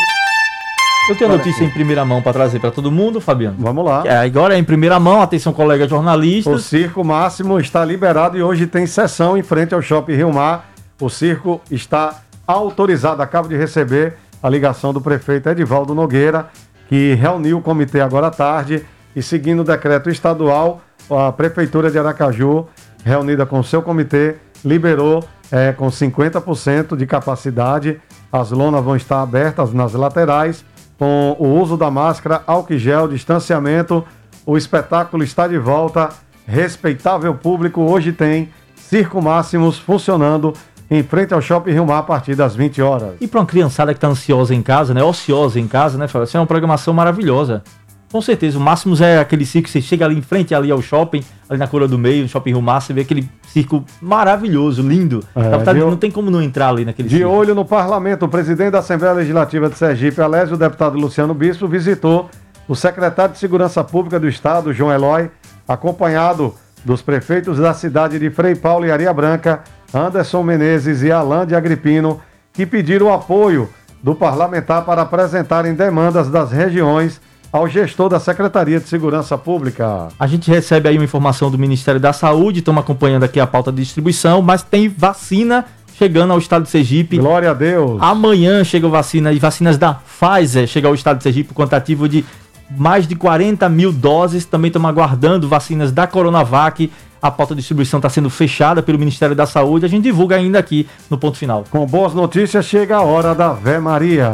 Eu 1.08 1.16
tenho 1.16 1.30
notícia 1.30 1.64
em 1.64 1.70
primeira 1.70 2.04
mão 2.04 2.20
para 2.20 2.34
trazer 2.34 2.60
para 2.60 2.70
todo 2.70 2.92
mundo, 2.92 3.18
Fabiano. 3.18 3.56
Vamos 3.58 3.82
lá. 3.82 4.02
É, 4.04 4.18
agora 4.18 4.54
é 4.54 4.58
em 4.58 4.64
primeira 4.64 5.00
mão, 5.00 5.22
atenção, 5.22 5.54
colegas 5.54 5.88
jornalistas. 5.88 6.52
O 6.52 6.58
Circo 6.58 7.02
Máximo 7.02 7.58
está 7.58 7.82
liberado 7.82 8.36
e 8.36 8.42
hoje 8.42 8.66
tem 8.66 8.86
sessão 8.86 9.36
em 9.36 9.42
frente 9.42 9.74
ao 9.74 9.80
Shopping 9.80 10.14
Rio 10.14 10.32
Mar. 10.32 10.68
O 11.00 11.08
circo 11.08 11.62
está 11.70 12.22
autorizado. 12.46 13.22
Acabo 13.22 13.48
de 13.48 13.56
receber 13.56 14.16
a 14.42 14.50
ligação 14.50 14.92
do 14.92 15.00
prefeito 15.00 15.48
Edivaldo 15.48 15.94
Nogueira, 15.94 16.48
que 16.88 17.14
reuniu 17.14 17.58
o 17.58 17.62
comitê 17.62 18.00
agora 18.00 18.26
à 18.26 18.30
tarde 18.30 18.84
e, 19.18 19.22
seguindo 19.22 19.60
o 19.60 19.64
decreto 19.64 20.08
estadual, 20.08 20.80
a 21.10 21.32
Prefeitura 21.32 21.90
de 21.90 21.98
Aracaju, 21.98 22.68
reunida 23.04 23.44
com 23.44 23.60
seu 23.64 23.82
comitê, 23.82 24.36
liberou 24.64 25.24
é, 25.50 25.72
com 25.72 25.88
50% 25.88 26.96
de 26.96 27.04
capacidade. 27.04 28.00
As 28.30 28.52
lonas 28.52 28.84
vão 28.84 28.94
estar 28.94 29.20
abertas 29.20 29.72
nas 29.72 29.92
laterais 29.92 30.64
com 30.96 31.34
o 31.36 31.48
uso 31.60 31.76
da 31.76 31.90
máscara, 31.90 32.42
álcool 32.46 32.78
gel, 32.78 33.08
distanciamento. 33.08 34.04
O 34.46 34.56
espetáculo 34.56 35.24
está 35.24 35.48
de 35.48 35.58
volta. 35.58 36.10
Respeitável 36.46 37.34
público 37.34 37.82
hoje 37.82 38.12
tem 38.12 38.50
Circo 38.76 39.20
Máximos 39.20 39.78
funcionando 39.78 40.54
em 40.88 41.02
frente 41.02 41.34
ao 41.34 41.42
Shopping 41.42 41.72
Rio 41.72 41.86
Mar 41.86 41.98
a 41.98 42.02
partir 42.04 42.36
das 42.36 42.54
20 42.54 42.80
horas. 42.80 43.14
E 43.20 43.26
para 43.26 43.40
uma 43.40 43.46
criançada 43.46 43.92
que 43.92 43.98
está 43.98 44.06
ansiosa 44.06 44.54
em 44.54 44.62
casa, 44.62 44.94
né, 44.94 45.02
ociosa 45.02 45.58
em 45.58 45.66
casa, 45.66 45.98
né, 45.98 46.06
Fábio? 46.06 46.24
Isso 46.24 46.36
é 46.36 46.40
uma 46.40 46.46
programação 46.46 46.94
maravilhosa. 46.94 47.64
Com 48.10 48.22
certeza, 48.22 48.56
o 48.56 48.60
Máximos 48.60 49.02
é 49.02 49.18
aquele 49.18 49.44
circo 49.44 49.66
que 49.66 49.70
você 49.70 49.82
chega 49.82 50.06
ali 50.06 50.16
em 50.16 50.22
frente 50.22 50.54
ali 50.54 50.70
ao 50.70 50.80
shopping, 50.80 51.22
ali 51.48 51.58
na 51.58 51.66
Coroa 51.66 51.86
do 51.86 51.98
Meio, 51.98 52.22
no 52.22 52.28
Shopping 52.28 52.52
Rio 52.52 52.62
Mar, 52.62 52.80
você 52.80 52.94
vê 52.94 53.02
aquele 53.02 53.28
circo 53.48 53.84
maravilhoso, 54.00 54.80
lindo. 54.80 55.22
É, 55.36 55.72
de... 55.74 55.80
Não 55.80 55.96
tem 55.96 56.10
como 56.10 56.30
não 56.30 56.42
entrar 56.42 56.70
ali 56.70 56.86
naquele 56.86 57.06
De 57.06 57.18
circo. 57.18 57.30
olho 57.30 57.54
no 57.54 57.66
parlamento, 57.66 58.24
o 58.24 58.28
presidente 58.28 58.70
da 58.70 58.78
Assembleia 58.78 59.12
Legislativa 59.12 59.68
de 59.68 59.76
Sergipe, 59.76 60.22
Alésio, 60.22 60.54
o 60.54 60.58
deputado 60.58 60.98
Luciano 60.98 61.34
Bispo, 61.34 61.68
visitou 61.68 62.30
o 62.66 62.74
secretário 62.74 63.34
de 63.34 63.38
Segurança 63.38 63.84
Pública 63.84 64.18
do 64.18 64.26
Estado, 64.26 64.72
João 64.72 64.90
Eloy, 64.90 65.30
acompanhado 65.66 66.54
dos 66.82 67.02
prefeitos 67.02 67.58
da 67.58 67.74
cidade 67.74 68.18
de 68.18 68.30
Frei 68.30 68.54
Paulo 68.54 68.86
e 68.86 68.90
Areia 68.90 69.12
Branca, 69.12 69.60
Anderson 69.92 70.42
Menezes 70.42 71.02
e 71.02 71.12
Alain 71.12 71.46
de 71.46 71.54
Agripino, 71.54 72.22
que 72.54 72.64
pediram 72.64 73.06
o 73.08 73.12
apoio 73.12 73.68
do 74.02 74.14
parlamentar 74.14 74.84
para 74.84 75.02
apresentarem 75.02 75.74
demandas 75.74 76.30
das 76.30 76.50
regiões 76.50 77.20
ao 77.52 77.68
gestor 77.68 78.08
da 78.08 78.20
Secretaria 78.20 78.78
de 78.78 78.88
Segurança 78.88 79.36
Pública. 79.38 80.08
A 80.18 80.26
gente 80.26 80.50
recebe 80.50 80.88
aí 80.88 80.96
uma 80.96 81.04
informação 81.04 81.50
do 81.50 81.58
Ministério 81.58 82.00
da 82.00 82.12
Saúde, 82.12 82.58
estamos 82.60 82.82
acompanhando 82.82 83.24
aqui 83.24 83.40
a 83.40 83.46
pauta 83.46 83.72
de 83.72 83.82
distribuição, 83.82 84.42
mas 84.42 84.62
tem 84.62 84.88
vacina 84.88 85.64
chegando 85.96 86.32
ao 86.32 86.38
estado 86.38 86.62
de 86.62 86.70
Sergipe. 86.70 87.18
Glória 87.18 87.50
a 87.50 87.54
Deus. 87.54 88.00
Amanhã 88.00 88.62
chega 88.62 88.88
vacina 88.88 89.32
e 89.32 89.38
vacinas 89.38 89.76
da 89.76 89.94
Pfizer 89.94 90.66
chega 90.66 90.86
ao 90.86 90.94
estado 90.94 91.18
de 91.18 91.24
Sergipe, 91.24 91.52
quantitativo 91.52 92.08
de 92.08 92.24
mais 92.70 93.06
de 93.06 93.14
40 93.14 93.68
mil 93.68 93.92
doses. 93.92 94.44
Também 94.44 94.68
estamos 94.68 94.88
aguardando 94.88 95.48
vacinas 95.48 95.92
da 95.92 96.06
Coronavac 96.06 96.90
a 97.20 97.30
pauta 97.30 97.54
de 97.54 97.60
distribuição 97.60 97.98
está 97.98 98.08
sendo 98.08 98.30
fechada 98.30 98.82
pelo 98.82 98.98
Ministério 98.98 99.34
da 99.34 99.46
Saúde. 99.46 99.84
A 99.84 99.88
gente 99.88 100.04
divulga 100.04 100.36
ainda 100.36 100.58
aqui 100.58 100.88
no 101.10 101.18
ponto 101.18 101.36
final. 101.36 101.64
Com 101.70 101.84
boas 101.84 102.14
notícias, 102.14 102.64
chega 102.64 102.96
a 102.96 103.02
hora 103.02 103.34
da 103.34 103.52
Vé 103.52 103.78
Maria. 103.78 104.30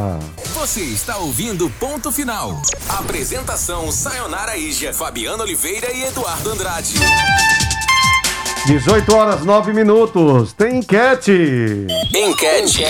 Você 0.54 0.82
está 0.82 1.16
ouvindo 1.18 1.70
Ponto 1.80 2.12
Final. 2.12 2.60
Apresentação 2.88 3.90
Sayonara 3.90 4.56
Ija, 4.56 4.92
Fabiano 4.92 5.42
Oliveira 5.42 5.92
e 5.92 6.04
Eduardo 6.04 6.50
Andrade. 6.50 6.94
18 8.66 9.14
horas 9.14 9.44
9 9.44 9.72
minutos. 9.72 10.52
Tem 10.52 10.78
enquete. 10.78 11.86
Enquete. 12.14 12.84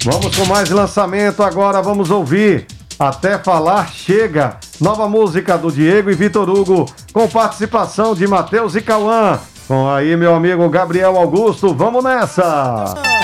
Vamos 0.04 0.36
com 0.36 0.44
mais 0.44 0.68
lançamento 0.68 1.42
agora, 1.42 1.80
vamos 1.80 2.10
ouvir 2.10 2.66
Até 2.98 3.38
Falar 3.38 3.88
Chega, 3.90 4.58
nova 4.78 5.08
música 5.08 5.56
do 5.56 5.72
Diego 5.72 6.10
e 6.10 6.14
Vitor 6.14 6.50
Hugo, 6.50 6.84
com 7.14 7.26
participação 7.26 8.14
de 8.14 8.26
Matheus 8.26 8.76
e 8.76 8.82
Cauã. 8.82 9.40
Com 9.66 9.88
aí, 9.88 10.14
meu 10.14 10.34
amigo 10.34 10.68
Gabriel 10.68 11.16
Augusto, 11.16 11.74
vamos 11.74 12.04
nessa! 12.04 13.23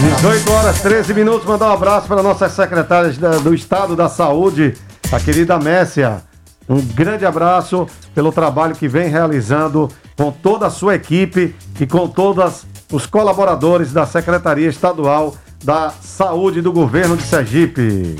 18 0.00 0.50
horas 0.50 0.80
13 0.80 1.12
minutos, 1.12 1.46
mandar 1.46 1.68
um 1.68 1.72
abraço 1.72 2.08
para 2.08 2.22
nossas 2.22 2.52
secretárias 2.52 3.18
do 3.18 3.54
Estado 3.54 3.94
da 3.94 4.08
Saúde, 4.08 4.74
a 5.12 5.20
querida 5.20 5.58
Messia. 5.58 6.22
Um 6.66 6.80
grande 6.80 7.26
abraço 7.26 7.86
pelo 8.14 8.32
trabalho 8.32 8.74
que 8.74 8.88
vem 8.88 9.08
realizando 9.08 9.90
com 10.16 10.32
toda 10.32 10.66
a 10.66 10.70
sua 10.70 10.94
equipe 10.94 11.54
e 11.78 11.86
com 11.86 12.08
todos 12.08 12.64
os 12.90 13.04
colaboradores 13.04 13.92
da 13.92 14.06
Secretaria 14.06 14.68
Estadual 14.68 15.34
da 15.62 15.90
Saúde 15.90 16.62
do 16.62 16.72
Governo 16.72 17.16
de 17.16 17.24
Sergipe. 17.24 18.16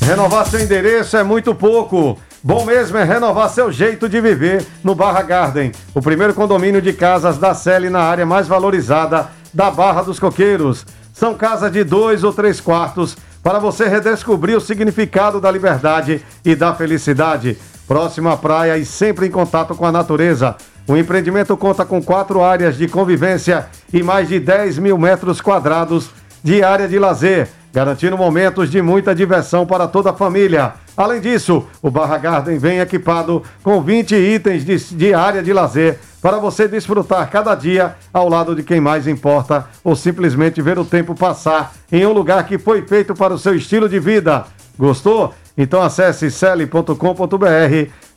Renovar 0.00 0.46
seu 0.46 0.60
endereço 0.60 1.16
é 1.16 1.24
muito 1.24 1.54
pouco. 1.54 2.18
Bom 2.42 2.64
mesmo 2.64 2.98
é 2.98 3.04
renovar 3.04 3.50
seu 3.50 3.70
jeito 3.70 4.08
de 4.08 4.20
viver 4.20 4.64
no 4.82 4.94
Barra 4.94 5.22
Garden, 5.22 5.72
o 5.94 6.00
primeiro 6.00 6.34
condomínio 6.34 6.82
de 6.82 6.92
casas 6.92 7.38
da 7.38 7.52
Sele 7.54 7.90
na 7.90 8.00
área 8.00 8.26
mais 8.26 8.48
valorizada 8.48 9.28
da 9.52 9.70
Barra 9.70 10.02
dos 10.02 10.18
Coqueiros. 10.18 10.86
São 11.12 11.34
casas 11.34 11.72
de 11.72 11.84
dois 11.84 12.24
ou 12.24 12.32
três 12.32 12.60
quartos 12.60 13.16
para 13.42 13.58
você 13.58 13.86
redescobrir 13.86 14.56
o 14.56 14.60
significado 14.60 15.40
da 15.40 15.50
liberdade 15.50 16.24
e 16.44 16.54
da 16.54 16.74
felicidade. 16.74 17.58
Próximo 17.86 18.28
à 18.28 18.36
praia 18.36 18.78
e 18.78 18.84
sempre 18.84 19.26
em 19.26 19.30
contato 19.30 19.74
com 19.74 19.84
a 19.84 19.92
natureza. 19.92 20.56
O 20.86 20.96
empreendimento 20.96 21.56
conta 21.56 21.84
com 21.84 22.02
quatro 22.02 22.42
áreas 22.42 22.76
de 22.76 22.88
convivência 22.88 23.66
e 23.92 24.02
mais 24.02 24.28
de 24.28 24.40
10 24.40 24.78
mil 24.78 24.98
metros 24.98 25.40
quadrados 25.40 26.10
de 26.42 26.62
área 26.62 26.88
de 26.88 26.98
lazer, 26.98 27.48
garantindo 27.72 28.16
momentos 28.16 28.70
de 28.70 28.82
muita 28.82 29.14
diversão 29.14 29.64
para 29.64 29.86
toda 29.86 30.10
a 30.10 30.14
família. 30.14 30.74
Além 30.96 31.20
disso, 31.20 31.66
o 31.80 31.90
Barra 31.90 32.18
Garden 32.18 32.58
vem 32.58 32.80
equipado 32.80 33.42
com 33.62 33.80
20 33.80 34.14
itens 34.14 34.64
de, 34.64 34.76
de 34.96 35.14
área 35.14 35.42
de 35.42 35.52
lazer 35.52 35.98
para 36.22 36.38
você 36.38 36.68
desfrutar 36.68 37.28
cada 37.28 37.52
dia 37.56 37.96
ao 38.14 38.28
lado 38.28 38.54
de 38.54 38.62
quem 38.62 38.80
mais 38.80 39.08
importa 39.08 39.66
ou 39.82 39.96
simplesmente 39.96 40.62
ver 40.62 40.78
o 40.78 40.84
tempo 40.84 41.16
passar 41.16 41.74
em 41.90 42.06
um 42.06 42.12
lugar 42.12 42.46
que 42.46 42.56
foi 42.56 42.82
feito 42.82 43.12
para 43.12 43.34
o 43.34 43.38
seu 43.38 43.56
estilo 43.56 43.88
de 43.88 43.98
vida. 43.98 44.44
Gostou? 44.78 45.34
Então 45.58 45.82
acesse 45.82 46.30
cele.com.br 46.30 46.94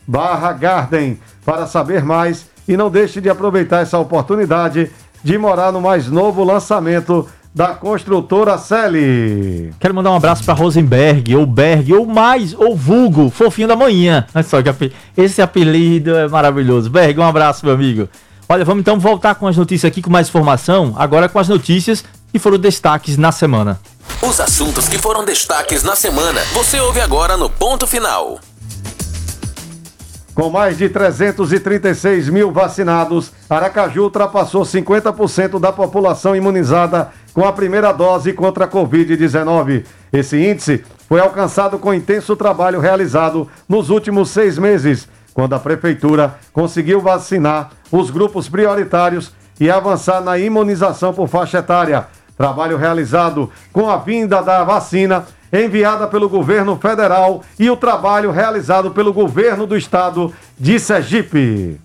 barra 0.08 0.54
Garden 0.54 1.20
para 1.44 1.66
saber 1.66 2.04
mais 2.04 2.46
e 2.68 2.78
não 2.78 2.92
deixe 2.92 3.20
de 3.20 3.30
aproveitar 3.30 3.82
essa 3.82 3.98
oportunidade 3.98 4.92
de 5.24 5.38
morar 5.40 5.72
no 5.72 5.82
mais 5.82 6.08
novo 6.08 6.44
lançamento 6.44 7.28
da 7.56 7.68
construtora 7.68 8.58
Celi. 8.58 9.74
Quero 9.80 9.96
mandar 9.96 10.12
um 10.12 10.16
abraço 10.16 10.44
para 10.44 10.54
Rosenberg, 10.54 11.34
ou 11.38 11.46
Berg, 11.46 11.94
ou 11.94 12.06
mais, 12.06 12.54
ou 12.54 12.76
Vulgo, 12.76 13.30
fofinho 13.30 13.70
da 13.70 13.78
manhã. 13.78 14.28
Olha 14.36 14.44
só 14.44 14.62
que 14.62 14.92
esse 15.16 15.42
apelido 15.42 16.14
é 16.14 16.28
maravilhoso. 16.28 16.90
Berg, 16.90 17.18
um 17.18 17.24
abraço, 17.24 17.66
meu 17.66 17.74
amigo. 17.74 18.10
Olha, 18.50 18.66
vamos 18.66 18.82
então 18.82 19.00
voltar 19.00 19.36
com 19.36 19.48
as 19.48 19.56
notícias 19.56 19.90
aqui 19.90 20.02
com 20.02 20.10
mais 20.10 20.28
informação, 20.28 20.94
agora 20.98 21.30
com 21.30 21.40
as 21.40 21.48
notícias 21.48 22.04
que 22.30 22.38
foram 22.38 22.60
destaques 22.60 23.16
na 23.16 23.32
semana. 23.32 23.80
Os 24.22 24.38
assuntos 24.42 24.90
que 24.90 24.98
foram 24.98 25.24
destaques 25.24 25.82
na 25.82 25.96
semana, 25.96 26.42
você 26.54 26.78
ouve 26.82 27.00
agora 27.00 27.38
no 27.38 27.50
ponto 27.50 27.88
final. 27.88 28.38
Com 30.36 30.50
mais 30.50 30.78
de 30.78 30.90
336 30.90 32.28
mil 32.28 32.52
vacinados, 32.52 33.32
Aracaju 33.50 34.04
ultrapassou 34.04 34.64
50% 34.64 35.58
da 35.58 35.72
população 35.72 36.36
imunizada 36.36 37.14
com 37.36 37.46
a 37.46 37.52
primeira 37.52 37.92
dose 37.92 38.32
contra 38.32 38.64
a 38.64 38.68
Covid-19. 38.68 39.84
Esse 40.12 40.38
índice 40.38 40.86
foi 41.10 41.20
alcançado 41.20 41.78
com 41.78 41.94
intenso 41.94 42.34
trabalho 42.34 42.80
realizado 42.80 43.50
nos 43.68 43.90
últimos 43.90 44.30
seis 44.30 44.58
meses, 44.58 45.06
quando 45.34 45.54
a 45.54 45.60
Prefeitura 45.60 46.36
conseguiu 46.54 47.02
vacinar 47.02 47.72
os 47.92 48.10
grupos 48.10 48.48
prioritários 48.48 49.34
e 49.60 49.70
avançar 49.70 50.22
na 50.22 50.40
imunização 50.40 51.14
por 51.14 51.28
faixa 51.28 51.58
etária. 51.58 52.08
Trabalho 52.38 52.78
realizado 52.78 53.52
com 53.74 53.90
a 53.90 53.98
vinda 53.98 54.42
da 54.42 54.64
vacina 54.64 55.26
enviada 55.52 56.08
pelo 56.08 56.30
governo 56.30 56.78
federal 56.78 57.44
e 57.60 57.70
o 57.70 57.76
trabalho 57.76 58.32
realizado 58.32 58.92
pelo 58.92 59.12
governo 59.12 59.68
do 59.68 59.76
estado 59.76 60.34
de 60.58 60.80
Sergipe. 60.80 61.80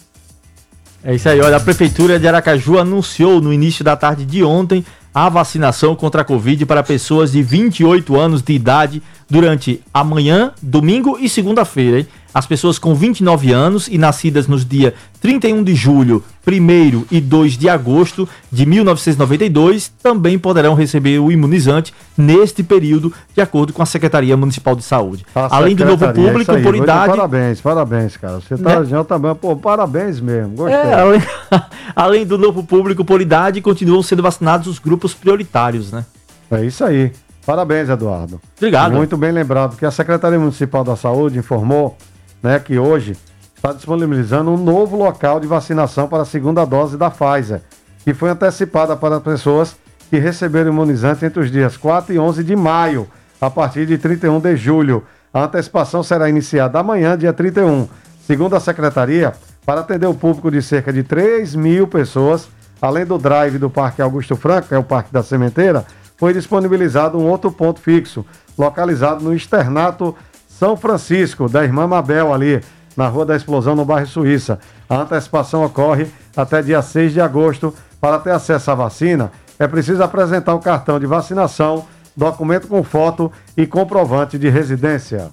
É 1.02 1.14
isso 1.14 1.28
aí, 1.28 1.40
olha, 1.40 1.56
a 1.56 1.60
prefeitura 1.60 2.18
de 2.20 2.28
Aracaju 2.28 2.78
anunciou 2.78 3.40
no 3.40 3.52
início 3.52 3.82
da 3.82 3.96
tarde 3.96 4.24
de 4.24 4.44
ontem 4.44 4.84
a 5.14 5.28
vacinação 5.28 5.96
contra 5.96 6.22
a 6.22 6.24
Covid 6.24 6.64
para 6.66 6.82
pessoas 6.82 7.32
de 7.32 7.42
28 7.42 8.18
anos 8.18 8.42
de 8.42 8.52
idade 8.52 9.02
durante 9.28 9.82
amanhã, 9.92 10.52
domingo 10.62 11.18
e 11.18 11.28
segunda-feira, 11.28 12.00
hein? 12.00 12.08
As 12.32 12.46
pessoas 12.46 12.78
com 12.78 12.94
29 12.94 13.52
anos 13.52 13.88
e 13.88 13.98
nascidas 13.98 14.46
nos 14.46 14.64
dias 14.64 14.94
31 15.20 15.62
de 15.62 15.74
julho, 15.74 16.24
1 16.46 17.04
e 17.10 17.20
2 17.20 17.58
de 17.58 17.68
agosto 17.68 18.28
de 18.50 18.64
1992 18.64 19.88
também 20.02 20.38
poderão 20.38 20.74
receber 20.74 21.18
o 21.18 21.30
imunizante 21.30 21.92
neste 22.16 22.62
período, 22.62 23.12
de 23.34 23.40
acordo 23.40 23.72
com 23.72 23.82
a 23.82 23.86
Secretaria 23.86 24.36
Municipal 24.36 24.74
de 24.74 24.82
Saúde. 24.82 25.26
A 25.34 25.56
Além 25.56 25.74
do 25.74 25.84
novo 25.84 26.06
público, 26.12 26.52
aí, 26.52 26.62
por 26.62 26.74
idade. 26.74 27.10
Parabéns, 27.10 27.60
parabéns, 27.60 28.16
cara. 28.16 28.40
Você 28.40 28.56
tá 28.56 28.80
né? 28.80 29.04
também, 29.04 29.34
pô, 29.34 29.56
parabéns 29.56 30.20
mesmo. 30.20 30.54
Gostei. 30.56 30.78
É, 30.78 30.94
além, 30.94 31.22
além 31.94 32.26
do 32.26 32.38
novo 32.38 32.62
público 32.62 33.04
por 33.04 33.20
idade, 33.20 33.60
continuam 33.60 34.02
sendo 34.02 34.22
vacinados 34.22 34.66
os 34.68 34.78
grupos 34.78 35.12
prioritários, 35.12 35.92
né? 35.92 36.04
É 36.50 36.64
isso 36.64 36.84
aí. 36.84 37.12
Parabéns, 37.44 37.88
Eduardo. 37.88 38.40
Obrigado. 38.56 38.92
Muito 38.92 39.16
bem 39.16 39.32
lembrado 39.32 39.76
que 39.76 39.84
a 39.84 39.90
Secretaria 39.90 40.38
Municipal 40.38 40.84
da 40.84 40.94
Saúde 40.94 41.38
informou 41.38 41.96
né, 42.42 42.58
que 42.58 42.78
hoje 42.78 43.16
está 43.54 43.72
disponibilizando 43.72 44.50
um 44.50 44.56
novo 44.56 44.96
local 44.96 45.38
de 45.38 45.46
vacinação 45.46 46.08
para 46.08 46.22
a 46.22 46.26
segunda 46.26 46.64
dose 46.64 46.96
da 46.96 47.10
Pfizer, 47.10 47.60
que 48.04 48.14
foi 48.14 48.30
antecipada 48.30 48.96
para 48.96 49.20
pessoas 49.20 49.76
que 50.08 50.18
receberam 50.18 50.72
imunizante 50.72 51.24
entre 51.24 51.40
os 51.40 51.50
dias 51.50 51.76
4 51.76 52.14
e 52.14 52.18
11 52.18 52.42
de 52.42 52.56
maio, 52.56 53.06
a 53.40 53.50
partir 53.50 53.86
de 53.86 53.98
31 53.98 54.40
de 54.40 54.56
julho. 54.56 55.04
A 55.32 55.44
antecipação 55.44 56.02
será 56.02 56.28
iniciada 56.28 56.78
amanhã, 56.78 57.16
dia 57.16 57.32
31. 57.32 57.88
Segundo 58.26 58.56
a 58.56 58.60
secretaria, 58.60 59.32
para 59.64 59.80
atender 59.80 60.06
o 60.06 60.14
público 60.14 60.50
de 60.50 60.62
cerca 60.62 60.92
de 60.92 61.02
3 61.02 61.54
mil 61.54 61.86
pessoas, 61.86 62.48
além 62.80 63.04
do 63.04 63.18
drive 63.18 63.58
do 63.58 63.70
Parque 63.70 64.02
Augusto 64.02 64.34
Franco, 64.34 64.68
que 64.68 64.74
é 64.74 64.78
o 64.78 64.82
Parque 64.82 65.12
da 65.12 65.22
Sementeira, 65.22 65.84
foi 66.16 66.32
disponibilizado 66.32 67.18
um 67.18 67.26
outro 67.28 67.52
ponto 67.52 67.80
fixo, 67.80 68.26
localizado 68.58 69.22
no 69.22 69.34
externato 69.34 70.14
são 70.60 70.76
Francisco, 70.76 71.48
da 71.48 71.64
irmã 71.64 71.86
Mabel, 71.86 72.34
ali 72.34 72.60
na 72.94 73.08
Rua 73.08 73.24
da 73.24 73.34
Explosão, 73.34 73.74
no 73.74 73.82
bairro 73.82 74.06
Suíça. 74.06 74.58
A 74.90 74.98
antecipação 74.98 75.64
ocorre 75.64 76.06
até 76.36 76.60
dia 76.60 76.82
6 76.82 77.14
de 77.14 77.20
agosto. 77.22 77.74
Para 77.98 78.18
ter 78.18 78.32
acesso 78.32 78.70
à 78.70 78.74
vacina, 78.74 79.32
é 79.58 79.66
preciso 79.66 80.02
apresentar 80.02 80.54
o 80.54 80.58
cartão 80.58 81.00
de 81.00 81.06
vacinação, 81.06 81.86
documento 82.14 82.68
com 82.68 82.84
foto 82.84 83.32
e 83.56 83.66
comprovante 83.66 84.38
de 84.38 84.50
residência. 84.50 85.30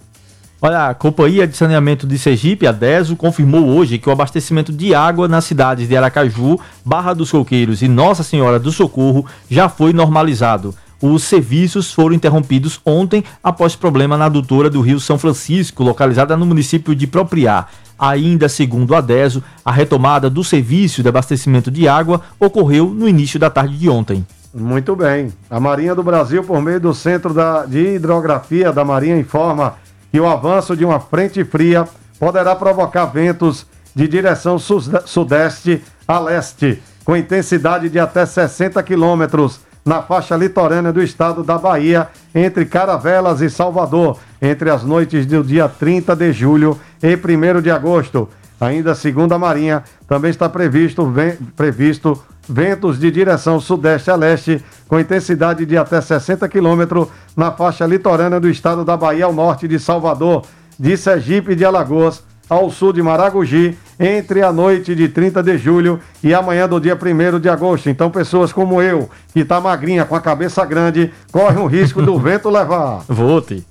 Olha, 0.61 0.87
a 0.87 0.93
Companhia 0.93 1.45
de 1.45 1.57
Saneamento 1.57 2.07
de 2.07 2.17
Sergipe, 2.17 2.65
a 2.65 2.71
DESO, 2.71 3.17
confirmou 3.17 3.67
hoje 3.67 3.97
que 3.97 4.07
o 4.07 4.13
abastecimento 4.13 4.71
de 4.71 4.95
água 4.95 5.27
nas 5.27 5.43
cidades 5.43 5.89
de 5.89 5.97
Aracaju, 5.97 6.57
Barra 6.85 7.13
dos 7.13 7.31
Coqueiros 7.31 7.81
e 7.81 7.89
Nossa 7.89 8.23
Senhora 8.23 8.57
do 8.57 8.71
Socorro 8.71 9.25
já 9.49 9.67
foi 9.67 9.91
normalizado. 9.91 10.73
Os 11.01 11.23
serviços 11.23 11.93
foram 11.93 12.15
interrompidos 12.15 12.81
ontem 12.83 13.23
após 13.43 13.75
problema 13.75 14.17
na 14.17 14.25
adutora 14.25 14.69
do 14.69 14.81
Rio 14.81 14.99
São 14.99 15.17
Francisco, 15.17 15.83
localizada 15.83 16.35
no 16.35 16.45
município 16.45 16.95
de 16.95 17.05
Propriá. 17.05 17.67
Ainda 17.99 18.49
segundo 18.49 18.95
a 18.95 19.01
DESO, 19.01 19.43
a 19.63 19.71
retomada 19.71 20.29
do 20.29 20.43
serviço 20.43 21.03
de 21.03 21.09
abastecimento 21.09 21.69
de 21.69 21.87
água 21.87 22.21
ocorreu 22.39 22.89
no 22.89 23.07
início 23.07 23.39
da 23.39 23.49
tarde 23.49 23.77
de 23.77 23.89
ontem. 23.89 24.25
Muito 24.53 24.95
bem. 24.95 25.31
A 25.49 25.59
Marinha 25.59 25.93
do 25.93 26.01
Brasil, 26.01 26.43
por 26.43 26.61
meio 26.61 26.79
do 26.79 26.93
Centro 26.93 27.33
da, 27.33 27.65
de 27.65 27.95
Hidrografia 27.95 28.71
da 28.71 28.83
Marinha, 28.83 29.17
informa 29.17 29.75
que 30.11 30.19
o 30.19 30.27
avanço 30.27 30.75
de 30.75 30.83
uma 30.83 30.99
frente 30.99 31.43
fria 31.43 31.87
poderá 32.19 32.55
provocar 32.55 33.05
ventos 33.05 33.67
de 33.93 34.07
direção 34.07 34.57
sudeste 34.57 35.81
a 36.07 36.19
leste, 36.19 36.81
com 37.03 37.15
intensidade 37.15 37.89
de 37.89 37.99
até 37.99 38.25
60 38.25 38.81
quilômetros 38.81 39.59
na 39.87 40.01
faixa 40.01 40.35
litorânea 40.35 40.91
do 40.91 41.01
estado 41.01 41.43
da 41.43 41.57
Bahia, 41.57 42.09
entre 42.35 42.65
Caravelas 42.65 43.39
e 43.39 43.49
Salvador, 43.49 44.19
entre 44.41 44.69
as 44.69 44.83
noites 44.83 45.25
do 45.25 45.41
dia 45.41 45.69
30 45.69 46.13
de 46.13 46.33
julho 46.33 46.77
e 47.01 47.15
1 47.15 47.61
de 47.61 47.71
agosto. 47.71 48.27
Ainda 48.59 48.93
segundo 48.93 49.31
a 49.31 49.39
Marinha, 49.39 49.83
também 50.05 50.29
está 50.29 50.49
previsto, 50.49 51.05
ven 51.09 51.37
previsto 51.55 52.21
ventos 52.49 52.99
de 52.99 53.09
direção 53.09 53.61
sudeste 53.61 54.11
a 54.11 54.15
leste, 54.15 54.61
com 54.89 54.99
intensidade 54.99 55.65
de 55.65 55.77
até 55.77 56.01
60 56.01 56.49
km 56.49 57.07
na 57.35 57.51
faixa 57.53 57.85
litorânea 57.85 58.41
do 58.41 58.49
estado 58.49 58.83
da 58.83 58.97
Bahia 58.97 59.23
ao 59.23 59.33
norte 59.33 59.69
de 59.69 59.79
Salvador, 59.79 60.43
de 60.77 60.97
Sergipe 60.97 61.53
e 61.53 61.55
de 61.55 61.63
Alagoas, 61.63 62.23
ao 62.49 62.69
sul 62.69 62.93
de 62.93 63.01
Maragogi, 63.01 63.77
entre 63.99 64.41
a 64.41 64.51
noite 64.51 64.93
de 64.95 65.09
30 65.09 65.41
de 65.41 65.57
julho 65.57 65.99
e 66.23 66.33
amanhã 66.33 66.67
do 66.67 66.79
dia 66.79 66.95
1 66.95 67.39
de 67.39 67.49
agosto. 67.49 67.89
Então, 67.89 68.09
pessoas 68.09 68.53
como 68.53 68.81
eu, 68.81 69.09
que 69.33 69.43
tá 69.43 69.59
magrinha, 69.59 70.05
com 70.05 70.15
a 70.15 70.21
cabeça 70.21 70.63
grande, 70.65 71.11
correm 71.31 71.59
o 71.59 71.67
risco 71.67 72.01
do 72.01 72.17
vento 72.19 72.49
levar. 72.49 73.03
Vote. 73.07 73.65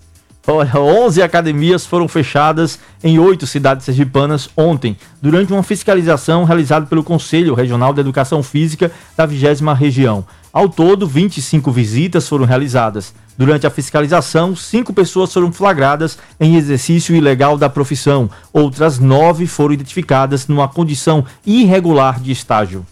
Olha, 0.48 0.78
11 0.78 1.22
academias 1.22 1.84
foram 1.84 2.06
fechadas 2.06 2.78
em 3.02 3.18
oito 3.18 3.48
cidades 3.48 3.84
sergipanas 3.84 4.48
ontem, 4.56 4.96
durante 5.20 5.52
uma 5.52 5.62
fiscalização 5.62 6.44
realizada 6.44 6.86
pelo 6.86 7.02
Conselho 7.02 7.52
Regional 7.52 7.92
de 7.92 8.00
Educação 8.00 8.44
Física 8.44 8.92
da 9.16 9.26
20 9.26 9.62
região. 9.76 10.24
Ao 10.56 10.70
todo, 10.70 11.06
25 11.06 11.70
visitas 11.70 12.26
foram 12.26 12.46
realizadas. 12.46 13.12
Durante 13.36 13.66
a 13.66 13.70
fiscalização, 13.70 14.56
cinco 14.56 14.90
pessoas 14.90 15.30
foram 15.30 15.52
flagradas 15.52 16.16
em 16.40 16.56
exercício 16.56 17.14
ilegal 17.14 17.58
da 17.58 17.68
profissão. 17.68 18.30
Outras 18.54 18.98
nove 18.98 19.46
foram 19.46 19.74
identificadas 19.74 20.48
numa 20.48 20.66
condição 20.66 21.26
irregular 21.44 22.18
de 22.18 22.32
estágio. 22.32 22.86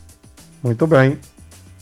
Muito 0.62 0.86
bem. 0.86 1.18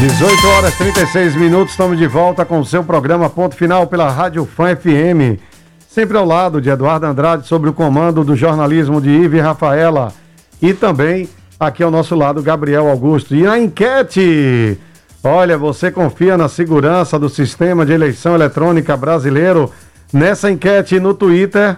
18 0.00 0.46
horas 0.48 0.74
36 0.76 1.34
minutos, 1.36 1.72
estamos 1.72 1.96
de 1.96 2.06
volta 2.06 2.44
com 2.44 2.60
o 2.60 2.66
seu 2.66 2.84
programa 2.84 3.30
Ponto 3.30 3.56
Final 3.56 3.86
pela 3.86 4.10
Rádio 4.10 4.44
Fã 4.44 4.76
FM. 4.76 5.40
Sempre 5.88 6.18
ao 6.18 6.24
lado 6.24 6.60
de 6.60 6.68
Eduardo 6.68 7.06
Andrade, 7.06 7.46
sobre 7.46 7.70
o 7.70 7.72
comando 7.72 8.24
do 8.24 8.34
jornalismo 8.34 9.00
de 9.00 9.10
Ive 9.10 9.40
Rafaela. 9.40 10.12
E 10.60 10.74
também 10.74 11.28
aqui 11.58 11.82
ao 11.82 11.90
nosso 11.90 12.14
lado, 12.14 12.42
Gabriel 12.42 12.88
Augusto. 12.88 13.34
E 13.34 13.46
a 13.46 13.58
enquete. 13.58 14.78
Olha, 15.22 15.56
você 15.56 15.90
confia 15.90 16.36
na 16.36 16.48
segurança 16.48 17.18
do 17.18 17.28
sistema 17.28 17.86
de 17.86 17.92
eleição 17.92 18.34
eletrônica 18.34 18.94
brasileiro? 18.96 19.72
Nessa 20.14 20.48
enquete 20.48 21.00
no 21.00 21.12
Twitter, 21.12 21.76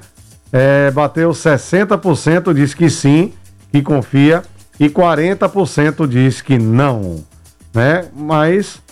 é, 0.53 0.91
bateu 0.91 1.31
60% 1.31 2.53
diz 2.53 2.75
que 2.75 2.91
sim, 2.91 3.33
que 3.73 3.81
confia, 3.81 4.43
e 4.79 4.91
40% 4.91 6.07
diz 6.07 6.43
que 6.43 6.59
não. 6.59 7.25
Né? 7.73 8.05
Mas 8.15 8.83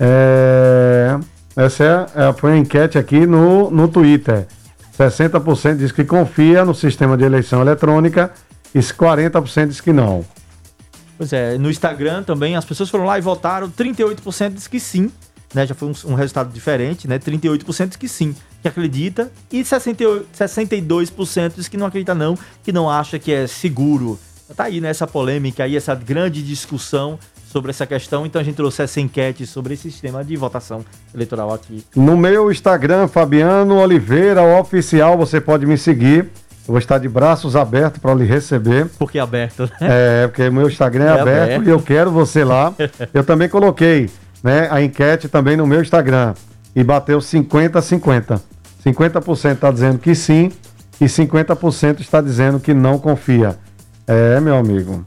é, 0.00 1.16
Essa 1.54 2.08
é, 2.12 2.28
é, 2.28 2.32
foi 2.32 2.54
a 2.54 2.56
enquete 2.56 2.98
aqui 2.98 3.24
no, 3.24 3.70
no 3.70 3.86
Twitter. 3.86 4.48
60% 4.98 5.76
diz 5.76 5.92
que 5.92 6.02
confia 6.02 6.64
no 6.64 6.74
sistema 6.74 7.16
de 7.16 7.22
eleição 7.22 7.60
eletrônica 7.60 8.32
e 8.74 8.80
40% 8.80 9.68
diz 9.68 9.80
que 9.80 9.92
não. 9.92 10.24
Pois 11.16 11.32
é, 11.32 11.56
no 11.56 11.70
Instagram 11.70 12.24
também 12.24 12.56
as 12.56 12.64
pessoas 12.64 12.90
foram 12.90 13.04
lá 13.04 13.16
e 13.16 13.20
votaram, 13.20 13.70
38% 13.70 14.54
diz 14.54 14.66
que 14.66 14.80
sim, 14.80 15.08
né? 15.54 15.66
Já 15.66 15.74
foi 15.74 15.88
um, 15.88 16.10
um, 16.12 16.14
resultado 16.14 16.52
diferente, 16.52 17.08
né? 17.08 17.18
38% 17.18 17.88
diz 17.88 17.96
que 17.96 18.08
sim, 18.08 18.34
que 18.62 18.68
acredita, 18.68 19.30
e 19.50 19.64
68, 19.64 20.26
62% 20.36 21.52
diz 21.56 21.68
que 21.68 21.76
não 21.76 21.86
acredita 21.86 22.14
não, 22.14 22.36
que 22.62 22.72
não 22.72 22.90
acha 22.90 23.18
que 23.18 23.32
é 23.32 23.46
seguro. 23.46 24.18
Tá 24.56 24.64
aí 24.64 24.80
nessa 24.80 25.04
né, 25.04 25.12
polêmica 25.12 25.64
aí, 25.64 25.76
essa 25.76 25.94
grande 25.94 26.42
discussão 26.42 27.18
sobre 27.50 27.70
essa 27.70 27.86
questão, 27.86 28.26
então 28.26 28.40
a 28.40 28.44
gente 28.44 28.56
trouxe 28.56 28.82
essa 28.82 29.00
enquete 29.00 29.46
sobre 29.46 29.74
esse 29.74 29.90
sistema 29.90 30.24
de 30.24 30.36
votação 30.36 30.84
eleitoral 31.14 31.52
aqui. 31.52 31.84
No 31.94 32.16
meu 32.16 32.50
Instagram, 32.50 33.08
Fabiano 33.08 33.76
Oliveira 33.78 34.42
Oficial, 34.42 35.16
você 35.16 35.40
pode 35.40 35.64
me 35.66 35.76
seguir. 35.78 36.30
Eu 36.66 36.72
vou 36.72 36.78
estar 36.78 36.98
de 36.98 37.08
braços 37.08 37.56
abertos 37.56 37.98
para 37.98 38.14
lhe 38.14 38.26
receber. 38.26 38.86
Por 38.98 39.10
que 39.10 39.18
aberto? 39.18 39.62
Né? 39.80 39.88
É, 40.24 40.26
porque 40.26 40.46
o 40.46 40.52
meu 40.52 40.68
Instagram 40.68 41.04
é, 41.04 41.08
é 41.08 41.20
aberto, 41.20 41.42
aberto, 41.42 41.66
e 41.66 41.70
eu 41.70 41.80
quero 41.80 42.10
você 42.10 42.44
lá. 42.44 42.74
eu 43.14 43.24
também 43.24 43.48
coloquei 43.48 44.10
né, 44.42 44.68
a 44.70 44.82
enquete 44.82 45.28
também 45.28 45.56
no 45.56 45.66
meu 45.66 45.80
Instagram 45.80 46.34
e 46.74 46.84
bateu 46.84 47.18
50-50. 47.18 48.40
50% 48.84 49.52
está 49.54 49.70
dizendo 49.70 49.98
que 49.98 50.14
sim 50.14 50.50
e 51.00 51.06
50% 51.06 52.00
está 52.00 52.20
dizendo 52.20 52.60
que 52.60 52.74
não 52.74 52.98
confia. 52.98 53.58
É, 54.06 54.40
meu 54.40 54.56
amigo. 54.56 55.04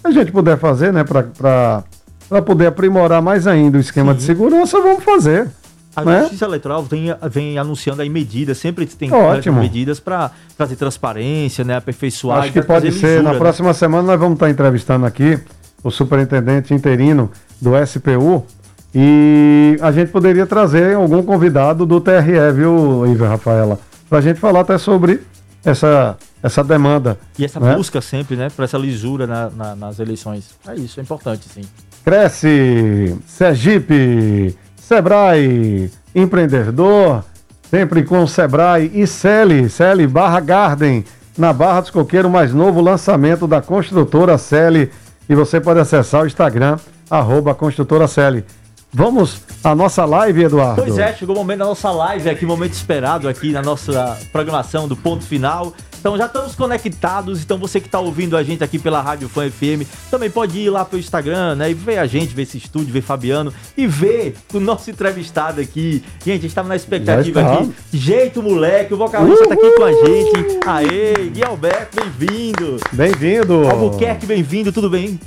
Se 0.00 0.06
a 0.06 0.10
gente 0.10 0.32
puder 0.32 0.58
fazer, 0.58 0.92
né, 0.92 1.04
para 1.04 2.42
poder 2.42 2.66
aprimorar 2.66 3.22
mais 3.22 3.46
ainda 3.46 3.78
o 3.78 3.80
esquema 3.80 4.12
sim. 4.12 4.18
de 4.18 4.24
segurança, 4.24 4.80
vamos 4.80 5.04
fazer. 5.04 5.48
A 5.94 6.04
né? 6.04 6.20
Justiça 6.22 6.44
Eleitoral 6.44 6.82
vem, 6.84 7.06
vem 7.30 7.58
anunciando 7.58 8.00
aí 8.00 8.08
medidas, 8.08 8.58
sempre 8.58 8.86
tem 8.86 9.12
Ótimo. 9.12 9.60
medidas 9.60 9.98
para 9.98 10.30
trazer 10.56 10.76
transparência, 10.76 11.64
né, 11.64 11.76
aperfeiçoar. 11.76 12.40
Acho 12.40 12.52
que 12.52 12.62
pode 12.62 12.92
ser. 12.92 13.22
Na 13.22 13.32
né? 13.32 13.38
próxima 13.38 13.74
semana 13.74 14.04
nós 14.04 14.18
vamos 14.18 14.34
estar 14.34 14.48
entrevistando 14.48 15.04
aqui 15.04 15.38
o 15.82 15.90
superintendente 15.90 16.72
interino 16.72 17.30
do 17.60 17.72
SPU 17.84 18.46
e 18.94 19.78
a 19.80 19.92
gente 19.92 20.10
poderia 20.10 20.46
trazer 20.46 20.96
algum 20.96 21.22
convidado 21.22 21.86
do 21.86 22.00
TRE, 22.00 22.52
viu, 22.54 23.06
Iver 23.06 23.28
Rafaela? 23.28 23.78
Para 24.08 24.18
a 24.18 24.20
gente 24.20 24.40
falar 24.40 24.60
até 24.60 24.76
sobre 24.78 25.20
essa, 25.64 26.16
essa 26.42 26.64
demanda. 26.64 27.18
E 27.38 27.44
essa 27.44 27.60
né? 27.60 27.76
busca 27.76 28.00
sempre, 28.00 28.36
né, 28.36 28.48
para 28.54 28.64
essa 28.64 28.78
lisura 28.78 29.26
na, 29.26 29.50
na, 29.50 29.76
nas 29.76 29.98
eleições. 30.00 30.50
É 30.66 30.74
isso, 30.74 30.98
é 30.98 31.02
importante, 31.02 31.48
sim. 31.48 31.62
Cresce, 32.04 33.16
Sergipe, 33.26 34.56
Sebrae, 34.76 35.90
empreendedor, 36.14 37.22
sempre 37.70 38.02
com 38.02 38.26
Sebrae 38.26 38.90
e 38.92 39.06
Celi, 39.06 39.68
Celi 39.68 40.06
Barra 40.06 40.40
Garden, 40.40 41.04
na 41.38 41.52
Barra 41.52 41.82
dos 41.82 41.90
Coqueiros, 41.90 42.30
mais 42.30 42.52
novo 42.52 42.80
lançamento 42.80 43.46
da 43.46 43.62
construtora 43.62 44.36
Celi. 44.36 44.90
E 45.28 45.34
você 45.34 45.60
pode 45.60 45.78
acessar 45.78 46.24
o 46.24 46.26
Instagram, 46.26 46.76
arroba 47.08 47.54
construtora 47.54 48.08
Celi. 48.08 48.44
Vamos 48.92 49.40
à 49.62 49.74
nossa 49.74 50.04
live, 50.04 50.44
Eduardo. 50.44 50.82
Pois 50.82 50.98
é, 50.98 51.14
chegou 51.14 51.36
o 51.36 51.38
momento 51.38 51.60
da 51.60 51.66
nossa 51.66 51.90
live 51.90 52.28
aqui, 52.28 52.44
momento 52.44 52.72
esperado 52.72 53.28
aqui 53.28 53.52
na 53.52 53.62
nossa 53.62 54.18
programação 54.32 54.88
do 54.88 54.96
ponto 54.96 55.24
final. 55.24 55.72
Então 56.00 56.16
já 56.16 56.24
estamos 56.24 56.54
conectados, 56.54 57.42
então 57.42 57.58
você 57.58 57.78
que 57.78 57.86
está 57.86 58.00
ouvindo 58.00 58.34
a 58.34 58.42
gente 58.42 58.64
aqui 58.64 58.78
pela 58.78 59.02
Rádio 59.02 59.28
Fã 59.28 59.48
FM, 59.50 59.86
também 60.10 60.30
pode 60.30 60.58
ir 60.58 60.70
lá 60.70 60.82
pelo 60.82 60.98
Instagram, 60.98 61.56
né, 61.56 61.70
e 61.70 61.74
ver 61.74 61.98
a 61.98 62.06
gente, 62.06 62.34
ver 62.34 62.42
esse 62.42 62.56
estúdio, 62.56 62.90
ver 62.90 63.02
Fabiano 63.02 63.52
e 63.76 63.86
ver 63.86 64.34
o 64.54 64.58
nosso 64.58 64.90
entrevistado 64.90 65.60
aqui. 65.60 66.02
Gente, 66.24 66.30
a 66.30 66.32
gente 66.32 66.46
estava 66.46 66.68
na 66.68 66.76
expectativa 66.76 67.42
aqui. 67.42 67.70
Jeito 67.92 68.42
moleque, 68.42 68.94
o 68.94 68.96
vocalista 68.96 69.42
está 69.42 69.54
aqui 69.54 69.70
com 69.72 69.84
a 69.84 69.92
gente. 69.92 70.58
Aê, 70.66 71.28
Gui 71.28 71.44
Alberto, 71.44 72.00
bem-vindo. 72.00 72.78
Bem-vindo. 72.92 73.68
Albuquerque, 73.68 74.24
bem-vindo, 74.24 74.72
tudo 74.72 74.88
bem? 74.88 75.20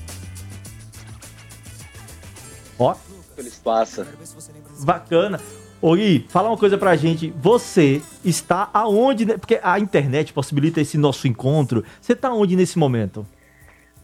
Feliz 3.36 3.56
passa. 3.56 4.08
Bacana. 4.84 5.40
Oi, 5.82 6.26
fala 6.30 6.50
uma 6.50 6.58
coisa 6.58 6.78
pra 6.78 6.96
gente. 6.96 7.34
Você 7.42 8.02
está 8.24 8.70
aonde? 8.74 9.26
Né? 9.26 9.38
Porque 9.38 9.60
a 9.62 9.80
internet 9.80 10.32
possibilita 10.32 10.80
esse 10.80 10.98
nosso 10.98 11.28
encontro. 11.28 11.84
Você 12.00 12.14
está 12.14 12.32
onde 12.32 12.56
nesse 12.56 12.80
momento? 12.80 13.26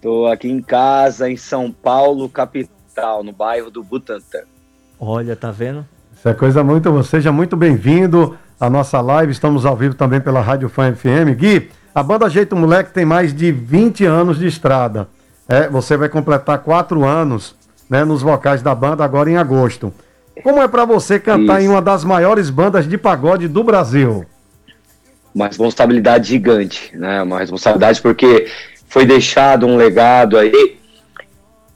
Tô 0.01 0.27
aqui 0.27 0.49
em 0.49 0.61
casa, 0.61 1.29
em 1.29 1.37
São 1.37 1.71
Paulo, 1.71 2.27
capital, 2.27 3.23
no 3.23 3.31
bairro 3.31 3.69
do 3.69 3.83
Butantã. 3.83 4.39
Olha, 4.99 5.35
tá 5.35 5.51
vendo? 5.51 5.85
Isso 6.13 6.27
é 6.27 6.33
coisa 6.33 6.63
muito. 6.63 7.01
Seja 7.03 7.31
muito 7.31 7.55
bem-vindo 7.55 8.37
à 8.59 8.69
nossa 8.69 8.99
live. 8.99 9.31
Estamos 9.31 9.65
ao 9.65 9.75
vivo 9.75 9.95
também 9.95 10.19
pela 10.19 10.41
Rádio 10.41 10.67
Fã 10.67 10.93
FM. 10.93 11.37
Gui, 11.37 11.69
a 11.95 12.03
banda 12.03 12.29
Jeito 12.29 12.55
Moleque 12.55 12.93
tem 12.93 13.05
mais 13.05 13.33
de 13.33 13.51
20 13.51 14.05
anos 14.05 14.37
de 14.37 14.47
estrada. 14.47 15.07
É, 15.47 15.69
você 15.69 15.95
vai 15.95 16.09
completar 16.09 16.59
quatro 16.59 17.05
anos 17.05 17.55
né, 17.89 18.05
nos 18.05 18.21
vocais 18.21 18.61
da 18.61 18.75
banda 18.75 19.03
agora 19.03 19.29
em 19.29 19.37
agosto. 19.37 19.91
Como 20.43 20.61
é 20.61 20.67
para 20.67 20.85
você 20.85 21.19
cantar 21.19 21.59
Isso. 21.59 21.67
em 21.67 21.69
uma 21.69 21.81
das 21.81 22.03
maiores 22.03 22.49
bandas 22.49 22.87
de 22.87 22.97
pagode 22.97 23.47
do 23.47 23.63
Brasil? 23.63 24.25
Uma 25.33 25.47
responsabilidade 25.47 26.29
gigante, 26.29 26.95
né? 26.95 27.21
Uma 27.21 27.39
responsabilidade 27.39 28.01
porque 28.01 28.47
foi 28.87 29.05
deixado 29.05 29.65
um 29.65 29.75
legado 29.75 30.37
aí 30.37 30.77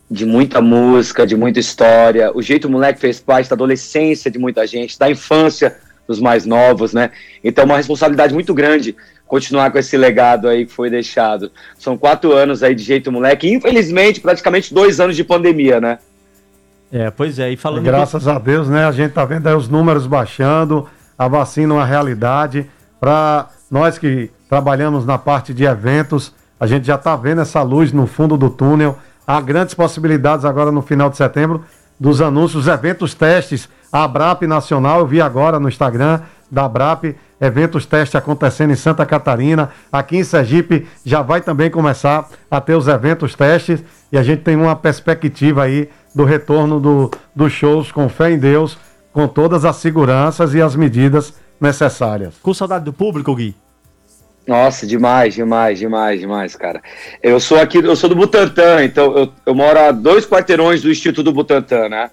de 0.10 0.26
muita 0.26 0.62
música, 0.62 1.26
de 1.26 1.36
muita 1.36 1.60
história. 1.60 2.32
O 2.36 2.42
Jeito 2.42 2.70
Moleque 2.70 3.00
fez 3.00 3.20
parte 3.20 3.50
da 3.50 3.56
adolescência 3.56 4.30
de 4.32 4.40
muita 4.40 4.66
gente, 4.66 4.98
da 4.98 5.10
infância 5.10 5.76
dos 6.08 6.20
mais 6.20 6.46
novos, 6.46 6.94
né? 6.94 7.12
Então, 7.44 7.66
uma 7.66 7.78
responsabilidade 7.78 8.34
muito 8.34 8.54
grande 8.54 8.96
continuar 9.28 9.72
com 9.72 9.78
esse 9.78 9.98
legado 9.98 10.48
aí 10.48 10.66
que 10.66 10.72
foi 10.72 10.90
deixado. 10.90 11.52
São 11.78 11.98
quatro 11.98 12.34
anos 12.34 12.62
aí 12.64 12.76
de 12.76 12.84
Jeito 12.84 13.12
Moleque, 13.12 13.52
infelizmente, 13.52 14.22
praticamente 14.22 14.74
dois 14.74 15.00
anos 15.00 15.16
de 15.16 15.24
pandemia, 15.24 15.82
né? 15.82 16.00
É, 16.92 17.10
pois 17.10 17.40
é, 17.40 17.52
e 17.52 17.58
falando. 17.58 17.84
Graças 17.84 18.28
a 18.28 18.38
Deus, 18.38 18.70
né? 18.70 18.86
A 18.86 18.92
gente 18.92 19.14
tá 19.14 19.26
vendo 19.26 19.48
aí 19.48 19.56
os 19.56 19.68
números 19.68 20.06
baixando, 20.06 20.88
a 21.18 21.28
vacina 21.28 21.74
é 21.74 21.78
uma 21.78 21.86
realidade. 21.86 22.70
Para 23.00 23.50
nós 23.70 23.98
que 23.98 24.30
trabalhamos 24.48 25.06
na 25.06 25.18
parte 25.18 25.54
de 25.54 25.64
eventos, 25.64 26.34
a 26.60 26.68
gente 26.68 26.86
já 26.86 26.98
tá 26.98 27.16
vendo 27.16 27.42
essa 27.42 27.64
luz 27.64 27.92
no 27.92 28.06
fundo 28.06 28.38
do 28.38 28.50
túnel. 28.50 28.98
Há 29.26 29.42
grandes 29.42 29.74
possibilidades 29.74 30.46
agora 30.46 30.72
no 30.72 30.82
final 30.82 31.10
de 31.10 31.18
setembro 31.18 31.64
dos 32.00 32.22
anúncios, 32.22 32.68
eventos 32.68 33.14
testes. 33.14 33.70
A 33.92 34.04
Abrap 34.04 34.44
Nacional, 34.48 35.00
eu 35.00 35.08
vi 35.08 35.22
agora 35.22 35.60
no 35.60 35.70
Instagram 35.70 36.22
da 36.50 36.66
Abrap, 36.66 37.16
eventos 37.42 37.86
testes 37.86 38.16
acontecendo 38.16 38.72
em 38.72 38.76
Santa 38.76 39.06
Catarina. 39.06 39.70
Aqui 39.92 40.18
em 40.18 40.24
Sergipe 40.24 40.88
já 41.06 41.22
vai 41.22 41.42
também 41.42 41.70
começar 41.70 42.30
a 42.50 42.62
ter 42.62 42.76
os 42.76 42.88
eventos 42.88 43.36
testes 43.36 43.84
e 44.12 44.18
a 44.18 44.24
gente 44.24 44.44
tem 44.44 44.56
uma 44.56 44.76
perspectiva 44.76 45.64
aí 45.64 45.90
do 46.14 46.24
retorno 46.24 46.80
do, 46.80 47.12
dos 47.36 47.52
shows 47.52 47.92
com 47.92 48.08
fé 48.08 48.32
em 48.32 48.38
Deus, 48.38 48.78
com 49.12 49.28
todas 49.28 49.66
as 49.66 49.78
seguranças 49.78 50.54
e 50.54 50.62
as 50.62 50.76
medidas 50.76 51.34
necessárias. 51.60 52.36
Com 52.42 52.54
saudade 52.54 52.86
do 52.86 52.94
público, 52.94 53.36
Gui? 53.36 53.56
Nossa, 54.46 54.86
demais, 54.86 55.34
demais, 55.34 55.80
demais, 55.80 56.20
demais, 56.20 56.56
cara. 56.56 56.82
Eu 57.22 57.40
sou 57.40 57.58
aqui, 57.58 57.78
eu 57.78 57.96
sou 57.96 58.10
do 58.10 58.16
Butantã, 58.16 58.84
então 58.84 59.18
eu, 59.18 59.34
eu 59.46 59.56
moro 59.56 59.80
a 59.80 59.92
dois 59.92 60.26
quarteirões 60.26 60.82
do 60.82 60.92
Instituto 60.92 61.24
do 61.24 61.32
Butantã, 61.32 61.88
né? 61.88 62.12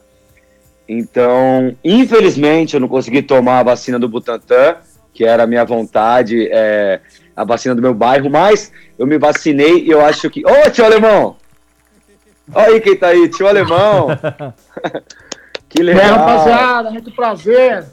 Então, 0.88 1.76
infelizmente, 1.84 2.74
eu 2.74 2.80
não 2.80 2.88
consegui 2.88 3.22
tomar 3.22 3.60
a 3.60 3.62
vacina 3.64 3.98
do 3.98 4.08
Butantã, 4.08 4.76
que 5.12 5.24
era 5.24 5.42
a 5.42 5.46
minha 5.46 5.64
vontade, 5.64 6.48
é, 6.52 7.00
a 7.34 7.44
vacina 7.44 7.74
do 7.74 7.82
meu 7.82 7.94
bairro, 7.94 8.30
mas 8.30 8.72
eu 8.98 9.06
me 9.06 9.18
vacinei 9.18 9.84
e 9.84 9.90
eu 9.90 10.04
acho 10.04 10.30
que. 10.30 10.44
Ô, 10.46 10.50
oh, 10.50 10.70
tio 10.70 10.84
Alemão! 10.84 11.36
Olha 12.52 12.74
aí 12.74 12.80
quem 12.80 12.96
tá 12.96 13.08
aí, 13.08 13.28
tio 13.28 13.46
Alemão. 13.46 14.08
que 15.68 15.82
legal. 15.82 16.04
É, 16.04 16.08
rapaziada, 16.08 16.90
muito 16.90 17.10
prazer. 17.12 17.84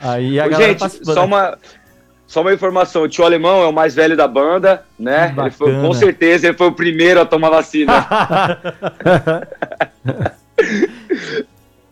Aí 0.00 0.40
a 0.40 0.48
galera 0.48 0.78
Gente, 0.78 1.04
só 1.04 1.24
uma, 1.24 1.58
só 2.32 2.40
uma 2.40 2.54
informação, 2.54 3.02
o 3.02 3.08
tio 3.08 3.26
Alemão 3.26 3.62
é 3.62 3.66
o 3.66 3.72
mais 3.74 3.94
velho 3.94 4.16
da 4.16 4.26
banda, 4.26 4.86
né? 4.98 5.34
Ele 5.36 5.50
foi, 5.50 5.70
com 5.70 5.92
certeza 5.92 6.46
ele 6.46 6.56
foi 6.56 6.68
o 6.68 6.72
primeiro 6.72 7.20
a 7.20 7.26
tomar 7.26 7.50
vacina. 7.50 7.92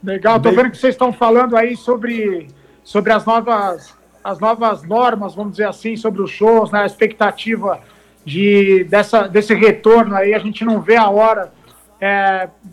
Legal, 0.03 0.41
tô 0.41 0.51
vendo 0.51 0.70
que 0.70 0.78
vocês 0.78 0.95
estão 0.95 1.12
falando 1.12 1.59
aí 1.59 1.76
sobre, 1.76 2.49
sobre 2.82 3.12
as, 3.12 3.26
novas, 3.26 3.95
as 4.24 4.41
novas 4.41 4.82
normas, 4.82 5.34
vamos 5.34 5.53
dizer 5.53 5.68
assim, 5.68 5.95
sobre 5.95 6.22
os 6.22 6.30
shows, 6.30 6.70
né? 6.70 6.84
A 6.84 6.86
expectativa 6.86 7.78
de, 8.24 8.84
dessa, 8.84 9.28
desse 9.28 9.53
retorno 9.53 10.16
aí, 10.16 10.32
a 10.32 10.38
gente 10.38 10.64
não 10.64 10.80
vê 10.80 10.97
a 10.97 11.11
hora 11.11 11.53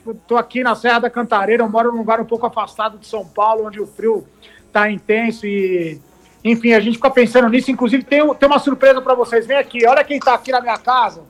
Estou 0.08 0.38
é, 0.38 0.40
aqui 0.40 0.64
na 0.64 0.74
Serra 0.74 1.00
da 1.00 1.10
Cantareira, 1.10 1.64
eu 1.64 1.70
moro 1.70 1.92
num 1.92 1.98
lugar 1.98 2.22
um 2.22 2.26
pouco 2.26 2.46
afastado 2.46 2.98
de 2.98 3.06
São 3.06 3.26
Paulo, 3.28 3.68
onde 3.68 3.82
o 3.82 3.86
frio 3.86 4.26
está 4.66 4.90
intenso 4.90 5.46
e, 5.46 6.00
enfim, 6.44 6.74
a 6.74 6.80
gente 6.80 6.96
fica 6.96 7.10
pensando 7.10 7.50
nisso. 7.50 7.72
Inclusive, 7.72 8.04
tem, 8.04 8.34
tem 8.36 8.50
uma 8.50 8.60
surpresa 8.60 9.02
para 9.02 9.16
vocês. 9.16 9.46
Vem 9.46 9.58
aqui, 9.58 9.86
olha 9.86 10.04
quem 10.04 10.18
está 10.18 10.34
aqui 10.34 10.52
na 10.52 10.62
minha 10.62 10.78
casa. 10.78 11.24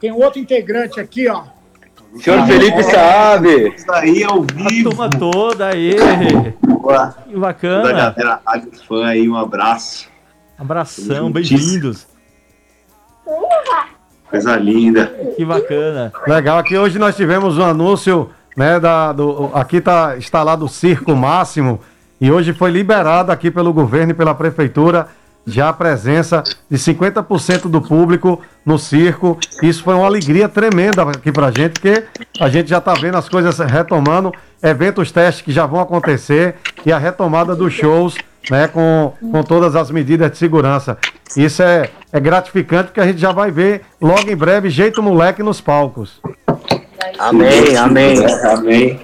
Tem 0.00 0.12
outro 0.12 0.38
integrante 0.38 1.00
aqui, 1.00 1.28
ó. 1.28 1.44
Senhor 2.20 2.46
Felipe 2.46 2.82
Sabe. 2.84 3.74
Isso 3.74 3.92
aí 3.92 4.22
ao 4.22 4.42
vivo. 4.42 5.02
A 5.02 5.08
turma 5.08 5.10
toda 5.10 5.68
aí. 5.68 5.96
Boa. 6.62 7.12
Que 7.12 7.32
Toda 7.32 7.36
a 7.36 7.40
bacana. 7.40 7.92
galera 7.92 8.40
Rádio 8.46 8.70
Fã 8.86 9.06
aí, 9.06 9.28
um 9.28 9.36
abraço. 9.36 10.08
Abração, 10.58 11.30
bem-vindos. 11.32 12.06
Coisa 14.30 14.56
linda. 14.56 15.06
Que 15.36 15.44
bacana. 15.44 16.12
Legal, 16.26 16.58
aqui 16.58 16.76
hoje 16.76 16.98
nós 16.98 17.16
tivemos 17.16 17.58
um 17.58 17.64
anúncio, 17.64 18.30
né, 18.56 18.78
da, 18.78 19.12
do, 19.12 19.50
aqui 19.54 19.80
tá 19.80 20.16
instalado 20.16 20.64
o 20.64 20.68
Circo 20.68 21.14
Máximo 21.16 21.80
e 22.20 22.30
hoje 22.30 22.52
foi 22.52 22.70
liberado 22.70 23.32
aqui 23.32 23.50
pelo 23.50 23.72
governo 23.72 24.12
e 24.12 24.14
pela 24.14 24.34
prefeitura 24.34 25.08
já 25.46 25.68
a 25.68 25.72
presença 25.72 26.42
de 26.70 26.78
50% 26.78 27.68
do 27.68 27.80
público 27.80 28.40
no 28.64 28.78
circo. 28.78 29.38
Isso 29.62 29.82
foi 29.82 29.94
uma 29.94 30.06
alegria 30.06 30.48
tremenda 30.48 31.02
aqui 31.02 31.30
pra 31.30 31.50
gente, 31.50 31.80
porque 31.80 32.04
a 32.40 32.48
gente 32.48 32.70
já 32.70 32.80
tá 32.80 32.94
vendo 32.94 33.16
as 33.16 33.28
coisas 33.28 33.58
retomando, 33.58 34.32
eventos 34.62 35.12
testes 35.12 35.44
que 35.44 35.52
já 35.52 35.66
vão 35.66 35.80
acontecer 35.80 36.56
e 36.84 36.92
a 36.92 36.98
retomada 36.98 37.54
dos 37.54 37.72
shows, 37.72 38.16
né, 38.50 38.68
com, 38.68 39.12
com 39.30 39.42
todas 39.42 39.76
as 39.76 39.90
medidas 39.90 40.30
de 40.30 40.38
segurança. 40.38 40.96
Isso 41.36 41.62
é, 41.62 41.90
é 42.12 42.20
gratificante 42.20 42.84
porque 42.84 43.00
a 43.00 43.06
gente 43.06 43.18
já 43.18 43.32
vai 43.32 43.50
ver 43.50 43.82
logo 44.00 44.30
em 44.30 44.36
breve 44.36 44.70
jeito 44.70 45.02
moleque 45.02 45.42
nos 45.42 45.60
palcos. 45.60 46.20
Amém, 47.18 47.76
amém. 47.76 48.18
Amém. 48.44 49.00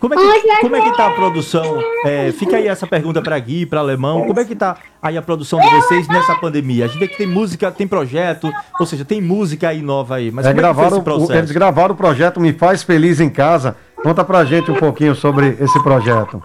Como 0.00 0.14
é 0.14 0.16
que, 0.16 0.60
como 0.62 0.76
é 0.76 0.80
que 0.80 0.96
tá 0.96 1.08
a 1.08 1.10
produção? 1.10 1.78
É, 2.06 2.32
fica 2.32 2.56
aí 2.56 2.66
essa 2.66 2.86
pergunta 2.86 3.20
para 3.20 3.38
Gui, 3.38 3.66
para 3.66 3.80
Alemão. 3.80 4.26
Como 4.26 4.40
é 4.40 4.44
que 4.46 4.56
tá 4.56 4.78
aí 5.02 5.16
a 5.16 5.22
produção 5.22 5.60
de 5.60 5.68
vocês 5.68 6.08
nessa 6.08 6.34
pandemia? 6.36 6.86
A 6.86 6.88
gente 6.88 6.98
vê 6.98 7.06
que 7.06 7.18
tem 7.18 7.26
música, 7.26 7.70
tem 7.70 7.86
projeto, 7.86 8.50
ou 8.78 8.86
seja, 8.86 9.04
tem 9.04 9.20
música 9.20 9.68
aí 9.68 9.82
nova 9.82 10.16
aí. 10.16 10.30
Mas 10.30 10.46
É, 10.46 10.48
como 10.54 10.60
é 10.60 10.68
que 10.68 10.74
foi 10.74 10.84
gravaram, 10.84 11.22
esse 11.22 11.32
o- 11.32 11.36
eles 11.36 11.50
gravaram 11.50 11.94
o 11.94 11.96
projeto 11.96 12.40
Me 12.40 12.52
Faz 12.54 12.82
Feliz 12.82 13.20
em 13.20 13.28
Casa. 13.28 13.76
Conta 14.02 14.24
pra 14.24 14.42
gente 14.44 14.70
um 14.70 14.74
pouquinho 14.76 15.14
sobre 15.14 15.56
esse 15.60 15.82
projeto. 15.82 16.42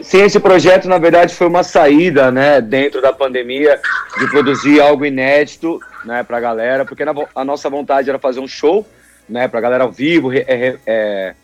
Sim, 0.00 0.22
esse 0.22 0.40
projeto, 0.40 0.88
na 0.88 0.98
verdade, 0.98 1.34
foi 1.34 1.46
uma 1.46 1.62
saída, 1.62 2.30
né, 2.32 2.60
dentro 2.60 3.00
da 3.02 3.12
pandemia, 3.12 3.78
de 4.18 4.26
produzir 4.30 4.80
algo 4.80 5.04
inédito, 5.04 5.78
né, 6.04 6.22
pra 6.24 6.40
galera, 6.40 6.84
porque 6.86 7.04
na 7.04 7.12
a 7.36 7.44
nossa 7.44 7.68
vontade 7.70 8.08
era 8.08 8.18
fazer 8.18 8.40
um 8.40 8.48
show, 8.48 8.84
né, 9.28 9.46
pra 9.46 9.60
galera 9.60 9.84
ao 9.84 9.92
vivo, 9.92 10.32
é, 10.32 10.76
é, 10.86 11.34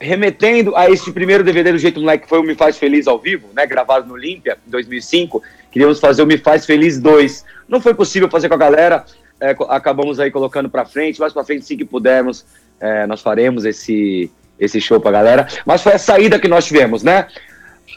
remetendo 0.00 0.74
a 0.74 0.90
esse 0.90 1.12
primeiro 1.12 1.44
DVD 1.44 1.72
do 1.72 1.78
Jeito 1.78 2.00
Moleque, 2.00 2.22
que 2.22 2.28
foi 2.28 2.38
o 2.38 2.42
Me 2.42 2.54
Faz 2.54 2.78
Feliz 2.78 3.06
ao 3.06 3.18
vivo, 3.18 3.48
né, 3.54 3.66
gravado 3.66 4.06
no 4.06 4.14
Olímpia, 4.14 4.56
em 4.66 4.70
2005, 4.70 5.42
queríamos 5.70 6.00
fazer 6.00 6.22
o 6.22 6.26
Me 6.26 6.38
Faz 6.38 6.64
Feliz 6.64 6.98
2. 6.98 7.44
Não 7.68 7.80
foi 7.80 7.92
possível 7.92 8.28
fazer 8.30 8.48
com 8.48 8.54
a 8.54 8.58
galera, 8.58 9.04
é, 9.38 9.54
acabamos 9.68 10.18
aí 10.18 10.30
colocando 10.30 10.70
pra 10.70 10.86
frente, 10.86 11.20
mais 11.20 11.34
pra 11.34 11.44
frente, 11.44 11.66
sim 11.66 11.76
que 11.76 11.84
pudermos, 11.84 12.46
é, 12.80 13.06
nós 13.06 13.20
faremos 13.20 13.66
esse, 13.66 14.30
esse 14.58 14.80
show 14.80 14.98
pra 14.98 15.10
galera, 15.10 15.46
mas 15.66 15.82
foi 15.82 15.92
a 15.92 15.98
saída 15.98 16.38
que 16.38 16.48
nós 16.48 16.64
tivemos, 16.64 17.02
né, 17.02 17.28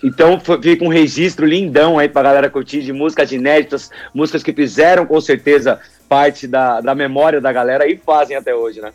então 0.04 0.42
fica 0.62 0.84
um 0.84 0.90
registro 0.90 1.46
lindão 1.46 1.98
aí 1.98 2.10
pra 2.10 2.22
galera 2.22 2.50
curtir 2.50 2.82
de 2.82 2.92
músicas 2.92 3.32
inéditas, 3.32 3.90
músicas 4.14 4.44
que 4.44 4.52
fizeram 4.52 5.06
com 5.06 5.22
certeza 5.22 5.80
parte 6.10 6.48
da, 6.48 6.82
da 6.82 6.94
memória 6.94 7.40
da 7.40 7.54
galera 7.54 7.88
e 7.88 7.96
fazem 7.96 8.36
até 8.36 8.54
hoje, 8.54 8.82
né? 8.82 8.92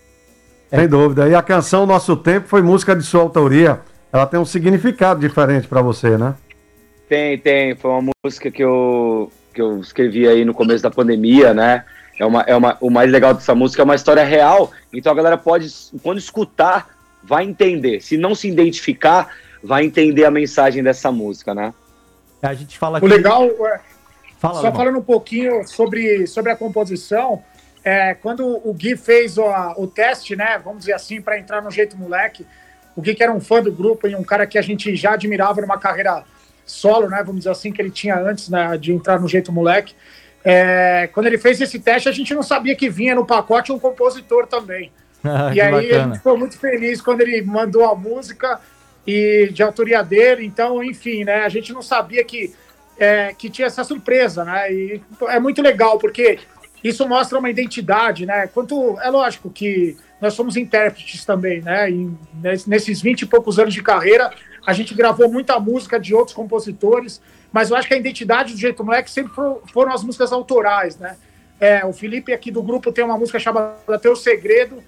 Sem 0.71 0.89
dúvida. 0.89 1.29
E 1.29 1.35
a 1.35 1.43
canção 1.43 1.87
Nosso 1.87 2.17
Tempo 2.17 2.49
foi 2.49 2.63
música 2.63 2.95
de 2.95 3.03
sua 3.03 3.23
autoria. 3.23 3.81
Ela 4.13 4.27
tem 4.27 4.39
um 4.39 4.45
significado 4.45 5.21
diferente 5.21 5.67
pra 5.69 5.83
você, 5.83 6.17
né? 6.17 6.35
Tem, 7.09 7.39
tem. 7.39 7.75
Foi 7.77 7.91
uma 7.91 8.13
música 8.25 8.51
que 8.51 8.63
eu, 8.63 9.33
que 9.55 9.61
eu 9.61 9.81
escrevi 9.81 10.29
aí 10.29 10.45
no 10.45 10.53
começo 10.55 10.83
da 10.83 10.91
pandemia, 10.91 11.55
né? 11.55 11.85
É 12.19 12.27
uma, 12.27 12.43
é 12.43 12.57
uma, 12.57 12.77
o 12.81 12.91
mais 12.91 13.11
legal 13.11 13.33
dessa 13.33 13.55
música 13.55 13.83
é 13.83 13.85
uma 13.85 13.95
história 13.95 14.25
real. 14.25 14.71
Então 14.93 15.13
a 15.13 15.15
galera 15.15 15.39
pode, 15.39 15.69
quando 16.03 16.19
escutar, 16.19 16.89
vai 17.23 17.45
entender. 17.45 18.01
Se 18.01 18.17
não 18.17 18.35
se 18.35 18.49
identificar, 18.49 19.29
vai 19.63 19.85
entender 19.85 20.25
a 20.25 20.31
mensagem 20.31 20.83
dessa 20.83 21.13
música, 21.13 21.55
né? 21.55 21.73
A 22.43 22.55
gente 22.55 22.79
fala 22.79 22.99
O 23.03 23.07
legal, 23.07 23.45
é, 23.45 23.81
Fala, 24.39 24.55
só 24.55 24.61
Alemão. 24.61 24.77
falando 24.77 24.99
um 24.99 25.03
pouquinho 25.03 25.67
sobre, 25.67 26.27
sobre 26.27 26.53
a 26.53 26.57
composição, 26.57 27.43
é, 27.89 28.13
quando 28.13 28.45
o 28.47 28.75
Gui 28.75 28.99
fez 28.99 29.39
o, 29.39 29.47
o 29.79 29.87
teste, 29.87 30.37
né, 30.37 30.61
vamos 30.63 30.81
dizer 30.81 30.93
assim, 30.93 31.23
para 31.23 31.39
entrar 31.39 31.63
no 31.63 31.71
Jeito 31.71 31.97
Moleque, 31.97 32.47
o 32.95 33.01
Gui 33.01 33.15
que 33.15 33.23
era 33.23 33.33
um 33.33 33.41
fã 33.41 33.63
do 33.63 33.73
grupo 33.73 34.07
e 34.07 34.15
um 34.15 34.23
cara 34.23 34.47
que 34.47 34.59
a 34.59 34.63
gente 34.63 34.95
já 34.95 35.15
admirava 35.15 35.63
numa 35.63 35.79
carreira 35.79 36.23
solo, 36.67 37.09
né, 37.09 37.17
vamos 37.25 37.37
dizer 37.37 37.51
assim, 37.51 37.73
que 37.73 37.81
ele 37.81 37.91
tinha 37.91 38.21
antes 38.21 38.51
né, 38.51 38.77
de 38.77 38.93
entrar 38.93 39.19
no 39.19 39.27
Jeito 39.27 39.51
Moleque, 39.51 39.95
é, 40.45 41.09
quando 41.15 41.29
ele 41.29 41.39
fez 41.39 41.63
esse 41.63 41.79
teste, 41.79 42.11
a 42.11 42.13
gente 42.13 42.35
não 42.35 42.43
sabia 42.43 42.77
que 42.77 42.91
vinha 42.91 43.15
no 43.15 43.25
pacote 43.25 43.73
um 43.73 43.79
compositor 43.79 44.47
também. 44.47 44.93
Ah, 45.25 45.51
e 45.53 45.61
aí 45.61 45.69
a 45.69 45.71
bacana. 45.73 46.05
gente 46.05 46.17
ficou 46.19 46.39
muito 46.39 46.57
feliz 46.57 47.01
quando 47.03 47.23
ele 47.23 47.43
mandou 47.43 47.85
a 47.85 47.93
música 47.93 48.61
e 49.05 49.51
de 49.53 49.65
autoria 49.65 50.01
dele. 50.01 50.47
Então, 50.47 50.83
enfim, 50.83 51.25
né? 51.25 51.41
A 51.41 51.49
gente 51.49 51.73
não 51.73 51.83
sabia 51.83 52.23
que, 52.23 52.55
é, 52.97 53.35
que 53.37 53.51
tinha 53.51 53.67
essa 53.67 53.83
surpresa, 53.83 54.45
né? 54.45 54.73
E 54.73 55.03
é 55.23 55.41
muito 55.41 55.61
legal, 55.61 55.99
porque 55.99 56.39
isso 56.83 57.07
mostra 57.09 57.39
uma 57.39 57.51
identidade, 57.51 58.25
né? 58.27 58.47
Quanto 58.47 58.99
é 59.01 59.11
lógico 59.11 59.51
que 59.51 59.97
nós 60.21 60.35
somos 60.35 60.57
intérpretes 60.57 61.25
também, 61.25 61.61
né? 61.61 61.91
E 61.91 62.11
nes- 62.35 62.67
nesses 62.67 63.01
20 63.01 63.23
e 63.23 63.27
poucos 63.27 63.59
anos 63.59 63.75
de 63.75 63.83
carreira, 63.83 64.31
a 64.67 64.73
gente 64.73 64.95
gravou 64.95 65.31
muita 65.31 65.59
música 65.59 65.99
de 65.99 66.15
outros 66.15 66.35
compositores, 66.35 67.21
mas 67.53 67.71
eu 67.71 67.77
acho 67.77 67.89
que 67.89 67.95
a 67.95 67.97
identidade 67.99 68.53
do 68.53 68.59
Jeito 68.59 68.85
Moleque 68.85 69.11
sempre 69.11 69.33
for- 69.33 69.63
foram 69.73 69.93
as 69.93 70.03
músicas 70.05 70.33
autorais, 70.33 70.97
né? 70.99 71.17
É, 71.61 71.85
o 71.85 71.93
Felipe 71.93 72.33
aqui 72.33 72.51
do 72.51 72.63
grupo 72.63 72.93
tem 72.93 73.05
uma 73.05 73.19
música 73.19 73.39
chamada 73.39 73.99
Teu 74.01 74.15
Segredo, 74.15 74.83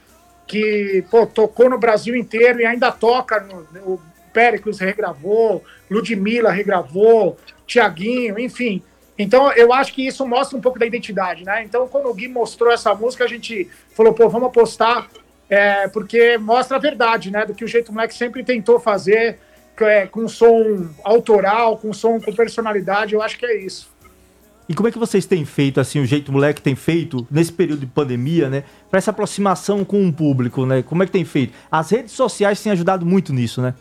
que 0.47 1.05
pô, 1.11 1.27
tocou 1.27 1.69
no 1.71 1.79
Brasil 1.79 2.15
inteiro 2.17 2.61
e 2.61 2.67
ainda 2.67 2.91
toca. 2.93 3.41
No, 3.41 3.67
o 3.95 4.01
Péricles 4.33 4.79
regravou, 4.79 5.65
Ludmilla 5.91 6.51
regravou, 6.53 7.37
Tiaguinho, 7.67 8.39
enfim. 8.39 8.83
Então 9.23 9.53
eu 9.53 9.71
acho 9.71 9.93
que 9.93 10.07
isso 10.07 10.27
mostra 10.27 10.57
um 10.57 10.63
pouco 10.63 10.79
da 10.79 10.87
identidade, 10.87 11.45
né? 11.45 11.63
Então 11.63 11.87
quando 11.87 12.07
o 12.07 12.15
Gui 12.15 12.27
mostrou 12.27 12.73
essa 12.73 12.95
música, 12.95 13.25
a 13.25 13.29
gente 13.29 13.69
falou, 13.95 14.15
pô, 14.15 14.29
vamos 14.31 14.49
apostar, 14.49 15.09
é, 15.49 15.89
porque 15.89 16.39
mostra 16.39 16.79
a 16.79 16.81
verdade, 16.81 17.31
né? 17.31 17.45
Do 17.45 17.55
que 17.55 17.63
o 17.63 17.69
Jeito 17.69 17.93
Moleque 17.93 18.15
sempre 18.15 18.43
tentou 18.43 18.81
fazer, 18.81 19.39
é, 19.79 20.07
com 20.07 20.27
som 20.27 20.89
autoral, 21.05 21.77
com 21.77 21.93
som 21.93 22.19
com 22.19 22.35
personalidade, 22.35 23.15
eu 23.15 23.23
acho 23.23 23.39
que 23.39 23.45
é 23.45 23.59
isso. 23.59 23.91
E 24.67 24.75
como 24.75 24.89
é 24.89 24.93
que 24.93 24.99
vocês 24.99 25.27
têm 25.27 25.45
feito, 25.45 25.81
assim, 25.81 26.01
o 26.01 26.07
jeito 26.07 26.31
moleque 26.33 26.63
tem 26.63 26.77
feito, 26.77 27.27
nesse 27.31 27.53
período 27.53 27.81
de 27.81 27.87
pandemia, 27.87 28.49
né? 28.49 28.65
Pra 28.89 28.99
essa 28.99 29.11
aproximação 29.11 29.85
com 29.85 30.07
o 30.07 30.13
público, 30.13 30.65
né? 30.65 30.83
Como 30.83 31.03
é 31.03 31.07
que 31.07 31.13
tem 31.13 31.25
feito? 31.25 31.53
As 31.71 31.91
redes 31.91 32.13
sociais 32.13 32.63
têm 32.63 32.73
ajudado 32.73 33.05
muito 33.05 33.33
nisso, 33.35 33.61
né? 33.61 33.75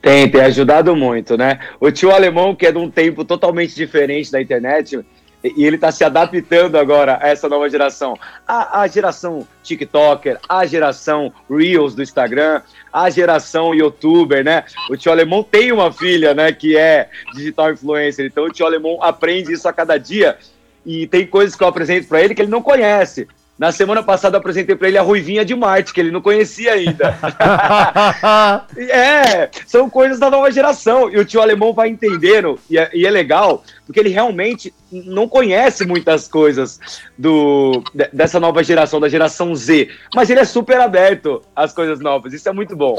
Tem, 0.00 0.30
tem 0.30 0.40
ajudado 0.42 0.94
muito, 0.94 1.36
né? 1.36 1.58
O 1.80 1.90
tio 1.90 2.10
alemão, 2.10 2.54
que 2.54 2.66
é 2.66 2.72
de 2.72 2.78
um 2.78 2.90
tempo 2.90 3.24
totalmente 3.24 3.74
diferente 3.74 4.30
da 4.30 4.40
internet, 4.40 5.04
e 5.42 5.64
ele 5.64 5.78
tá 5.78 5.92
se 5.92 6.02
adaptando 6.02 6.76
agora 6.76 7.18
a 7.20 7.28
essa 7.28 7.48
nova 7.48 7.68
geração. 7.68 8.16
A, 8.46 8.80
a 8.80 8.86
geração 8.88 9.46
TikToker, 9.62 10.38
a 10.48 10.66
geração 10.66 11.32
Reels 11.48 11.94
do 11.94 12.02
Instagram, 12.02 12.60
a 12.92 13.08
geração 13.10 13.74
YouTuber, 13.74 14.44
né? 14.44 14.64
O 14.90 14.96
tio 14.96 15.12
alemão 15.12 15.42
tem 15.42 15.70
uma 15.72 15.92
filha, 15.92 16.34
né, 16.34 16.52
que 16.52 16.76
é 16.76 17.08
digital 17.34 17.72
influencer, 17.72 18.26
então 18.26 18.44
o 18.44 18.50
tio 18.50 18.66
alemão 18.66 19.02
aprende 19.02 19.52
isso 19.52 19.68
a 19.68 19.72
cada 19.72 19.96
dia. 19.98 20.36
E 20.84 21.06
tem 21.06 21.26
coisas 21.26 21.54
que 21.54 21.62
eu 21.62 21.68
apresento 21.68 22.08
para 22.08 22.22
ele 22.22 22.34
que 22.34 22.42
ele 22.42 22.50
não 22.50 22.62
conhece. 22.62 23.28
Na 23.58 23.72
semana 23.72 24.02
passada 24.04 24.36
eu 24.36 24.38
apresentei 24.38 24.76
para 24.76 24.86
ele 24.86 24.96
a 24.98 25.02
Ruivinha 25.02 25.44
de 25.44 25.54
Marte, 25.54 25.92
que 25.92 25.98
ele 26.00 26.12
não 26.12 26.20
conhecia 26.22 26.72
ainda. 26.74 27.18
É, 28.76 29.50
são 29.66 29.88
coisas 29.90 30.18
da 30.18 30.30
nova 30.30 30.50
geração. 30.50 31.10
E 31.10 31.18
o 31.18 31.24
tio 31.24 31.40
alemão 31.40 31.72
vai 31.72 31.88
entendendo, 31.88 32.58
e 32.70 32.78
é, 32.78 32.90
e 32.94 33.06
é 33.06 33.10
legal, 33.10 33.64
porque 33.86 33.98
ele 33.98 34.08
realmente 34.10 34.72
não 34.90 35.28
conhece 35.28 35.84
muitas 35.86 36.28
coisas 36.28 36.78
do, 37.16 37.82
de- 37.94 38.08
dessa 38.12 38.38
nova 38.38 38.62
geração, 38.62 39.00
da 39.00 39.08
geração 39.08 39.54
Z. 39.54 39.90
Mas 40.14 40.30
ele 40.30 40.40
é 40.40 40.44
super 40.44 40.80
aberto 40.80 41.42
às 41.54 41.72
coisas 41.72 42.00
novas. 42.00 42.32
Isso 42.32 42.48
é 42.48 42.52
muito 42.52 42.76
bom. 42.76 42.96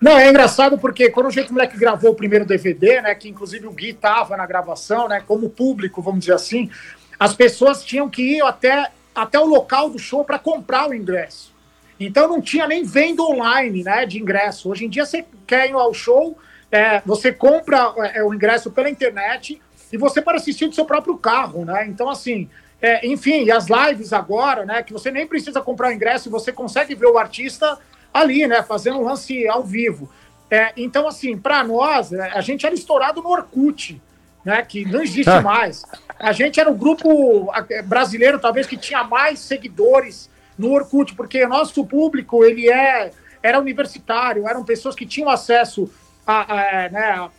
Não, 0.00 0.18
é 0.18 0.30
engraçado 0.30 0.78
porque 0.78 1.10
quando 1.10 1.26
o 1.26 1.30
Jeito 1.30 1.52
Moleque 1.52 1.76
gravou 1.76 2.12
o 2.12 2.14
primeiro 2.14 2.46
DVD, 2.46 3.02
né, 3.02 3.14
que 3.14 3.28
inclusive 3.28 3.66
o 3.66 3.72
Gui 3.72 3.92
tava 3.92 4.34
na 4.36 4.46
gravação, 4.46 5.06
né, 5.08 5.22
como 5.26 5.50
público, 5.50 6.00
vamos 6.00 6.20
dizer 6.20 6.32
assim, 6.32 6.70
as 7.18 7.34
pessoas 7.34 7.84
tinham 7.84 8.08
que 8.08 8.36
ir 8.38 8.42
até, 8.42 8.88
até 9.14 9.38
o 9.38 9.44
local 9.44 9.90
do 9.90 9.98
show 9.98 10.24
para 10.24 10.38
comprar 10.38 10.88
o 10.88 10.94
ingresso. 10.94 11.52
Então 11.98 12.28
não 12.28 12.40
tinha 12.40 12.66
nem 12.66 12.84
venda 12.84 13.22
online, 13.22 13.84
né, 13.84 14.06
de 14.06 14.18
ingresso. 14.18 14.70
Hoje 14.70 14.86
em 14.86 14.88
dia 14.88 15.04
você 15.04 15.24
quer 15.46 15.68
ir 15.68 15.74
ao 15.74 15.92
show, 15.92 16.38
é, 16.70 17.00
você 17.04 17.32
compra 17.32 17.92
é, 18.14 18.22
o 18.22 18.32
ingresso 18.32 18.70
pela 18.70 18.88
internet 18.88 19.60
e 19.92 19.96
você 19.96 20.22
pode 20.22 20.38
assistir 20.38 20.66
do 20.66 20.74
seu 20.74 20.84
próprio 20.84 21.18
carro, 21.18 21.64
né? 21.64 21.86
Então 21.86 22.08
assim, 22.08 22.48
é, 22.80 23.06
enfim, 23.06 23.44
e 23.44 23.52
as 23.52 23.66
lives 23.68 24.12
agora, 24.12 24.64
né, 24.64 24.82
que 24.82 24.92
você 24.92 25.10
nem 25.10 25.26
precisa 25.26 25.60
comprar 25.60 25.88
o 25.88 25.92
ingresso 25.92 26.28
e 26.28 26.32
você 26.32 26.50
consegue 26.52 26.94
ver 26.94 27.06
o 27.06 27.18
artista 27.18 27.78
ali, 28.12 28.46
né, 28.46 28.62
fazendo 28.62 28.98
um 28.98 29.04
lance 29.04 29.46
ao 29.46 29.62
vivo. 29.62 30.10
É, 30.50 30.72
então, 30.76 31.06
assim, 31.06 31.36
para 31.36 31.62
nós, 31.62 32.10
né, 32.10 32.32
a 32.34 32.40
gente 32.40 32.66
era 32.66 32.74
estourado 32.74 33.22
no 33.22 33.28
Orkut, 33.28 34.00
né, 34.44 34.62
que 34.62 34.84
não 34.84 35.02
existe 35.02 35.40
mais. 35.42 35.84
A 36.18 36.32
gente 36.32 36.60
era 36.60 36.70
o 36.70 36.74
grupo 36.74 37.50
a- 37.52 37.66
brasileiro, 37.84 38.38
talvez, 38.38 38.66
que 38.66 38.76
tinha 38.76 39.04
mais 39.04 39.38
seguidores 39.38 40.30
no 40.58 40.72
Orkut, 40.72 41.14
porque 41.14 41.46
nosso 41.46 41.84
público 41.84 42.44
ele 42.44 42.70
é 42.70 43.10
era 43.42 43.58
universitário, 43.58 44.46
eram 44.46 44.62
pessoas 44.62 44.94
que 44.94 45.06
tinham 45.06 45.30
acesso 45.30 45.90
a, 46.26 46.84
a, 46.84 46.88
né, 46.90 47.30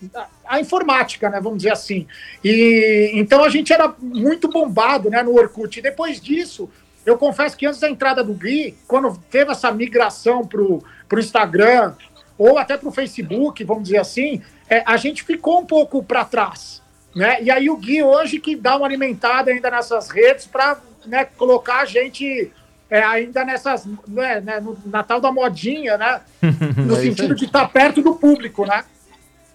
informática, 0.59 1.29
né, 1.29 1.39
vamos 1.39 1.59
dizer 1.59 1.71
assim. 1.71 2.07
E 2.43 3.11
então 3.13 3.43
a 3.43 3.49
gente 3.49 3.71
era 3.71 3.93
muito 3.99 4.47
bombado, 4.47 5.09
né, 5.09 5.21
no 5.21 5.35
Orkut. 5.35 5.77
E 5.77 5.81
depois 5.81 6.19
disso, 6.19 6.69
eu 7.05 7.17
confesso 7.17 7.55
que 7.55 7.65
antes 7.65 7.79
da 7.79 7.89
entrada 7.89 8.23
do 8.23 8.33
Gui, 8.33 8.75
quando 8.87 9.15
teve 9.29 9.51
essa 9.51 9.71
migração 9.71 10.45
para 10.45 10.61
o 10.61 10.83
Instagram 11.19 11.93
ou 12.37 12.57
até 12.57 12.75
para 12.75 12.89
o 12.89 12.91
Facebook, 12.91 13.63
vamos 13.63 13.83
dizer 13.83 13.99
assim, 13.99 14.41
é, 14.67 14.83
a 14.85 14.97
gente 14.97 15.23
ficou 15.23 15.59
um 15.59 15.65
pouco 15.65 16.03
para 16.03 16.25
trás. 16.25 16.80
Né? 17.15 17.43
E 17.43 17.51
aí 17.51 17.69
o 17.69 17.77
Gui 17.77 18.01
hoje 18.01 18.39
que 18.39 18.55
dá 18.55 18.77
uma 18.77 18.85
alimentada 18.85 19.51
ainda 19.51 19.69
nessas 19.69 20.09
redes 20.09 20.45
para 20.45 20.77
né, 21.05 21.25
colocar 21.25 21.81
a 21.81 21.85
gente 21.85 22.51
é, 22.89 23.03
ainda 23.03 23.45
nessas, 23.45 23.87
né, 24.07 24.41
né, 24.41 24.59
no 24.59 24.77
Natal 24.85 25.21
da 25.21 25.31
modinha, 25.31 25.97
né? 25.97 26.21
No 26.75 26.95
É 26.97 26.99
sentido 26.99 27.33
de 27.33 27.45
estar 27.45 27.67
perto 27.69 28.01
do 28.01 28.15
público, 28.15 28.65
né? 28.65 28.83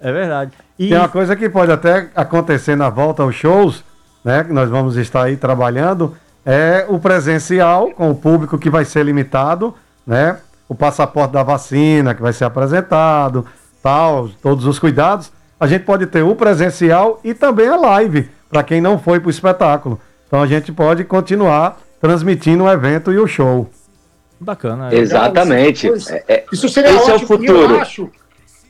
É 0.00 0.10
verdade. 0.12 0.52
E 0.78 0.88
Tem 0.88 0.98
uma 0.98 1.08
coisa 1.08 1.36
que 1.36 1.48
pode 1.48 1.70
até 1.70 2.08
acontecer 2.14 2.76
na 2.76 2.88
volta 2.88 3.22
aos 3.22 3.34
shows, 3.34 3.84
né? 4.24 4.42
Que 4.44 4.52
nós 4.52 4.70
vamos 4.70 4.96
estar 4.96 5.24
aí 5.24 5.36
trabalhando, 5.36 6.16
é 6.44 6.86
o 6.88 6.98
presencial 6.98 7.90
com 7.90 8.10
o 8.10 8.14
público 8.14 8.58
que 8.58 8.70
vai 8.70 8.84
ser 8.84 9.04
limitado, 9.04 9.74
né? 10.06 10.38
O 10.68 10.74
passaporte 10.74 11.32
da 11.32 11.42
vacina 11.42 12.14
que 12.14 12.22
vai 12.22 12.32
ser 12.32 12.44
apresentado, 12.44 13.46
tal, 13.82 14.28
todos 14.42 14.64
os 14.66 14.78
cuidados. 14.78 15.30
A 15.58 15.66
gente 15.66 15.84
pode 15.84 16.06
ter 16.06 16.22
o 16.22 16.34
presencial 16.34 17.20
e 17.24 17.32
também 17.32 17.68
a 17.68 17.76
live, 17.76 18.28
para 18.48 18.62
quem 18.62 18.80
não 18.80 18.98
foi 18.98 19.18
para 19.20 19.28
o 19.28 19.30
espetáculo. 19.30 20.00
Então 20.26 20.42
a 20.42 20.46
gente 20.46 20.70
pode 20.72 21.04
continuar 21.04 21.80
transmitindo 22.00 22.64
o 22.64 22.70
evento 22.70 23.12
e 23.12 23.18
o 23.18 23.26
show. 23.26 23.68
bacana. 24.38 24.94
Exatamente. 24.94 25.86
Isso, 25.88 26.12
É- 26.12 26.24
é- 26.28 26.44
Isso 26.52 26.68
seria 26.68 26.90
esse 26.90 27.10
é 27.10 27.12
o 27.12 27.16
ótimo. 27.16 27.24
E 27.24 27.26
futuro. 27.48 27.74
eu 27.74 27.80
acho, 27.80 28.10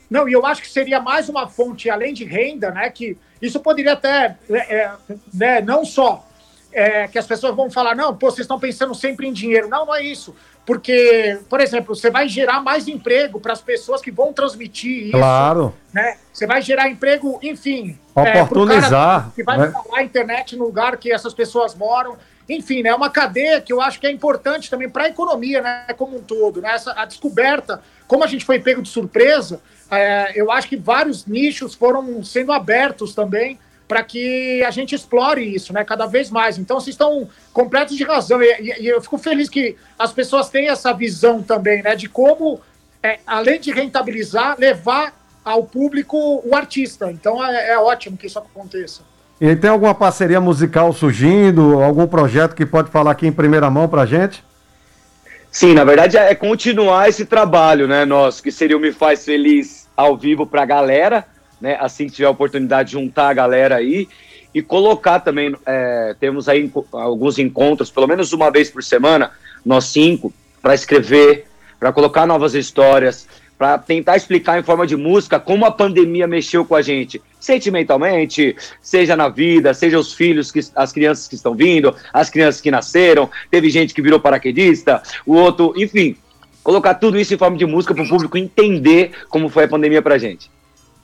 não, 0.08 0.28
e 0.28 0.32
eu 0.32 0.46
acho 0.46 0.62
que 0.62 0.70
seria 0.70 1.00
mais 1.00 1.28
uma 1.28 1.48
fonte, 1.48 1.90
além 1.90 2.14
de 2.14 2.24
renda, 2.24 2.70
né? 2.70 2.88
Que 2.88 3.16
isso 3.42 3.58
poderia 3.58 3.94
até, 3.94 4.36
é, 4.48 4.56
é, 4.76 4.90
né, 5.34 5.60
não 5.60 5.84
só 5.84 6.24
é, 6.72 7.08
que 7.08 7.18
as 7.18 7.26
pessoas 7.26 7.56
vão 7.56 7.68
falar, 7.68 7.96
não, 7.96 8.14
pô, 8.14 8.30
vocês 8.30 8.44
estão 8.44 8.60
pensando 8.60 8.94
sempre 8.94 9.26
em 9.26 9.32
dinheiro. 9.32 9.66
Não, 9.68 9.86
não 9.86 9.94
é 9.94 10.04
isso. 10.04 10.36
Porque, 10.66 11.38
por 11.48 11.60
exemplo, 11.60 11.94
você 11.94 12.10
vai 12.10 12.28
gerar 12.28 12.60
mais 12.60 12.88
emprego 12.88 13.38
para 13.38 13.52
as 13.52 13.60
pessoas 13.60 14.02
que 14.02 14.10
vão 14.10 14.32
transmitir 14.32 15.04
isso. 15.04 15.12
Claro. 15.12 15.72
Né? 15.94 16.18
Você 16.32 16.44
vai 16.44 16.60
gerar 16.60 16.88
emprego, 16.88 17.38
enfim. 17.40 17.96
é, 18.16 18.42
Oportunizar, 18.42 19.20
cara 19.20 19.32
que 19.34 19.44
vai 19.44 19.58
né? 19.58 19.70
falar 19.70 19.98
a 19.98 20.02
internet 20.02 20.56
no 20.56 20.64
lugar 20.64 20.96
que 20.96 21.12
essas 21.12 21.32
pessoas 21.32 21.76
moram. 21.76 22.16
Enfim, 22.48 22.82
né, 22.82 22.90
é 22.90 22.94
uma 22.94 23.10
cadeia 23.10 23.60
que 23.60 23.72
eu 23.72 23.80
acho 23.80 24.00
que 24.00 24.06
é 24.06 24.10
importante 24.10 24.68
também 24.68 24.88
para 24.88 25.04
a 25.04 25.08
economia, 25.08 25.60
né, 25.60 25.86
como 25.96 26.16
um 26.16 26.22
todo, 26.22 26.60
né, 26.60 26.74
essa, 26.74 26.92
a 26.92 27.04
descoberta, 27.04 27.82
como 28.06 28.22
a 28.22 28.26
gente 28.28 28.44
foi 28.44 28.60
pego 28.60 28.80
de 28.80 28.88
surpresa, 28.88 29.60
é, 29.90 30.32
eu 30.34 30.50
acho 30.52 30.68
que 30.68 30.76
vários 30.76 31.26
nichos 31.26 31.74
foram 31.74 32.22
sendo 32.22 32.52
abertos 32.52 33.16
também 33.16 33.58
para 33.88 34.02
que 34.02 34.62
a 34.64 34.70
gente 34.70 34.94
explore 34.94 35.42
isso, 35.54 35.72
né, 35.72 35.84
cada 35.84 36.06
vez 36.06 36.30
mais. 36.30 36.58
Então, 36.58 36.80
vocês 36.80 36.94
estão 36.94 37.28
completos 37.52 37.96
de 37.96 38.02
razão 38.04 38.42
e, 38.42 38.46
e- 38.46 38.82
e 38.82 38.86
eu 38.88 39.00
fico 39.00 39.16
feliz 39.18 39.48
que 39.48 39.76
as 39.98 40.12
pessoas 40.12 40.48
têm 40.48 40.68
essa 40.68 40.92
visão 40.92 41.42
também, 41.42 41.82
né, 41.82 41.94
de 41.94 42.08
como, 42.08 42.60
é, 43.02 43.20
além 43.26 43.60
de 43.60 43.70
rentabilizar, 43.70 44.56
levar 44.58 45.14
ao 45.44 45.62
público 45.64 46.42
o 46.44 46.56
artista. 46.56 47.10
Então, 47.12 47.44
é, 47.44 47.70
é 47.70 47.78
ótimo 47.78 48.16
que 48.16 48.26
isso 48.26 48.38
aconteça. 48.38 49.02
E 49.40 49.54
tem 49.54 49.70
alguma 49.70 49.94
parceria 49.94 50.40
musical 50.40 50.92
surgindo, 50.92 51.80
algum 51.82 52.06
projeto 52.06 52.54
que 52.54 52.64
pode 52.66 52.90
falar 52.90 53.12
aqui 53.12 53.26
em 53.26 53.32
primeira 53.32 53.70
mão 53.70 53.86
pra 53.88 54.04
gente? 54.06 54.42
Sim, 55.52 55.72
na 55.74 55.84
verdade 55.84 56.16
é 56.16 56.34
continuar 56.34 57.08
esse 57.08 57.24
trabalho, 57.24 57.86
né, 57.86 58.04
nosso, 58.04 58.42
que 58.42 58.50
seria 58.50 58.76
o 58.76 58.80
Me 58.80 58.92
Faz 58.92 59.24
Feliz 59.24 59.86
ao 59.96 60.16
vivo 60.16 60.46
pra 60.46 60.64
galera, 60.66 61.24
né, 61.60 61.76
assim 61.80 62.06
que 62.06 62.12
tiver 62.12 62.28
a 62.28 62.30
oportunidade 62.30 62.90
de 62.90 62.92
juntar 62.92 63.28
a 63.28 63.34
galera 63.34 63.76
aí 63.76 64.08
e 64.54 64.62
colocar 64.62 65.20
também, 65.20 65.54
é, 65.66 66.16
temos 66.18 66.48
aí 66.48 66.70
alguns 66.92 67.38
encontros, 67.38 67.90
pelo 67.90 68.06
menos 68.06 68.32
uma 68.32 68.50
vez 68.50 68.70
por 68.70 68.82
semana, 68.82 69.30
nós 69.64 69.84
cinco, 69.84 70.32
para 70.62 70.74
escrever, 70.74 71.46
para 71.78 71.92
colocar 71.92 72.26
novas 72.26 72.54
histórias, 72.54 73.28
para 73.58 73.78
tentar 73.78 74.16
explicar 74.16 74.58
em 74.58 74.62
forma 74.62 74.86
de 74.86 74.96
música 74.96 75.40
como 75.40 75.64
a 75.64 75.70
pandemia 75.70 76.26
mexeu 76.26 76.64
com 76.64 76.74
a 76.74 76.82
gente, 76.82 77.20
sentimentalmente, 77.40 78.56
seja 78.80 79.16
na 79.16 79.28
vida, 79.28 79.72
seja 79.72 79.98
os 79.98 80.12
filhos, 80.12 80.50
que, 80.50 80.60
as 80.74 80.92
crianças 80.92 81.28
que 81.28 81.34
estão 81.34 81.54
vindo, 81.54 81.94
as 82.12 82.28
crianças 82.28 82.60
que 82.60 82.70
nasceram, 82.70 83.30
teve 83.50 83.70
gente 83.70 83.94
que 83.94 84.02
virou 84.02 84.20
paraquedista, 84.20 85.02
o 85.24 85.34
outro, 85.34 85.72
enfim, 85.76 86.16
colocar 86.62 86.94
tudo 86.94 87.18
isso 87.18 87.32
em 87.32 87.38
forma 87.38 87.56
de 87.56 87.64
música 87.64 87.94
para 87.94 88.04
o 88.04 88.08
público 88.08 88.36
entender 88.36 89.12
como 89.28 89.48
foi 89.48 89.64
a 89.64 89.68
pandemia 89.68 90.02
pra 90.02 90.18
gente. 90.18 90.50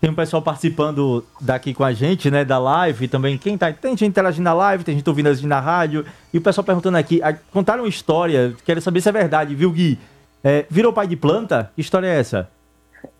Tem 0.02 0.10
um 0.10 0.14
pessoal 0.16 0.42
participando 0.42 1.24
daqui 1.40 1.72
com 1.72 1.84
a 1.84 1.92
gente, 1.92 2.28
né, 2.28 2.44
da 2.44 2.58
live 2.58 3.06
também. 3.06 3.38
Quem 3.38 3.56
tá, 3.56 3.72
tem 3.72 3.92
gente 3.92 4.04
interagindo 4.04 4.42
na 4.42 4.52
live, 4.52 4.82
tem 4.82 4.96
gente 4.96 5.08
ouvindo 5.08 5.28
a 5.28 5.32
gente 5.32 5.46
na 5.46 5.60
rádio. 5.60 6.04
E 6.34 6.38
o 6.38 6.40
pessoal 6.40 6.64
perguntando 6.64 6.96
aqui, 6.96 7.22
a- 7.22 7.32
contaram 7.52 7.84
uma 7.84 7.88
história, 7.88 8.52
quero 8.64 8.80
saber 8.80 9.00
se 9.00 9.08
é 9.08 9.12
verdade, 9.12 9.54
viu, 9.54 9.70
Gui? 9.70 9.96
É, 10.42 10.66
virou 10.68 10.92
pai 10.92 11.06
de 11.06 11.14
planta? 11.14 11.70
Que 11.76 11.80
história 11.80 12.08
é 12.08 12.18
essa? 12.18 12.50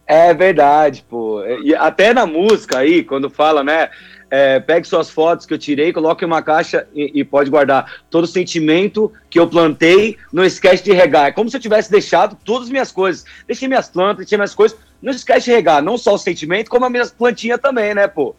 É 0.05 0.35
verdade, 0.35 1.05
pô. 1.09 1.41
E 1.62 1.72
até 1.72 2.12
na 2.12 2.26
música 2.26 2.78
aí, 2.78 3.05
quando 3.05 3.30
fala, 3.30 3.62
né? 3.62 3.89
é, 4.33 4.59
pegue 4.59 4.89
suas 4.89 5.11
fotos 5.11 5.45
que 5.45 5.53
eu 5.53 5.59
tirei, 5.59 5.93
coloque 5.93 6.24
em 6.24 6.26
uma 6.26 6.41
caixa 6.41 6.87
e, 6.95 7.20
e 7.20 7.22
pode 7.22 7.51
guardar 7.51 8.01
todo 8.09 8.26
sentimento 8.26 9.12
que 9.28 9.39
eu 9.39 9.47
plantei, 9.47 10.16
não 10.33 10.43
esquece 10.43 10.83
de 10.83 10.91
regar. 10.91 11.26
É 11.26 11.33
como 11.33 11.51
se 11.51 11.57
eu 11.59 11.61
tivesse 11.61 11.91
deixado 11.91 12.35
todas 12.43 12.68
as 12.68 12.70
minhas 12.70 12.91
coisas. 12.91 13.26
Deixei 13.47 13.68
minhas 13.68 13.91
plantas, 13.91 14.16
deixei 14.16 14.39
minhas 14.39 14.55
coisas. 14.55 14.78
Não 15.03 15.11
esquece 15.12 15.46
de 15.46 15.50
regar, 15.50 15.82
não 15.82 15.98
só 15.98 16.14
o 16.14 16.18
sentimento, 16.18 16.70
como 16.70 16.84
as 16.84 16.90
minhas 16.92 17.11
plantinhas 17.11 17.61
também, 17.61 17.92
né, 17.94 18.07
pô? 18.07 18.34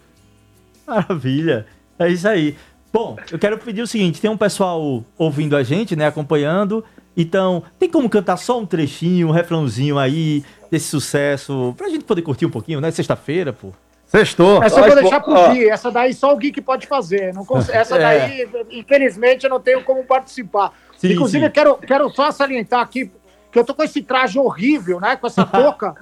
Maravilha. 0.87 1.65
É 1.99 2.07
isso 2.09 2.27
aí. 2.27 2.55
Bom, 2.91 3.17
eu 3.31 3.39
quero 3.39 3.57
pedir 3.57 3.81
o 3.81 3.87
seguinte: 3.87 4.21
tem 4.21 4.29
um 4.29 4.37
pessoal 4.37 5.03
ouvindo 5.17 5.55
a 5.55 5.63
gente, 5.63 5.95
né? 5.95 6.07
Acompanhando. 6.07 6.83
Então, 7.15 7.61
tem 7.77 7.89
como 7.89 8.09
cantar 8.09 8.37
só 8.37 8.59
um 8.59 8.65
trechinho, 8.65 9.27
um 9.27 9.31
refrãozinho 9.31 9.99
aí 9.99 10.43
desse 10.71 10.87
sucesso, 10.87 11.73
pra 11.77 11.87
gente 11.89 12.03
poder 12.03 12.23
curtir 12.23 12.45
um 12.45 12.49
pouquinho, 12.49 12.81
né? 12.81 12.89
Sexta-feira, 12.89 13.53
pô. 13.53 13.71
Sextou. 14.07 14.61
Essa 14.63 14.79
eu 14.79 14.85
vou 14.85 14.95
deixar 14.95 15.19
pro 15.21 15.33
ó. 15.33 15.49
Gui. 15.53 15.69
Essa 15.69 15.91
daí 15.91 16.13
só 16.13 16.33
o 16.33 16.37
Gui 16.37 16.51
que 16.51 16.61
pode 16.61 16.87
fazer. 16.87 17.33
Não 17.33 17.45
cons- 17.45 17.69
Essa 17.73 17.97
É. 17.97 17.99
daí, 17.99 18.49
infelizmente, 18.71 19.43
eu 19.43 19.49
não 19.49 19.59
tenho 19.59 19.83
como 19.83 20.03
participar. 20.03 20.71
Sim, 20.97 21.13
Inclusive, 21.13 21.39
sim. 21.39 21.45
eu 21.45 21.51
quero, 21.51 21.75
quero 21.77 22.09
só 22.11 22.31
salientar 22.31 22.81
aqui 22.81 23.11
que 23.53 23.59
eu 23.59 23.63
tô 23.63 23.75
com 23.75 23.83
esse 23.83 24.01
traje 24.01 24.39
horrível, 24.39 24.99
né? 24.99 25.15
Com 25.15 25.27
essa 25.27 25.45
touca 25.45 25.95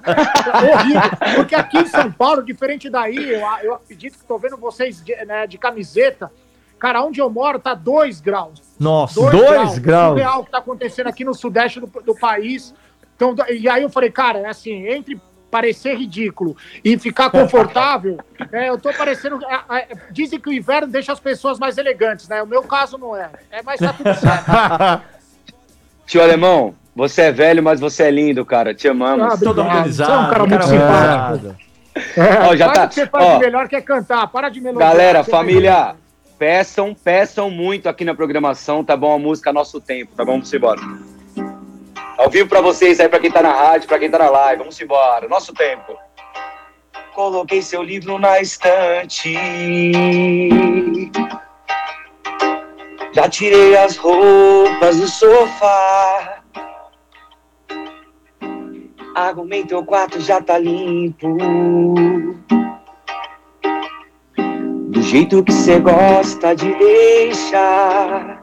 horrível. 0.72 1.36
Porque 1.36 1.54
aqui 1.54 1.78
em 1.80 1.86
São 1.86 2.10
Paulo, 2.10 2.42
diferente 2.42 2.88
daí, 2.88 3.34
eu, 3.34 3.46
eu 3.62 3.74
acredito 3.74 4.18
que 4.18 4.24
tô 4.24 4.38
vendo 4.38 4.56
vocês 4.56 5.04
de, 5.04 5.14
né, 5.26 5.46
de 5.46 5.58
camiseta. 5.58 6.32
Cara, 6.78 7.04
onde 7.04 7.20
eu 7.20 7.28
moro 7.28 7.58
tá 7.58 7.74
2 7.74 8.22
graus. 8.22 8.62
Nossa, 8.80 9.20
Dois 9.30 9.78
graus. 9.78 10.12
Surreal 10.12 10.40
o 10.40 10.44
que 10.46 10.50
tá 10.50 10.58
acontecendo 10.58 11.08
aqui 11.08 11.26
no 11.26 11.34
sudeste 11.34 11.78
do, 11.78 11.86
do 11.86 12.14
país. 12.14 12.74
Então, 13.14 13.36
e 13.50 13.68
aí 13.68 13.82
eu 13.82 13.90
falei, 13.90 14.10
cara, 14.10 14.38
é 14.38 14.48
assim, 14.48 14.86
entre 14.88 15.20
parecer 15.50 15.94
ridículo 15.94 16.56
e 16.82 16.98
ficar 16.98 17.28
confortável, 17.28 18.18
é, 18.50 18.70
eu 18.70 18.78
tô 18.78 18.90
parecendo. 18.94 19.38
é, 19.44 19.76
é, 19.76 19.88
dizem 20.10 20.40
que 20.40 20.48
o 20.48 20.52
inverno 20.52 20.88
deixa 20.88 21.12
as 21.12 21.20
pessoas 21.20 21.58
mais 21.58 21.76
elegantes, 21.76 22.26
né? 22.28 22.42
O 22.42 22.46
meu 22.46 22.62
caso 22.62 22.96
não 22.96 23.14
é. 23.14 23.30
É, 23.50 23.62
mas 23.62 23.78
tá 23.78 23.92
tudo 23.92 24.14
certo. 24.14 25.04
Tio 26.06 26.22
Alemão, 26.22 26.74
você 26.94 27.22
é 27.22 27.32
velho, 27.32 27.62
mas 27.62 27.80
você 27.80 28.04
é 28.04 28.10
lindo, 28.10 28.44
cara. 28.44 28.74
Te 28.74 28.88
amamos. 28.88 29.34
Ah, 29.34 29.38
todo 29.38 29.60
organizado. 29.60 30.10
Você 30.12 30.16
é 30.16 30.20
um 30.20 30.30
cara 30.30 30.38
muito 30.46 30.54
organizado. 30.54 31.56
É, 31.94 32.48
Ó, 32.48 32.56
já 32.56 32.70
tá- 32.70 32.84
o 32.84 32.88
que 32.88 32.94
você 32.94 33.06
faz 33.06 33.24
ó. 33.26 33.38
melhor 33.38 33.68
que 33.68 33.76
é 33.76 33.80
cantar. 33.80 34.26
Para 34.28 34.48
de 34.48 34.60
melodia. 34.60 34.86
Galera, 34.88 35.22
Você 35.22 35.30
família, 35.30 35.94
peçam, 36.38 36.94
peçam 36.94 37.50
muito 37.50 37.88
aqui 37.88 38.04
na 38.04 38.14
programação, 38.14 38.82
tá 38.82 38.96
bom? 38.96 39.14
A 39.14 39.18
música 39.18 39.52
Nosso 39.52 39.80
Tempo, 39.80 40.12
tá 40.16 40.24
bom? 40.24 40.32
Vamos 40.32 40.52
embora. 40.52 40.80
Ao 42.16 42.30
vivo 42.30 42.48
pra 42.48 42.60
vocês 42.60 42.98
aí, 43.00 43.08
pra 43.08 43.18
quem 43.18 43.30
tá 43.30 43.42
na 43.42 43.52
rádio, 43.52 43.88
pra 43.88 43.98
quem 43.98 44.10
tá 44.10 44.18
na 44.18 44.30
live, 44.30 44.58
vamos 44.60 44.80
embora. 44.80 45.28
Nosso 45.28 45.52
Tempo. 45.52 45.94
Coloquei 47.14 47.60
seu 47.60 47.82
livro 47.82 48.18
na 48.18 48.40
estante. 48.40 49.34
Já 53.12 53.28
tirei 53.28 53.76
as 53.76 53.96
roupas 53.96 54.96
do 54.98 55.06
sofá. 55.08 56.41
Arrumei 59.14 59.64
teu 59.64 59.84
quarto, 59.84 60.20
já 60.20 60.40
tá 60.40 60.58
limpo. 60.58 61.36
Do 64.88 65.02
jeito 65.02 65.44
que 65.44 65.52
você 65.52 65.78
gosta 65.78 66.54
de 66.54 66.74
deixar. 66.74 68.42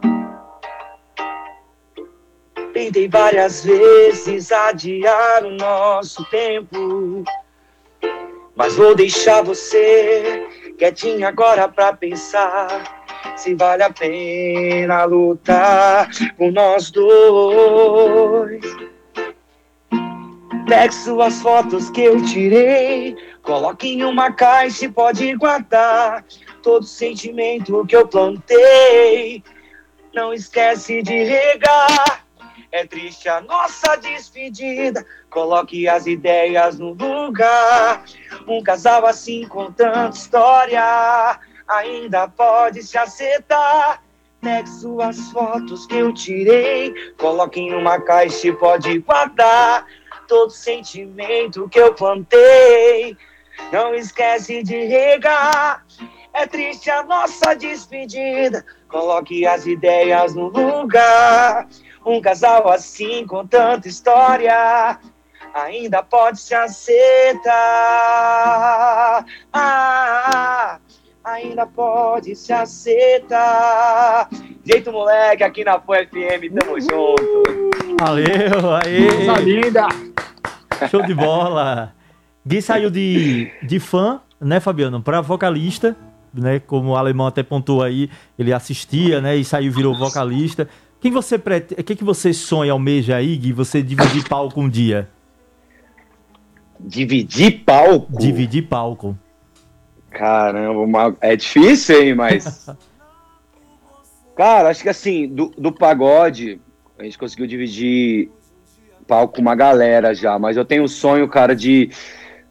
Tentei 2.74 3.08
várias 3.08 3.66
vezes 3.66 4.52
adiar 4.52 5.44
o 5.44 5.52
nosso 5.52 6.24
tempo. 6.30 7.24
Mas 8.56 8.76
vou 8.76 8.94
deixar 8.94 9.42
você 9.42 10.48
quietinha 10.78 11.30
agora 11.30 11.68
pra 11.68 11.94
pensar. 11.94 13.00
se 13.36 13.56
vale 13.56 13.84
a 13.84 13.90
pena 13.90 15.04
lutar 15.06 16.10
por 16.38 16.52
nós 16.52 16.92
dois. 16.92 18.99
Pegue 20.70 20.94
suas 20.94 21.42
fotos 21.42 21.90
que 21.90 22.02
eu 22.02 22.24
tirei, 22.24 23.18
coloque 23.42 23.88
em 23.88 24.04
uma 24.04 24.32
caixa 24.32 24.86
e 24.86 24.92
pode 24.92 25.36
guardar 25.36 26.24
todo 26.62 26.86
sentimento 26.86 27.84
que 27.88 27.96
eu 27.96 28.08
plantei. 28.08 29.44
Não 30.14 30.32
esquece 30.32 31.02
de 31.02 31.24
regar. 31.24 32.24
É 32.72 32.86
triste 32.86 33.28
a 33.28 33.42
nossa 33.42 33.96
despedida. 33.96 35.04
Coloque 35.32 35.88
as 35.88 36.06
ideias 36.06 36.78
no 36.78 36.94
lugar. 36.94 38.06
Um 38.48 38.62
casal 38.62 39.08
assim 39.08 39.48
com 39.48 39.72
tanta 39.72 40.16
história 40.16 41.40
ainda 41.68 42.28
pode 42.28 42.84
se 42.84 42.96
acertar. 42.96 44.04
Pegue 44.40 44.70
suas 44.70 45.20
fotos 45.32 45.88
que 45.88 45.96
eu 45.96 46.14
tirei, 46.14 46.94
coloque 47.18 47.60
em 47.60 47.74
uma 47.74 48.00
caixa 48.00 48.48
e 48.48 48.54
pode 48.54 49.00
guardar 49.00 49.86
todo 50.30 50.52
sentimento 50.52 51.68
que 51.68 51.80
eu 51.80 51.94
plantei. 51.94 53.18
Não 53.74 53.94
esquece 53.94 54.64
de 54.64 54.86
regar. 54.86 55.84
É 56.32 56.48
triste 56.48 56.90
a 56.90 57.04
nossa 57.04 57.56
despedida. 57.56 58.64
Coloque 58.88 59.46
as 59.46 59.66
ideias 59.66 60.34
no 60.36 60.48
lugar. 60.48 61.68
Um 62.06 62.22
casal 62.22 62.70
assim 62.70 63.28
com 63.28 63.46
tanta 63.46 63.90
história 63.90 64.98
ainda 65.54 66.04
pode 66.04 66.40
se 66.40 66.54
acertar. 66.54 67.46
Ah, 69.52 70.80
ainda 71.24 71.66
pode 71.66 72.36
se 72.36 72.52
acertar. 72.54 74.30
Jeito 74.64 74.92
moleque 74.92 75.44
aqui 75.44 75.64
na 75.64 75.80
FUN 75.80 75.96
FM, 75.96 76.54
tamo 76.58 76.80
junto. 76.80 77.44
Valeu, 78.00 78.76
aí. 78.84 79.08
Coisa 79.08 79.40
linda. 79.40 79.88
Show 80.90 81.06
de 81.06 81.14
bola. 81.14 81.94
Gui 82.46 82.62
saiu 82.62 82.90
de, 82.90 83.52
de 83.62 83.80
fã, 83.80 84.22
né, 84.40 84.60
Fabiano, 84.60 85.02
para 85.02 85.22
vocalista, 85.22 85.96
né? 86.34 86.60
Como 86.60 86.92
o 86.92 86.96
alemão 86.96 87.28
até 87.28 87.44
pontuou 87.44 87.84
aí, 87.84 88.10
ele 88.38 88.54
assistia, 88.54 89.22
né? 89.22 89.36
E 89.36 89.44
saiu 89.44 89.72
virou 89.72 89.98
vocalista. 89.98 90.68
Quem 91.02 91.12
você 91.12 91.38
prete... 91.38 91.76
que 91.76 91.96
que 91.96 92.04
você 92.04 92.34
sonha 92.34 92.72
almeja 92.72 93.16
aí, 93.16 93.36
Gui? 93.36 93.54
Você 93.54 93.82
dividir 93.82 94.28
palco 94.28 94.62
um 94.62 94.70
dia? 94.70 95.10
Dividir 96.80 97.64
palco? 97.66 98.18
Dividir 98.18 98.68
palco. 98.68 99.18
Caramba, 100.12 100.80
uma- 100.80 101.18
é 101.22 101.36
difícil, 101.36 102.02
hein, 102.02 102.16
mas. 102.16 102.68
Cara, 104.36 104.70
acho 104.70 104.82
que 104.84 104.90
assim, 104.90 105.28
do, 105.28 105.52
do 105.58 105.72
pagode, 105.72 106.62
a 106.98 107.04
gente 107.04 107.18
conseguiu 107.18 107.46
dividir 107.46 108.30
palco 109.08 109.36
com 109.36 109.42
uma 109.42 109.56
galera 109.56 110.14
já, 110.14 110.40
mas 110.40 110.56
eu 110.56 110.64
tenho 110.64 110.84
o 110.84 110.88
sonho, 110.88 111.28
cara, 111.28 111.56
de. 111.56 111.90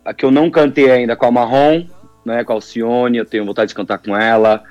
a 0.05 0.13
que 0.13 0.25
eu 0.25 0.31
não 0.31 0.51
cantei 0.51 0.91
ainda 0.91 1.17
com 1.17 1.25
a 1.27 1.31
Marrom, 1.31 1.87
né? 2.25 2.45
Com 2.45 2.53
a 2.53 2.57
Alcione, 2.57 3.19
eu 3.19 3.25
tenho 3.25 3.45
vontade 3.47 3.69
de 3.71 3.75
cantar 3.75 3.99
com 3.99 4.17
ela. 4.17 4.63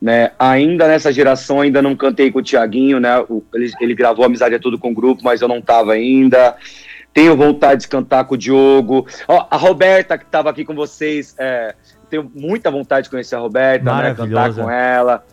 Né, 0.00 0.30
ainda 0.38 0.86
nessa 0.86 1.12
geração, 1.12 1.60
ainda 1.60 1.82
não 1.82 1.96
cantei 1.96 2.30
com 2.30 2.38
o 2.38 2.42
Tiaguinho, 2.42 3.00
né? 3.00 3.18
o- 3.28 3.42
ele, 3.52 3.72
ele 3.80 3.94
gravou 3.96 4.24
Amizade 4.24 4.54
é 4.54 4.58
Tudo 4.60 4.78
com 4.78 4.92
o 4.92 4.94
grupo, 4.94 5.22
mas 5.24 5.40
eu 5.42 5.48
não 5.48 5.60
tava 5.60 5.92
ainda. 5.94 6.56
Tenho 7.12 7.36
vontade 7.36 7.80
de 7.80 7.88
cantar 7.88 8.24
com 8.24 8.34
o 8.34 8.38
Diogo. 8.38 9.08
Ó, 9.26 9.48
a 9.50 9.56
Roberta, 9.56 10.16
que 10.16 10.24
tava 10.26 10.50
aqui 10.50 10.64
com 10.64 10.72
vocês, 10.72 11.34
é, 11.36 11.74
tenho 12.08 12.30
muita 12.34 12.70
vontade 12.70 13.04
de 13.04 13.10
conhecer 13.10 13.36
a 13.36 13.38
Roberta, 13.38 13.94
né? 13.94 14.14
Cantar 14.14 14.54
com 14.54 14.70
ela. 14.70 15.24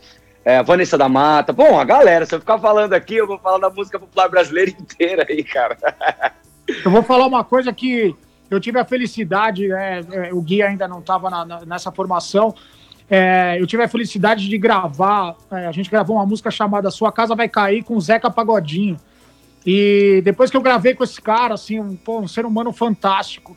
É, 0.43 0.61
Vanessa 0.61 0.97
da 0.97 1.09
Mata. 1.09 1.51
Bom, 1.51 1.79
a 1.79 1.83
galera, 1.83 2.25
se 2.25 2.35
eu 2.35 2.39
ficar 2.39 2.59
falando 2.59 2.93
aqui, 2.93 3.15
eu 3.15 3.25
vou 3.25 3.39
falar 3.39 3.57
da 3.57 3.69
música 3.69 3.97
popular 3.97 4.29
brasileira 4.29 4.69
inteira 4.71 5.25
aí, 5.27 5.43
cara. 5.43 5.77
Eu 6.83 6.89
vou 6.89 7.03
falar 7.03 7.27
uma 7.27 7.43
coisa 7.43 7.71
que 7.71 8.15
eu 8.49 8.59
tive 8.59 8.79
a 8.79 8.85
felicidade, 8.85 9.67
né, 9.67 10.01
é, 10.11 10.33
o 10.33 10.41
Gui 10.41 10.63
ainda 10.63 10.87
não 10.87 10.97
estava 10.97 11.29
nessa 11.63 11.91
formação, 11.91 12.55
é, 13.09 13.57
eu 13.59 13.67
tive 13.67 13.83
a 13.83 13.87
felicidade 13.87 14.49
de 14.49 14.57
gravar, 14.57 15.35
é, 15.51 15.67
a 15.67 15.71
gente 15.71 15.89
gravou 15.89 16.15
uma 16.15 16.25
música 16.25 16.49
chamada 16.49 16.89
Sua 16.89 17.11
Casa 17.11 17.35
Vai 17.35 17.47
Cair 17.47 17.83
com 17.83 17.95
o 17.95 18.01
Zeca 18.01 18.31
Pagodinho. 18.31 18.97
E 19.65 20.21
depois 20.23 20.49
que 20.49 20.57
eu 20.57 20.61
gravei 20.61 20.93
com 20.93 21.03
esse 21.03 21.21
cara, 21.21 21.53
assim, 21.53 21.79
um, 21.79 21.95
pô, 21.95 22.19
um 22.19 22.27
ser 22.27 22.45
humano 22.45 22.71
fantástico, 22.71 23.55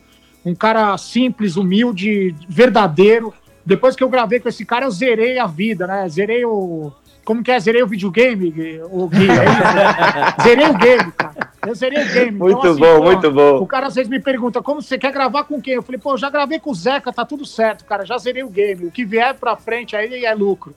um 0.49 0.55
cara 0.55 0.97
simples, 0.97 1.57
humilde, 1.57 2.35
verdadeiro. 2.49 3.33
Depois 3.65 3.95
que 3.95 4.03
eu 4.03 4.09
gravei 4.09 4.41
com 4.41 4.49
esse 4.49 4.65
cara, 4.65 4.87
eu 4.87 4.91
zerei 4.91 5.39
a 5.39 5.47
vida, 5.47 5.87
né? 5.87 6.09
Zerei 6.09 6.45
o. 6.45 6.91
Como 7.25 7.43
que 7.43 7.51
é? 7.51 7.61
Zerei 7.61 7.83
o 7.83 7.87
videogame, 7.87 8.51
Gui? 8.51 8.81
o 8.91 9.07
Gui? 9.07 9.29
É 9.29 10.43
zerei 10.43 10.67
o 10.67 10.79
game, 10.79 11.13
cara. 11.13 11.53
Eu 11.67 11.75
zerei 11.75 12.03
o 12.03 12.09
game. 12.11 12.31
Muito 12.31 12.59
Então, 12.59 12.71
assim, 12.71 12.81
bom, 12.81 12.97
pô, 12.97 13.05
muito 13.05 13.31
bom. 13.31 13.59
O 13.59 13.67
cara 13.67 13.89
às 13.89 13.95
vezes 13.95 14.09
me 14.09 14.19
pergunta, 14.19 14.63
como 14.63 14.81
você 14.81 14.97
quer 14.97 15.13
gravar 15.13 15.45
com 15.45 15.61
quem? 15.61 15.75
Eu 15.75 15.83
falei, 15.83 16.01
pô, 16.01 16.15
eu 16.15 16.19
já 16.19 16.31
gravei 16.31 16.59
com 16.59 16.71
o 16.71 16.75
Zeca, 16.75 17.13
tá 17.13 17.27
tudo 17.27 17.45
certo, 17.45 17.85
cara. 17.85 18.07
Já 18.07 18.17
zerei 18.17 18.43
o 18.43 18.49
game. 18.49 18.87
O 18.87 18.91
que 18.91 19.05
vier 19.05 19.35
pra 19.35 19.55
frente 19.57 19.95
aí 19.95 20.25
é 20.25 20.35
lucro. 20.35 20.75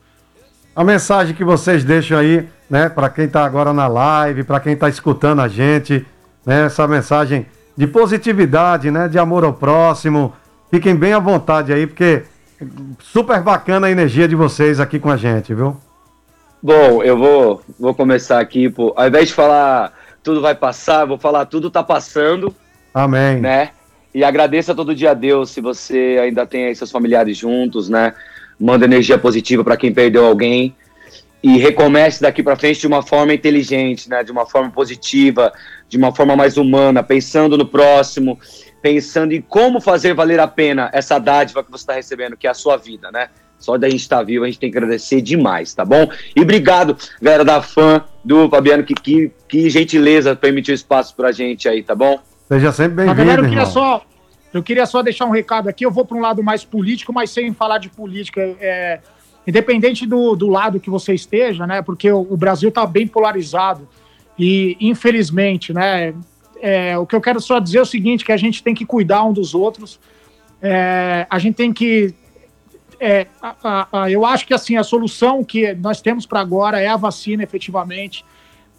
A 0.76 0.84
mensagem 0.84 1.34
que 1.34 1.46
vocês 1.46 1.86
deixam 1.86 2.18
aí, 2.18 2.46
né, 2.70 2.90
para 2.90 3.10
quem 3.10 3.30
tá 3.30 3.46
agora 3.46 3.72
na 3.72 3.88
live, 3.88 4.44
para 4.44 4.60
quem 4.60 4.76
tá 4.76 4.90
escutando 4.90 5.42
a 5.42 5.48
gente, 5.48 6.06
né, 6.46 6.66
essa 6.66 6.86
mensagem 6.88 7.46
de 7.76 7.88
positividade, 7.88 8.92
né, 8.92 9.08
de 9.08 9.18
amor 9.18 9.44
ao 9.44 9.54
próximo. 9.54 10.34
Fiquem 10.70 10.96
bem 10.96 11.14
à 11.14 11.20
vontade 11.20 11.74
aí, 11.74 11.88
porque 11.88 12.24
super 13.00 13.42
bacana 13.42 13.88
a 13.88 13.92
energia 13.92 14.28
de 14.28 14.36
vocês 14.36 14.80
aqui 14.80 15.00
com 15.00 15.10
a 15.10 15.18
gente, 15.18 15.54
viu? 15.54 15.76
Bom, 16.62 17.02
eu 17.02 17.18
vou, 17.18 17.62
vou 17.80 17.94
começar 17.94 18.40
aqui, 18.40 18.70
pô. 18.70 18.94
Ao 18.96 19.08
invés 19.08 19.30
de 19.30 19.34
falar 19.34 19.94
tudo 20.22 20.42
vai 20.42 20.54
passar, 20.54 21.06
vou 21.06 21.18
falar 21.18 21.46
tudo 21.46 21.72
tá 21.72 21.84
passando, 21.84 22.54
Amém. 22.94 23.42
né? 23.42 23.72
E 24.14 24.24
agradeça 24.24 24.76
todo 24.76 24.94
dia 24.94 25.12
a 25.12 25.16
Deus 25.16 25.50
se 25.50 25.62
você 25.62 26.20
ainda 26.22 26.46
tem 26.46 26.66
aí 26.66 26.76
seus 26.76 26.92
familiares 26.92 27.38
juntos, 27.38 27.90
né? 27.90 28.14
Manda 28.60 28.86
energia 28.86 29.18
positiva 29.18 29.64
para 29.64 29.78
quem 29.78 29.92
perdeu 29.92 30.26
alguém 30.26 30.76
e 31.44 31.58
recomece 31.58 32.22
daqui 32.22 32.44
para 32.44 32.56
frente 32.56 32.82
de 32.82 32.88
uma 32.88 33.02
forma 33.02 33.34
inteligente, 33.34 34.10
né? 34.10 34.24
De 34.24 34.32
uma 34.32 34.46
forma 34.46 34.70
positiva, 34.70 35.52
de 35.90 35.98
uma 35.98 36.14
forma 36.14 36.36
mais 36.36 36.58
humana, 36.58 37.02
pensando 37.02 37.58
no 37.58 37.66
próximo, 37.66 38.40
pensando 38.82 39.34
em 39.34 39.42
como 39.42 39.82
fazer 39.82 40.14
valer 40.14 40.40
a 40.40 40.48
pena 40.48 40.90
essa 40.94 41.18
dádiva 41.18 41.64
que 41.64 41.72
você 41.72 41.84
está 41.84 41.94
recebendo, 41.94 42.38
que 42.38 42.48
é 42.48 42.50
a 42.50 42.54
sua 42.54 42.78
vida, 42.78 43.12
né? 43.12 43.30
Só 43.58 43.78
da 43.78 43.90
gente 43.90 44.02
estar 44.02 44.24
vivo, 44.24 44.44
a 44.44 44.48
gente 44.48 44.60
tem 44.60 44.72
que 44.72 44.78
agradecer 44.78 45.22
demais, 45.22 45.74
tá 45.74 45.86
bom? 45.86 46.10
E 46.36 46.42
obrigado, 46.42 46.98
galera 47.22 47.46
da 47.46 47.62
fã 47.62 48.04
do 48.24 48.50
Fabiano, 48.50 48.84
que, 48.84 48.96
que, 48.96 49.32
que 49.48 49.70
gentileza 49.70 50.36
permitiu 50.36 50.74
espaço 50.74 51.16
pra 51.16 51.32
gente 51.32 51.70
aí, 51.70 51.84
tá 51.84 51.94
bom? 51.94 52.20
Seja 52.48 52.72
sempre 52.72 52.96
bem-vindo, 52.98 53.18
galera, 53.18 53.42
eu 53.42 53.46
queria 53.46 53.60
irmão. 53.60 53.72
só. 53.72 54.06
Eu 54.54 54.62
queria 54.62 54.86
só 54.86 55.02
deixar 55.02 55.26
um 55.26 55.32
recado 55.32 55.70
aqui. 55.70 55.86
Eu 55.86 55.92
vou 55.92 56.04
para 56.04 56.18
um 56.18 56.20
lado 56.20 56.44
mais 56.44 56.66
político, 56.66 57.14
mas 57.14 57.30
sem 57.30 57.54
falar 57.54 57.78
de 57.78 57.88
política. 57.88 58.42
É, 58.60 59.00
independente 59.46 60.06
do, 60.06 60.36
do 60.36 60.48
lado 60.48 60.80
que 60.80 60.90
você 60.90 61.14
esteja, 61.14 61.66
né? 61.66 61.82
Porque 61.82 62.12
o, 62.12 62.22
o 62.22 62.38
Brasil 62.38 62.70
está 62.70 62.86
bem 62.86 63.08
polarizado. 63.08 63.88
E, 64.38 64.78
infelizmente, 64.80 65.74
né? 65.74 66.14
é, 66.62 66.98
o 66.98 67.06
que 67.06 67.16
eu 67.16 67.22
quero 67.22 67.42
só 67.42 67.60
dizer 67.60 67.80
é 67.80 67.82
o 67.82 67.86
seguinte: 67.86 68.24
que 68.24 68.32
a 68.32 68.38
gente 68.38 68.64
tem 68.64 68.74
que 68.76 68.86
cuidar 68.86 69.24
um 69.24 69.34
dos 69.34 69.56
outros. 69.56 70.00
É, 70.62 71.26
a 71.30 71.40
gente 71.40 71.56
tem 71.56 71.74
que. 71.74 72.14
é, 73.00 73.26
a- 73.42 73.56
a- 73.64 73.88
a- 74.04 74.12
eu 74.12 74.24
acho 74.24 74.46
que 74.46 74.54
assim 74.54 74.78
a 74.78 74.84
solução 74.84 75.44
que 75.44 75.74
nós 75.74 76.02
temos 76.02 76.26
para 76.26 76.40
agora 76.40 76.80
é 76.80 76.88
a 76.88 76.96
vacina, 76.96 77.42
efetivamente, 77.42 78.24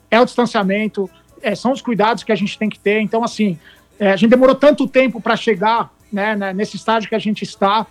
é 0.08 0.20
o 0.20 0.24
distanciamento, 0.24 1.10
é, 1.42 1.56
são 1.56 1.72
os 1.72 1.82
cuidados 1.82 2.22
que 2.22 2.30
a 2.30 2.36
gente 2.36 2.56
tem 2.56 2.68
que 2.70 2.78
ter. 2.78 3.00
Então, 3.00 3.24
assim, 3.24 3.58
é, 3.98 4.12
a 4.12 4.16
gente 4.16 4.30
demorou 4.30 4.54
tanto 4.54 4.86
tempo 4.86 5.20
para 5.20 5.36
chegar 5.36 5.90
né, 6.12 6.36
né, 6.36 6.52
nesse 6.52 6.76
estágio 6.76 7.08
que 7.08 7.14
a 7.16 7.18
gente 7.18 7.42
está. 7.42 7.86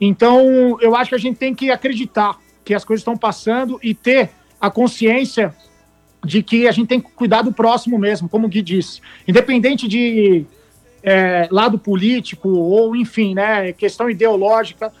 Então, 0.00 0.78
eu 0.80 0.94
acho 0.94 1.10
que 1.10 1.14
a 1.14 1.18
gente 1.18 1.36
tem 1.36 1.54
que 1.54 1.70
acreditar 1.70 2.38
que 2.64 2.74
as 2.74 2.84
coisas 2.84 3.00
estão 3.00 3.16
passando 3.16 3.78
e 3.82 3.94
ter 3.94 4.30
a 4.60 4.70
consciência 4.70 5.54
de 6.24 6.42
que 6.42 6.66
a 6.66 6.72
gente 6.72 6.88
tem 6.88 7.00
que 7.00 7.10
cuidar 7.12 7.42
do 7.42 7.52
próximo 7.52 7.98
mesmo, 7.98 8.28
como 8.28 8.46
o 8.46 8.48
Gui 8.48 8.62
disse. 8.62 9.00
Independente 9.26 9.86
de 9.86 10.44
é, 11.02 11.48
lado 11.50 11.78
político 11.78 12.48
ou, 12.48 12.94
enfim, 12.94 13.34
né, 13.34 13.72
questão 13.72 14.10
ideológica, 14.10 14.92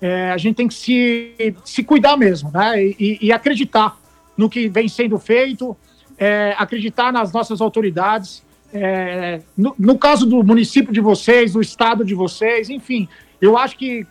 é, 0.00 0.30
a 0.30 0.36
gente 0.36 0.56
tem 0.56 0.68
que 0.68 0.74
se, 0.74 1.54
se 1.64 1.82
cuidar 1.82 2.16
mesmo, 2.16 2.50
né, 2.52 2.82
e, 2.82 3.18
e 3.20 3.32
acreditar 3.32 3.96
no 4.36 4.50
que 4.50 4.68
vem 4.68 4.88
sendo 4.88 5.18
feito, 5.18 5.76
é, 6.18 6.54
acreditar 6.58 7.12
nas 7.12 7.32
nossas 7.32 7.60
autoridades. 7.60 8.42
É, 8.72 9.40
no, 9.56 9.74
no 9.78 9.96
caso 9.96 10.26
do 10.26 10.42
município 10.42 10.92
de 10.92 11.00
vocês, 11.00 11.52
do 11.52 11.60
estado 11.60 12.04
de 12.04 12.14
vocês, 12.14 12.68
enfim, 12.68 13.08
eu 13.40 13.56
acho 13.56 13.76
que 13.76 14.04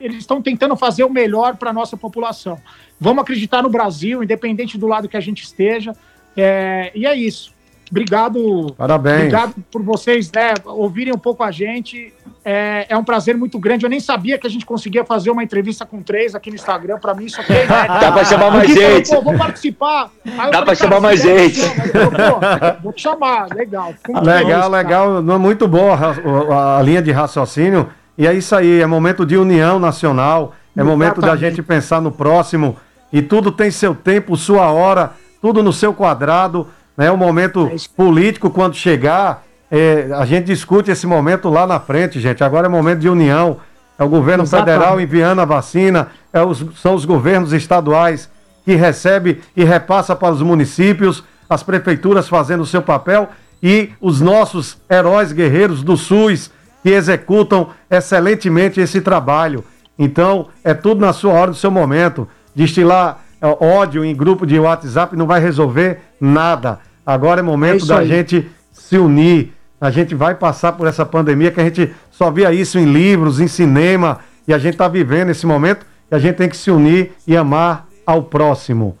eles 0.00 0.18
estão 0.18 0.42
tentando 0.42 0.76
fazer 0.76 1.04
o 1.04 1.10
melhor 1.10 1.56
para 1.56 1.70
a 1.70 1.72
nossa 1.72 1.96
população. 1.96 2.58
Vamos 3.00 3.22
acreditar 3.22 3.62
no 3.62 3.68
Brasil, 3.68 4.22
independente 4.22 4.78
do 4.78 4.86
lado 4.86 5.08
que 5.08 5.16
a 5.16 5.20
gente 5.20 5.42
esteja. 5.42 5.92
É, 6.36 6.92
e 6.94 7.06
é 7.06 7.14
isso. 7.14 7.54
Obrigado. 7.90 8.74
Parabéns. 8.76 9.18
Obrigado 9.18 9.54
por 9.70 9.82
vocês 9.82 10.30
né, 10.32 10.54
ouvirem 10.64 11.14
um 11.14 11.18
pouco 11.18 11.42
a 11.44 11.50
gente. 11.50 12.12
É, 12.44 12.86
é 12.88 12.96
um 12.96 13.04
prazer 13.04 13.36
muito 13.36 13.58
grande. 13.58 13.86
Eu 13.86 13.90
nem 13.90 14.00
sabia 14.00 14.38
que 14.38 14.46
a 14.46 14.50
gente 14.50 14.66
conseguia 14.66 15.04
fazer 15.04 15.30
uma 15.30 15.42
entrevista 15.42 15.86
com 15.86 16.02
três 16.02 16.34
aqui 16.34 16.50
no 16.50 16.56
Instagram. 16.56 16.98
Pra 16.98 17.14
mim, 17.14 17.26
isso 17.26 17.40
aqui 17.40 17.52
é. 17.52 17.66
Dá 17.66 18.12
pra 18.12 18.24
chamar 18.24 18.50
mais 18.50 18.72
falou, 18.72 18.90
gente. 18.90 19.08
Pô, 19.08 19.22
vou 19.22 19.38
participar. 19.38 20.10
Aí 20.24 20.50
Dá 20.50 20.62
pra 20.62 20.74
chamar 20.74 21.00
mais 21.00 21.22
der, 21.22 21.48
gente. 21.48 21.60
falou, 21.92 22.40
Vou 22.82 22.92
te 22.92 23.02
chamar, 23.02 23.48
legal. 23.54 23.94
Legal, 24.22 24.60
cara. 24.62 24.66
legal. 24.68 25.22
Não 25.22 25.34
é 25.34 25.38
Muito 25.38 25.68
boa 25.68 25.94
a, 25.94 26.78
a 26.78 26.82
linha 26.82 27.00
de 27.00 27.12
raciocínio. 27.12 27.88
E 28.18 28.26
é 28.26 28.32
isso 28.32 28.54
aí, 28.56 28.80
é 28.80 28.86
momento 28.86 29.26
de 29.26 29.36
união 29.36 29.78
nacional, 29.78 30.54
é 30.76 30.82
momento 30.82 31.20
da 31.20 31.28
Exatamente. 31.28 31.56
gente 31.56 31.62
pensar 31.62 32.00
no 32.00 32.10
próximo. 32.10 32.76
E 33.12 33.20
tudo 33.22 33.52
tem 33.52 33.70
seu 33.70 33.94
tempo, 33.94 34.36
sua 34.36 34.70
hora, 34.70 35.12
tudo 35.40 35.62
no 35.62 35.72
seu 35.72 35.92
quadrado. 35.92 36.66
É 36.98 37.10
o 37.10 37.16
momento 37.16 37.70
político, 37.94 38.48
quando 38.50 38.74
chegar, 38.74 39.44
é, 39.70 40.08
a 40.14 40.24
gente 40.24 40.46
discute 40.46 40.90
esse 40.90 41.06
momento 41.06 41.48
lá 41.50 41.66
na 41.66 41.78
frente, 41.78 42.18
gente. 42.20 42.42
Agora 42.42 42.66
é 42.66 42.70
momento 42.70 43.00
de 43.00 43.08
união. 43.08 43.58
É 43.98 44.04
o 44.04 44.08
governo 44.08 44.44
Exatamente. 44.44 44.74
federal 44.74 45.00
enviando 45.00 45.40
a 45.40 45.44
vacina, 45.44 46.08
é 46.32 46.42
os- 46.42 46.64
são 46.76 46.94
os 46.94 47.04
governos 47.04 47.52
estaduais 47.52 48.28
que 48.64 48.74
recebe 48.74 49.40
e 49.56 49.62
repassa 49.64 50.14
para 50.16 50.32
os 50.34 50.42
municípios, 50.42 51.22
as 51.48 51.62
prefeituras 51.62 52.28
fazendo 52.28 52.62
o 52.62 52.66
seu 52.66 52.82
papel 52.82 53.28
e 53.62 53.90
os 54.00 54.20
nossos 54.20 54.76
heróis 54.90 55.32
guerreiros 55.32 55.82
do 55.82 55.96
SUS 55.96 56.50
que 56.86 56.90
executam 56.90 57.70
excelentemente 57.90 58.80
esse 58.80 59.00
trabalho. 59.00 59.64
Então, 59.98 60.46
é 60.62 60.72
tudo 60.72 61.00
na 61.00 61.12
sua 61.12 61.32
hora, 61.32 61.48
no 61.48 61.54
seu 61.56 61.68
momento. 61.68 62.28
Destilar 62.54 63.24
é, 63.42 63.48
ódio 63.48 64.04
em 64.04 64.14
grupo 64.14 64.46
de 64.46 64.56
WhatsApp 64.56 65.16
não 65.16 65.26
vai 65.26 65.40
resolver 65.40 65.98
nada. 66.20 66.78
Agora 67.04 67.40
é 67.40 67.42
É 67.42 67.44
momento 67.44 67.78
isso 67.78 67.88
da 67.88 67.98
aí. 67.98 68.06
gente 68.06 68.48
se 68.70 68.96
unir. 68.96 69.52
A 69.80 69.90
gente 69.90 70.14
vai 70.14 70.36
passar 70.36 70.74
por 70.74 70.86
essa 70.86 71.04
pandemia 71.04 71.50
que 71.50 71.60
a 71.60 71.64
gente 71.64 71.92
só 72.08 72.30
via 72.30 72.52
isso 72.52 72.78
em 72.78 72.84
livros, 72.84 73.40
em 73.40 73.48
cinema, 73.48 74.20
e 74.46 74.54
a 74.54 74.58
gente 74.58 74.74
está 74.74 74.86
vivendo 74.86 75.30
esse 75.30 75.44
momento 75.44 75.84
e 76.08 76.14
a 76.14 76.20
gente 76.20 76.36
tem 76.36 76.48
que 76.48 76.56
se 76.56 76.70
unir 76.70 77.14
e 77.26 77.36
amar 77.36 77.88
ao 78.06 78.22
próximo. 78.22 78.96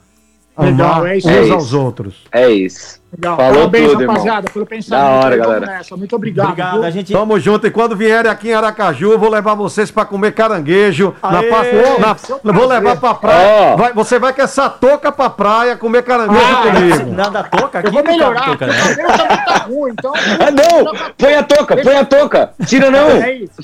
Legal, 0.58 0.94
amar 0.94 1.06
é 1.10 1.18
isso 1.18 1.28
uns 1.28 1.32
aí. 1.36 1.50
aos 1.52 1.72
outros. 1.72 2.24
É 2.32 2.50
isso. 2.50 3.00
Legal. 3.12 3.36
Falou 3.36 3.54
Parabéns, 3.54 3.88
tudo, 3.90 4.00
irmão. 4.02 4.16
rapaziada, 4.16 4.50
pelo 4.50 4.66
pensamento. 4.66 5.04
Da 5.04 5.10
hora, 5.10 5.36
galera. 5.36 5.66
nessa. 5.66 5.96
Muito 5.96 6.16
obrigado. 6.16 6.46
Obrigado, 6.46 6.82
a 6.84 6.90
gente. 6.90 7.12
Tamo 7.12 7.38
junto. 7.40 7.66
E 7.66 7.70
quando 7.70 7.96
vierem 7.96 8.30
aqui 8.30 8.48
em 8.50 8.54
Aracaju, 8.54 9.12
eu 9.12 9.18
vou 9.18 9.30
levar 9.30 9.54
vocês 9.54 9.90
pra 9.90 10.04
comer 10.04 10.32
caranguejo. 10.32 11.14
Na 11.22 11.38
Aê! 11.38 11.98
na- 11.98 12.16
Seu 12.16 12.40
vou 12.42 12.52
prazer. 12.52 12.68
levar 12.68 12.96
pra 12.96 13.14
praia. 13.14 13.48
Ó. 13.72 13.76
Vai- 13.76 13.92
você 13.92 14.18
vai 14.18 14.32
com 14.32 14.42
essa 14.42 14.68
touca 14.68 15.10
pra 15.12 15.30
praia 15.30 15.76
comer 15.76 16.02
caranguejo 16.02 16.44
Ah, 16.44 16.62
comigo. 16.62 17.12
Nada 17.14 17.44
toca 17.44 17.78
aqui. 17.78 17.88
Eu 17.88 17.92
vou 17.92 18.02
não 18.02 18.06
cabe 18.06 18.18
melhorar. 18.18 18.44
touca, 18.44 18.64
O 18.64 18.68
né? 18.68 19.44
tá 19.46 19.56
ruim, 19.68 19.92
então. 19.92 20.12
Ah, 20.46 20.50
não! 20.50 21.12
Põe 21.16 21.34
a 21.34 21.42
touca, 21.42 21.76
põe 21.76 21.96
a 21.96 22.04
touca! 22.04 22.50
Tira 22.66 22.90
não! 22.90 23.08
É 23.10 23.32
isso. 23.34 23.54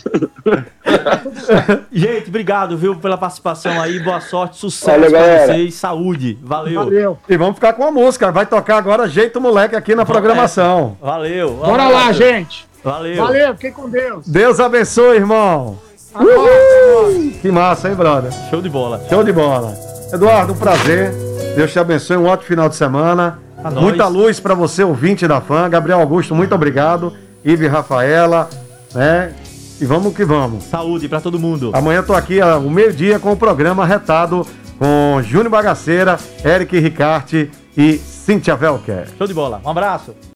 Gente, 1.93 2.28
obrigado, 2.28 2.77
viu, 2.77 2.97
pela 2.97 3.16
participação 3.19 3.81
aí. 3.81 3.98
Boa 4.01 4.20
sorte, 4.20 4.56
sucesso 4.56 4.90
Valeu, 4.90 5.10
pra 5.10 5.20
galera. 5.20 5.47
vocês. 5.52 5.74
Saúde. 5.74 6.39
Valeu. 6.43 6.85
Valeu. 6.85 7.19
E 7.28 7.36
vamos 7.36 7.55
ficar 7.56 7.73
com 7.74 7.85
a 7.85 7.90
música. 7.90 8.31
Vai 8.32 8.47
tocar 8.47 8.77
agora 8.78 9.09
Jeito 9.09 9.31
Moleque 9.40 9.76
aqui 9.76 9.94
na 9.94 10.04
programação. 10.04 10.96
Valeu. 11.00 11.54
Bora 11.54 11.88
lá, 11.88 12.12
gente. 12.12 12.66
Valeu. 12.82 13.16
Valeu, 13.16 13.54
fiquem 13.54 13.72
com 13.72 13.88
Deus. 13.88 14.26
Deus 14.26 14.60
abençoe, 14.60 15.16
irmão. 15.16 15.78
Abraço. 16.14 17.30
Que 17.40 17.50
massa, 17.50 17.88
hein, 17.88 17.94
brother? 17.94 18.32
Show 18.50 18.60
de 18.60 18.68
bola. 18.68 19.00
Show 19.09 19.24
de 19.24 19.32
bola. 19.32 19.74
Eduardo, 20.12 20.52
um 20.52 20.56
prazer. 20.56 21.12
Deus 21.56 21.72
te 21.72 21.78
abençoe. 21.78 22.16
Um 22.16 22.26
ótimo 22.26 22.48
final 22.48 22.68
de 22.68 22.76
semana. 22.76 23.38
A 23.62 23.70
nós. 23.70 23.82
Muita 23.82 24.06
luz 24.09 24.40
pra 24.40 24.54
você, 24.54 24.82
ouvinte 24.82 25.26
da 25.26 25.40
fã. 25.40 25.68
Gabriel 25.70 26.00
Augusto, 26.00 26.34
muito 26.34 26.54
obrigado. 26.54 27.12
Ive 27.44 27.66
Rafaela, 27.66 28.50
né? 28.94 29.32
E 29.80 29.84
vamos 29.84 30.14
que 30.14 30.24
vamos. 30.24 30.64
Saúde 30.64 31.09
pra 31.09 31.20
todo 31.20 31.38
mundo. 31.38 31.70
Amanhã 31.72 31.98
eu 31.98 32.06
tô 32.06 32.14
aqui 32.14 32.40
ao 32.40 32.60
meio-dia 32.60 33.18
com 33.18 33.32
o 33.32 33.36
programa 33.36 33.86
retado 33.86 34.46
com 34.78 35.20
Júnior 35.22 35.50
Bagaceira, 35.50 36.18
Eric 36.44 36.78
Ricarte 36.78 37.50
e 37.76 37.98
Cíntia 37.98 38.56
Velker. 38.56 39.08
Show 39.16 39.26
de 39.26 39.34
bola. 39.34 39.60
Um 39.64 39.70
abraço. 39.70 40.14